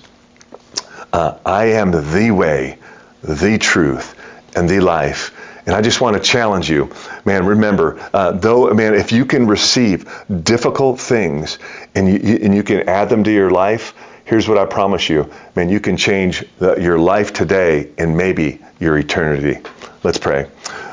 Uh, 1.14 1.38
I 1.46 1.66
am 1.76 1.92
the 1.92 2.32
way, 2.32 2.80
the 3.22 3.58
truth, 3.58 4.14
and 4.58 4.70
the 4.70 4.82
life. 4.82 5.32
And 5.72 5.78
I 5.78 5.82
just 5.82 6.01
want 6.01 6.17
to 6.17 6.22
challenge 6.22 6.69
you, 6.69 6.91
man. 7.24 7.45
Remember, 7.45 7.97
uh, 8.13 8.34
though, 8.34 8.74
man, 8.74 8.93
if 8.93 9.13
you 9.13 9.24
can 9.26 9.47
receive 9.47 10.05
difficult 10.43 10.99
things 10.99 11.59
and 11.95 12.09
you, 12.09 12.39
and 12.43 12.53
you 12.53 12.61
can 12.61 12.89
add 12.89 13.07
them 13.07 13.24
to 13.24 13.32
your 13.32 13.51
life, 13.51 13.93
here's 14.26 14.49
what 14.49 14.57
I 14.57 14.65
promise 14.65 15.07
you, 15.07 15.32
man. 15.55 15.69
You 15.69 15.80
can 15.80 15.95
change 15.95 16.43
the, 16.59 16.76
your 16.76 16.99
life 16.99 17.32
today 17.32 17.88
and 17.97 18.17
maybe 18.17 18.59
your 18.82 18.97
eternity. 18.97 19.61
Let's 20.03 20.17
pray. 20.17 20.49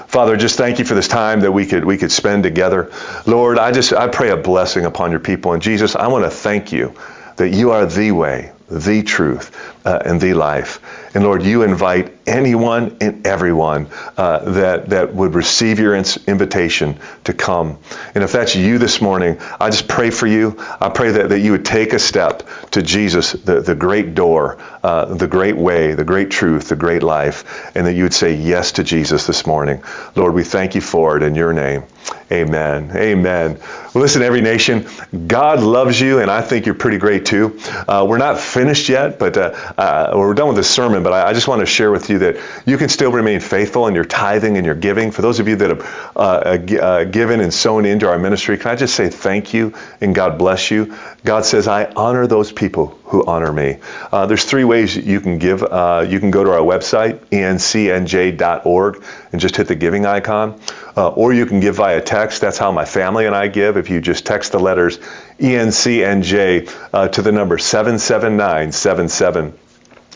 Father, 0.06 0.36
just 0.36 0.56
thank 0.56 0.78
you 0.78 0.84
for 0.84 0.94
this 0.94 1.08
time 1.08 1.40
that 1.40 1.50
we 1.50 1.66
could 1.66 1.84
we 1.84 1.98
could 1.98 2.12
spend 2.12 2.44
together. 2.44 2.92
Lord, 3.26 3.58
I 3.58 3.72
just 3.72 3.92
I 3.92 4.06
pray 4.06 4.30
a 4.30 4.36
blessing 4.36 4.84
upon 4.84 5.10
your 5.10 5.18
people. 5.18 5.54
And 5.54 5.60
Jesus, 5.60 5.96
I 5.96 6.06
want 6.06 6.24
to 6.24 6.30
thank 6.30 6.70
you 6.70 6.94
that 7.34 7.48
you 7.48 7.72
are 7.72 7.84
the 7.84 8.12
way, 8.12 8.52
the 8.70 9.02
truth, 9.02 9.54
uh, 9.86 10.00
and 10.04 10.20
the 10.20 10.34
life. 10.34 10.80
And 11.14 11.24
Lord, 11.24 11.42
you 11.42 11.62
invite 11.62 12.12
anyone 12.26 12.98
and 13.00 13.26
everyone 13.26 13.88
uh, 14.16 14.38
that, 14.52 14.90
that 14.90 15.14
would 15.14 15.34
receive 15.34 15.78
your 15.78 15.96
invitation 15.96 16.98
to 17.24 17.32
come. 17.32 17.78
And 18.14 18.22
if 18.22 18.32
that's 18.32 18.54
you 18.54 18.78
this 18.78 19.00
morning, 19.00 19.38
I 19.58 19.70
just 19.70 19.88
pray 19.88 20.10
for 20.10 20.26
you. 20.26 20.56
I 20.80 20.90
pray 20.90 21.12
that, 21.12 21.30
that 21.30 21.40
you 21.40 21.52
would 21.52 21.64
take 21.64 21.94
a 21.94 21.98
step 21.98 22.42
to 22.72 22.82
Jesus, 22.82 23.32
the, 23.32 23.60
the 23.60 23.74
great 23.74 24.14
door, 24.14 24.58
uh, 24.82 25.06
the 25.06 25.26
great 25.26 25.56
way, 25.56 25.94
the 25.94 26.04
great 26.04 26.30
truth, 26.30 26.68
the 26.68 26.76
great 26.76 27.02
life, 27.02 27.74
and 27.74 27.86
that 27.86 27.94
you 27.94 28.02
would 28.02 28.14
say 28.14 28.34
yes 28.34 28.72
to 28.72 28.84
Jesus 28.84 29.26
this 29.26 29.46
morning. 29.46 29.82
Lord, 30.14 30.34
we 30.34 30.44
thank 30.44 30.74
you 30.74 30.82
for 30.82 31.16
it 31.16 31.22
in 31.22 31.34
your 31.34 31.52
name. 31.52 31.84
Amen. 32.30 32.90
Amen. 32.94 33.58
Listen, 33.94 34.20
every 34.20 34.42
nation, 34.42 34.86
God 35.26 35.60
loves 35.60 35.98
you, 35.98 36.20
and 36.20 36.30
I 36.30 36.42
think 36.42 36.66
you're 36.66 36.74
pretty 36.74 36.98
great 36.98 37.24
too. 37.24 37.58
Uh, 37.88 38.04
we're 38.06 38.18
not 38.18 38.38
finished 38.38 38.90
yet, 38.90 39.18
but 39.18 39.38
uh, 39.38 39.72
uh, 39.78 40.12
we're 40.14 40.34
done 40.34 40.48
with 40.48 40.56
this 40.56 40.68
sermon. 40.68 41.02
But 41.02 41.14
I, 41.14 41.30
I, 41.30 41.32
just 41.32 41.48
want 41.48 41.60
to 41.60 41.66
share 41.66 41.90
with 41.90 42.10
you 42.10 42.18
that 42.18 42.36
you 42.66 42.76
can 42.76 42.90
still 42.90 43.10
remain 43.10 43.40
faithful 43.40 43.86
in 43.86 43.94
your 43.94 44.04
tithing 44.04 44.58
and 44.58 44.66
your 44.66 44.74
giving. 44.74 45.10
For 45.10 45.22
those 45.22 45.40
of 45.40 45.48
you 45.48 45.56
that 45.56 45.70
have 45.70 46.12
uh, 46.14 46.20
uh, 46.20 46.76
uh, 46.76 47.04
given 47.04 47.40
and 47.40 47.52
sown 47.52 47.86
into 47.86 48.06
our 48.06 48.18
ministry, 48.18 48.58
can 48.58 48.72
I 48.72 48.76
just 48.76 48.94
say 48.94 49.08
thank 49.08 49.54
you 49.54 49.72
and 50.02 50.14
God 50.14 50.36
bless 50.36 50.70
you? 50.70 50.94
God 51.24 51.46
says, 51.46 51.66
I 51.66 51.86
honor 51.86 52.26
those 52.26 52.52
people 52.52 52.98
who 53.04 53.24
honor 53.24 53.52
me. 53.52 53.78
there's 54.12 54.44
three 54.44 54.64
ways 54.64 54.94
you 54.94 55.20
can 55.22 55.38
give. 55.38 55.62
you 55.62 56.20
can 56.20 56.30
go 56.30 56.44
to 56.44 56.50
our 56.50 56.60
website, 56.60 57.20
encnj.org, 57.30 59.04
and 59.32 59.40
just 59.40 59.56
hit 59.56 59.66
the 59.66 59.74
giving 59.74 60.04
icon. 60.04 60.60
Uh, 60.98 61.10
or 61.10 61.32
you 61.32 61.46
can 61.46 61.60
give 61.60 61.76
via 61.76 62.00
text. 62.00 62.40
That's 62.40 62.58
how 62.58 62.72
my 62.72 62.84
family 62.84 63.26
and 63.26 63.36
I 63.36 63.46
give. 63.46 63.76
If 63.76 63.88
you 63.88 64.00
just 64.00 64.26
text 64.26 64.50
the 64.50 64.58
letters 64.58 64.98
ENCNJ 65.38 66.68
uh, 66.92 67.06
to 67.06 67.22
the 67.22 67.30
number 67.30 67.56
77977. 67.56 69.54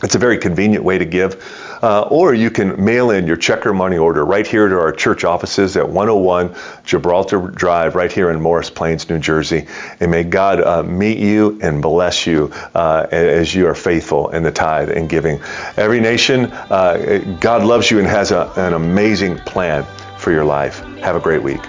It's 0.03 0.15
a 0.15 0.19
very 0.19 0.39
convenient 0.39 0.83
way 0.83 0.97
to 0.97 1.05
give. 1.05 1.41
Uh, 1.81 2.01
or 2.01 2.33
you 2.33 2.49
can 2.49 2.83
mail 2.83 3.11
in 3.11 3.27
your 3.27 3.37
check 3.37 3.65
or 3.65 3.73
money 3.73 3.97
order 3.97 4.25
right 4.25 4.45
here 4.45 4.67
to 4.67 4.77
our 4.77 4.91
church 4.91 5.23
offices 5.23 5.77
at 5.77 5.87
101 5.87 6.53
Gibraltar 6.83 7.39
Drive, 7.47 7.95
right 7.95 8.11
here 8.11 8.29
in 8.29 8.41
Morris 8.41 8.69
Plains, 8.69 9.09
New 9.09 9.19
Jersey. 9.19 9.67
And 10.01 10.11
may 10.11 10.25
God 10.25 10.61
uh, 10.61 10.83
meet 10.83 11.17
you 11.17 11.59
and 11.61 11.81
bless 11.81 12.27
you 12.27 12.51
uh, 12.75 13.07
as 13.09 13.55
you 13.55 13.67
are 13.67 13.75
faithful 13.75 14.31
in 14.31 14.43
the 14.43 14.51
tithe 14.51 14.89
and 14.89 15.07
giving. 15.07 15.39
Every 15.77 16.01
nation, 16.01 16.51
uh, 16.51 17.37
God 17.39 17.63
loves 17.63 17.89
you 17.89 17.99
and 17.99 18.07
has 18.07 18.31
a, 18.31 18.51
an 18.57 18.73
amazing 18.73 19.37
plan 19.37 19.85
for 20.23 20.31
your 20.31 20.45
life. 20.45 20.79
Have 20.99 21.15
a 21.15 21.19
great 21.19 21.43
week. 21.43 21.61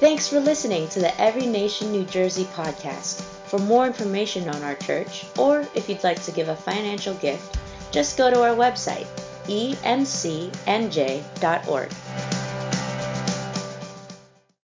Thanks 0.00 0.26
for 0.28 0.40
listening 0.40 0.88
to 0.88 1.00
the 1.00 1.20
Every 1.20 1.46
Nation 1.46 1.92
New 1.92 2.04
Jersey 2.04 2.44
podcast. 2.44 3.20
For 3.50 3.58
more 3.58 3.86
information 3.86 4.48
on 4.48 4.62
our 4.62 4.76
church, 4.76 5.26
or 5.36 5.66
if 5.74 5.88
you'd 5.88 6.02
like 6.02 6.22
to 6.22 6.32
give 6.32 6.48
a 6.48 6.56
financial 6.56 7.14
gift, 7.14 7.58
just 7.92 8.16
go 8.16 8.30
to 8.30 8.42
our 8.42 8.56
website, 8.56 9.06
encnj.org. 9.44 9.90